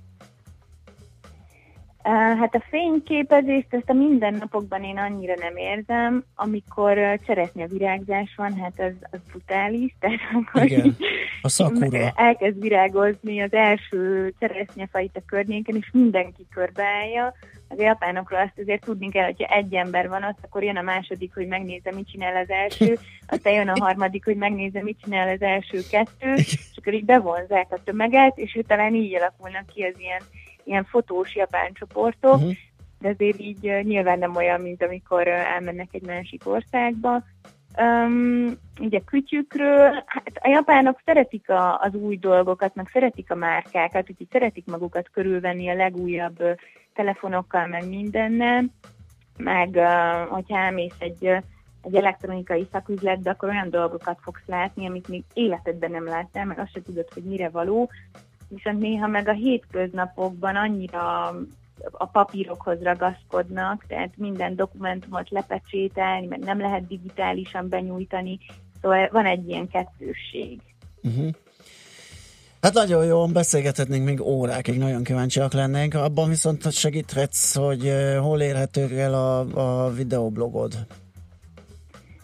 Hát 2.03 2.55
a 2.55 2.63
fényképezést 2.69 3.67
ezt 3.69 3.89
a 3.89 3.93
mindennapokban 3.93 4.83
én 4.83 4.97
annyira 4.97 5.33
nem 5.39 5.55
érzem, 5.55 6.23
amikor 6.35 7.19
cseresznye 7.25 7.67
virágzás 7.67 8.33
van, 8.35 8.57
hát 8.57 8.79
az, 8.79 9.07
az 9.11 9.19
brutális, 9.31 9.95
tehát 9.99 10.19
akkor 10.33 10.63
Igen. 10.63 10.95
A 11.41 11.49
szakura. 11.49 12.11
elkezd 12.15 12.61
virágozni 12.61 13.41
az 13.41 13.53
első 13.53 14.33
cseresznyefajta 14.39 15.21
környéken, 15.25 15.75
és 15.75 15.89
mindenki 15.91 16.45
körbeállja. 16.53 17.33
Az 17.67 17.79
japánokról 17.79 18.39
azt 18.39 18.59
azért 18.59 18.85
tudni 18.85 19.09
kell, 19.09 19.25
hogyha 19.25 19.55
egy 19.55 19.73
ember 19.73 20.09
van 20.09 20.23
ott, 20.23 20.37
akkor 20.41 20.63
jön 20.63 20.77
a 20.77 20.81
második, 20.81 21.33
hogy 21.33 21.47
megnézze, 21.47 21.91
mit 21.91 22.09
csinál 22.09 22.35
az 22.35 22.49
első, 22.49 22.97
aztán 23.27 23.53
jön 23.53 23.69
a 23.69 23.83
harmadik, 23.83 24.25
hogy 24.25 24.35
megnézze, 24.35 24.83
mit 24.83 24.99
csinál 25.03 25.29
az 25.29 25.41
első 25.41 25.79
kettő, 25.89 26.33
és 26.33 26.59
akkor 26.75 26.93
így 26.93 27.05
bevonzák 27.05 27.71
a 27.71 27.83
tömeget, 27.83 28.37
és 28.37 28.59
talán 28.67 28.95
így 28.95 29.15
alakulnak 29.15 29.65
ki 29.65 29.83
az 29.83 29.93
ilyen, 29.97 30.21
ilyen 30.63 30.83
fotós 30.83 31.35
japán 31.35 31.73
csoportok, 31.73 32.39
Mhm. 32.39 32.49
de 32.99 33.09
azért 33.09 33.39
így 33.39 33.67
uh, 33.67 33.81
nyilván 33.81 34.19
nem 34.19 34.35
olyan, 34.35 34.61
mint 34.61 34.83
amikor 34.83 35.27
uh, 35.27 35.53
elmennek 35.53 35.87
egy 35.91 36.05
másik 36.05 36.41
országba. 36.45 37.23
Um, 37.81 38.51
ugye 38.79 38.99
kütyükről, 39.05 40.03
hát 40.05 40.31
a 40.41 40.49
japánok 40.49 41.01
szeretik 41.05 41.49
a, 41.49 41.79
az 41.79 41.93
új 41.93 42.17
dolgokat, 42.17 42.75
meg 42.75 42.89
szeretik 42.93 43.31
a 43.31 43.35
márkákat, 43.35 44.09
úgyhogy 44.09 44.27
szeretik 44.31 44.65
magukat 44.65 45.09
körülvenni 45.09 45.69
a 45.69 45.75
legújabb 45.75 46.43
telefonokkal, 46.93 47.67
meg 47.67 47.89
mindennel, 47.89 48.63
meg 49.37 49.69
uh, 49.69 50.29
hogyha 50.29 50.57
elmész 50.57 50.95
egy, 50.99 51.25
egy 51.81 51.95
elektronikai 51.95 52.67
szaküzletbe, 52.71 53.29
akkor 53.29 53.49
olyan 53.49 53.69
dolgokat 53.69 54.17
fogsz 54.21 54.45
látni, 54.45 54.87
amit 54.87 55.07
még 55.07 55.23
életedben 55.33 55.91
nem 55.91 56.05
láttál, 56.05 56.45
meg 56.45 56.59
azt 56.59 56.71
se 56.71 56.81
tudod, 56.81 57.07
hogy 57.13 57.23
mire 57.23 57.49
való, 57.49 57.89
viszont 58.55 58.79
néha 58.79 59.07
meg 59.07 59.27
a 59.27 59.33
hétköznapokban 59.33 60.55
annyira 60.55 61.27
a 61.91 62.05
papírokhoz 62.05 62.81
ragaszkodnak, 62.81 63.85
tehát 63.87 64.11
minden 64.15 64.55
dokumentumot 64.55 65.29
lepecsételni, 65.29 66.27
meg 66.27 66.39
nem 66.39 66.59
lehet 66.59 66.87
digitálisan 66.87 67.69
benyújtani, 67.69 68.39
szóval 68.81 69.09
van 69.11 69.25
egy 69.25 69.49
ilyen 69.49 69.67
kettősség. 69.67 70.59
Uh-huh. 71.03 71.29
Hát 72.61 72.73
nagyon 72.73 73.05
jó, 73.05 73.25
beszélgethetnénk 73.25 74.05
még 74.05 74.21
órákig, 74.21 74.77
nagyon 74.77 75.03
kíváncsiak 75.03 75.53
lennénk. 75.53 75.93
Abban 75.93 76.29
viszont 76.29 76.71
segíthetsz, 76.71 77.55
hogy 77.55 77.87
eh, 77.87 78.17
hol 78.17 78.41
érhető 78.41 78.99
el 78.99 79.13
a, 79.13 79.39
a 79.85 79.91
videoblogod. 79.91 80.73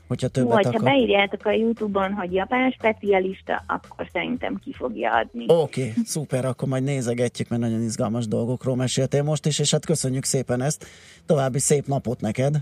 Hogyha 0.10 0.28
többet 0.28 0.54
Vagy 0.54 0.64
ha 0.64 0.70
akar. 0.70 0.84
beírjátok 0.84 1.46
a 1.46 1.52
Youtube-on, 1.52 2.14
hogy 2.14 2.34
japán 2.34 2.72
specialista, 2.72 3.64
akkor 3.68 4.10
szerintem 4.14 4.60
ki 4.64 4.74
fogja 4.74 5.16
adni. 5.16 5.46
Oké, 5.48 5.82
okay, 5.82 5.94
szuper, 6.06 6.46
akkor 6.46 6.68
majd 6.68 6.84
nézegetjük, 6.84 7.50
mert 7.50 7.62
nagyon 7.62 7.82
izgalmas 7.82 8.28
dolgokról 8.28 8.76
meséltél 8.76 9.24
most 9.24 9.46
is, 9.46 9.60
és 9.60 9.72
hát 9.72 9.86
köszönjük 9.86 10.24
szépen 10.24 10.62
ezt. 10.62 10.86
További 11.26 11.60
szép 11.60 11.86
napot 11.86 12.22
neked. 12.22 12.56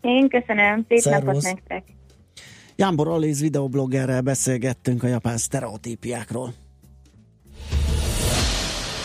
Én 0.00 0.28
köszönöm, 0.28 0.84
szép 0.88 0.98
Szervusz. 0.98 1.44
napot 1.44 1.44
nektek! 1.44 1.84
Jámbor 2.76 3.08
Aliz 3.08 3.40
videobloggerrel 3.40 4.20
beszélgettünk 4.20 5.02
a 5.02 5.06
japán 5.06 5.36
sztereotípiákról. 5.36 6.52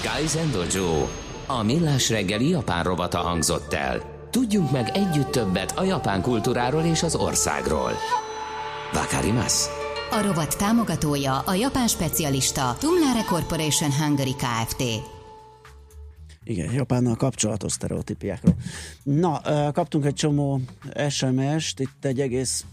Kaizen 0.04 0.52
Dojo, 0.52 1.08
a 1.48 1.64
millás 1.64 2.10
reggeli 2.10 2.50
japán 2.50 2.84
rovata 2.84 3.18
hangzott 3.18 3.74
el. 3.74 4.13
Tudjunk 4.34 4.72
meg 4.72 4.90
együtt 4.94 5.32
többet 5.32 5.78
a 5.78 5.84
japán 5.84 6.22
kultúráról 6.22 6.84
és 6.84 7.04
az 7.04 7.16
országról. 7.16 7.92
Vakarimasu. 8.94 9.70
A 10.12 10.22
rovat 10.22 10.58
támogatója 10.58 11.40
a 11.40 11.54
japán 11.54 11.88
specialista 11.88 12.76
Tumlare 12.80 13.24
Corporation 13.24 13.92
Hungary 13.92 14.36
Kft. 14.36 14.84
Igen, 16.44 16.74
Japánnal 16.74 17.16
kapcsolatos 17.16 17.72
sztereotípiákról. 17.72 18.56
Na, 19.04 19.42
kaptunk 19.72 20.06
egy 20.06 20.14
csomó 20.14 20.62
SMS-t, 21.10 21.80
itt 21.80 22.06
egy 22.06 22.20
egész 22.20 22.66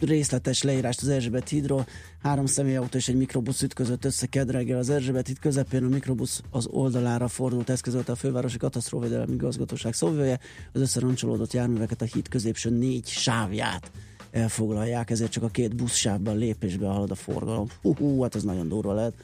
részletes 0.00 0.62
leírást 0.62 1.02
az 1.02 1.08
Erzsébet 1.08 1.48
hídról. 1.48 1.86
Három 2.22 2.46
személyautó 2.46 2.96
és 2.96 3.08
egy 3.08 3.16
mikrobusz 3.16 3.62
ütközött 3.62 4.04
össze 4.04 4.26
kedreggel 4.26 4.78
az 4.78 4.90
Erzsébet 4.90 5.26
híd 5.26 5.38
közepén. 5.38 5.84
A 5.84 5.88
mikrobusz 5.88 6.42
az 6.50 6.66
oldalára 6.66 7.28
fordult, 7.28 7.70
eszközölte 7.70 8.12
a 8.12 8.16
fővárosi 8.16 8.56
katasztrófvédelmi 8.56 9.32
igazgatóság 9.32 9.94
szóvivője. 9.94 10.38
Az 10.72 10.80
összeroncsolódott 10.80 11.52
járműveket 11.52 12.02
a 12.02 12.04
híd 12.04 12.28
középső 12.28 12.70
négy 12.70 13.06
sávját 13.06 13.90
elfoglalják, 14.30 15.10
ezért 15.10 15.30
csak 15.30 15.42
a 15.42 15.48
két 15.48 15.76
buszsávban 15.76 16.36
lépésbe 16.36 16.86
halad 16.86 17.10
a 17.10 17.14
forgalom. 17.14 17.66
Hú, 17.82 17.94
hú 17.94 18.22
hát 18.22 18.34
ez 18.34 18.42
nagyon 18.42 18.68
durva 18.68 18.92
lehet. 18.92 19.14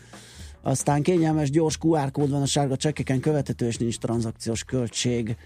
Aztán 0.63 1.03
kényelmes, 1.03 1.51
gyors 1.51 1.79
QR 1.81 2.11
kód 2.11 2.31
van 2.31 2.43
a 2.43 2.47
sárga 2.47 2.77
csekkeken 2.77 3.21
követhető, 3.21 3.67
és 3.67 3.77
nincs 3.77 3.99
tranzakciós 3.99 4.65
költség, 4.65 5.37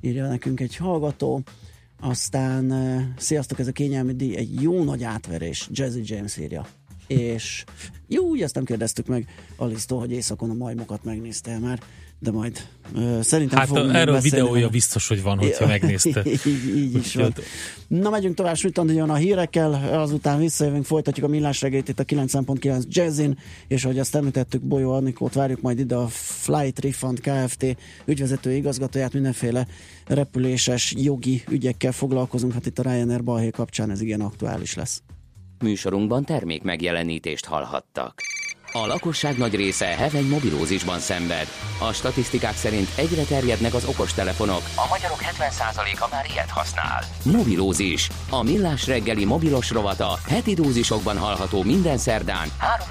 írja 0.00 0.28
nekünk 0.28 0.60
egy 0.60 0.76
hallgató. 0.76 1.42
Aztán 2.00 3.14
sziasztok, 3.18 3.58
ez 3.58 3.66
a 3.66 3.72
kényelmi 3.72 4.14
díj 4.14 4.36
egy 4.36 4.62
jó 4.62 4.84
nagy 4.84 5.02
átverés, 5.02 5.68
Jazzy 5.72 6.02
James 6.04 6.36
írja. 6.36 6.66
És 7.06 7.64
jó, 8.06 8.24
úgy 8.24 8.42
ezt 8.42 8.54
nem 8.54 8.64
kérdeztük 8.64 9.06
meg 9.06 9.26
Alisztól, 9.56 9.98
hogy 9.98 10.12
éjszakon 10.12 10.50
a 10.50 10.54
majmokat 10.54 11.04
megnézte 11.04 11.58
már, 11.58 11.80
de 12.22 12.30
majd 12.30 12.66
szerintem 13.20 13.58
Hát 13.58 13.68
fogunk 13.68 13.94
erről 13.94 14.14
beszélni 14.14 14.36
videója 14.36 14.52
vele. 14.60 14.68
biztos, 14.68 15.08
hogy 15.08 15.22
van, 15.22 15.38
hogyha 15.38 15.66
megnézte. 15.76 16.22
így, 16.26 16.76
így 16.76 16.94
is 16.94 17.14
van. 17.14 17.34
Na, 17.88 18.10
megyünk 18.10 18.34
tovább, 18.34 18.56
Sütandi 18.56 18.94
jön 18.94 19.10
a 19.10 19.14
hírekkel, 19.14 19.98
azután 20.00 20.38
visszajövünk, 20.38 20.84
folytatjuk 20.84 21.26
a 21.26 21.28
millás 21.28 21.60
reggelyt 21.60 21.88
itt 21.88 22.00
a 22.00 22.04
9.9 22.04 22.82
Jazzin, 22.88 23.38
és 23.68 23.84
ahogy 23.84 23.98
azt 23.98 24.14
említettük, 24.14 24.62
Bolyó 24.62 24.92
Annikót 24.92 25.34
várjuk 25.34 25.60
majd 25.60 25.78
ide 25.78 25.94
a 25.94 26.06
Flight 26.08 26.80
Refund 26.84 27.20
Kft. 27.20 27.76
ügyvezető 28.04 28.52
igazgatóját, 28.52 29.12
mindenféle 29.12 29.66
repüléses 30.06 30.94
jogi 30.96 31.42
ügyekkel 31.50 31.92
foglalkozunk, 31.92 32.52
hát 32.52 32.66
itt 32.66 32.78
a 32.78 32.82
Ryanair 32.82 33.24
balhé 33.24 33.50
kapcsán 33.50 33.90
ez 33.90 34.00
igen 34.00 34.20
aktuális 34.20 34.74
lesz. 34.74 35.02
Műsorunkban 35.62 36.24
termék 36.24 36.62
megjelenítést 36.62 37.44
hallhattak. 37.44 38.20
A 38.74 38.86
lakosság 38.86 39.36
nagy 39.38 39.54
része 39.54 39.86
heveny 39.86 40.28
mobilózisban 40.28 40.98
szenved. 40.98 41.46
A 41.78 41.92
statisztikák 41.92 42.56
szerint 42.56 42.88
egyre 42.96 43.22
terjednek 43.22 43.74
az 43.74 43.84
okostelefonok. 43.84 44.62
A 44.76 44.86
magyarok 44.90 45.18
70%-a 45.20 46.08
már 46.10 46.26
ilyet 46.30 46.50
használ. 46.50 47.04
Mobilózis. 47.24 48.08
A 48.30 48.42
millás 48.42 48.86
reggeli 48.86 49.24
mobilos 49.24 49.70
rovata 49.70 50.18
heti 50.28 50.54
dózisokban 50.54 51.18
hallható 51.18 51.62
minden 51.62 51.98
szerdán 51.98 52.48
3 52.58 52.86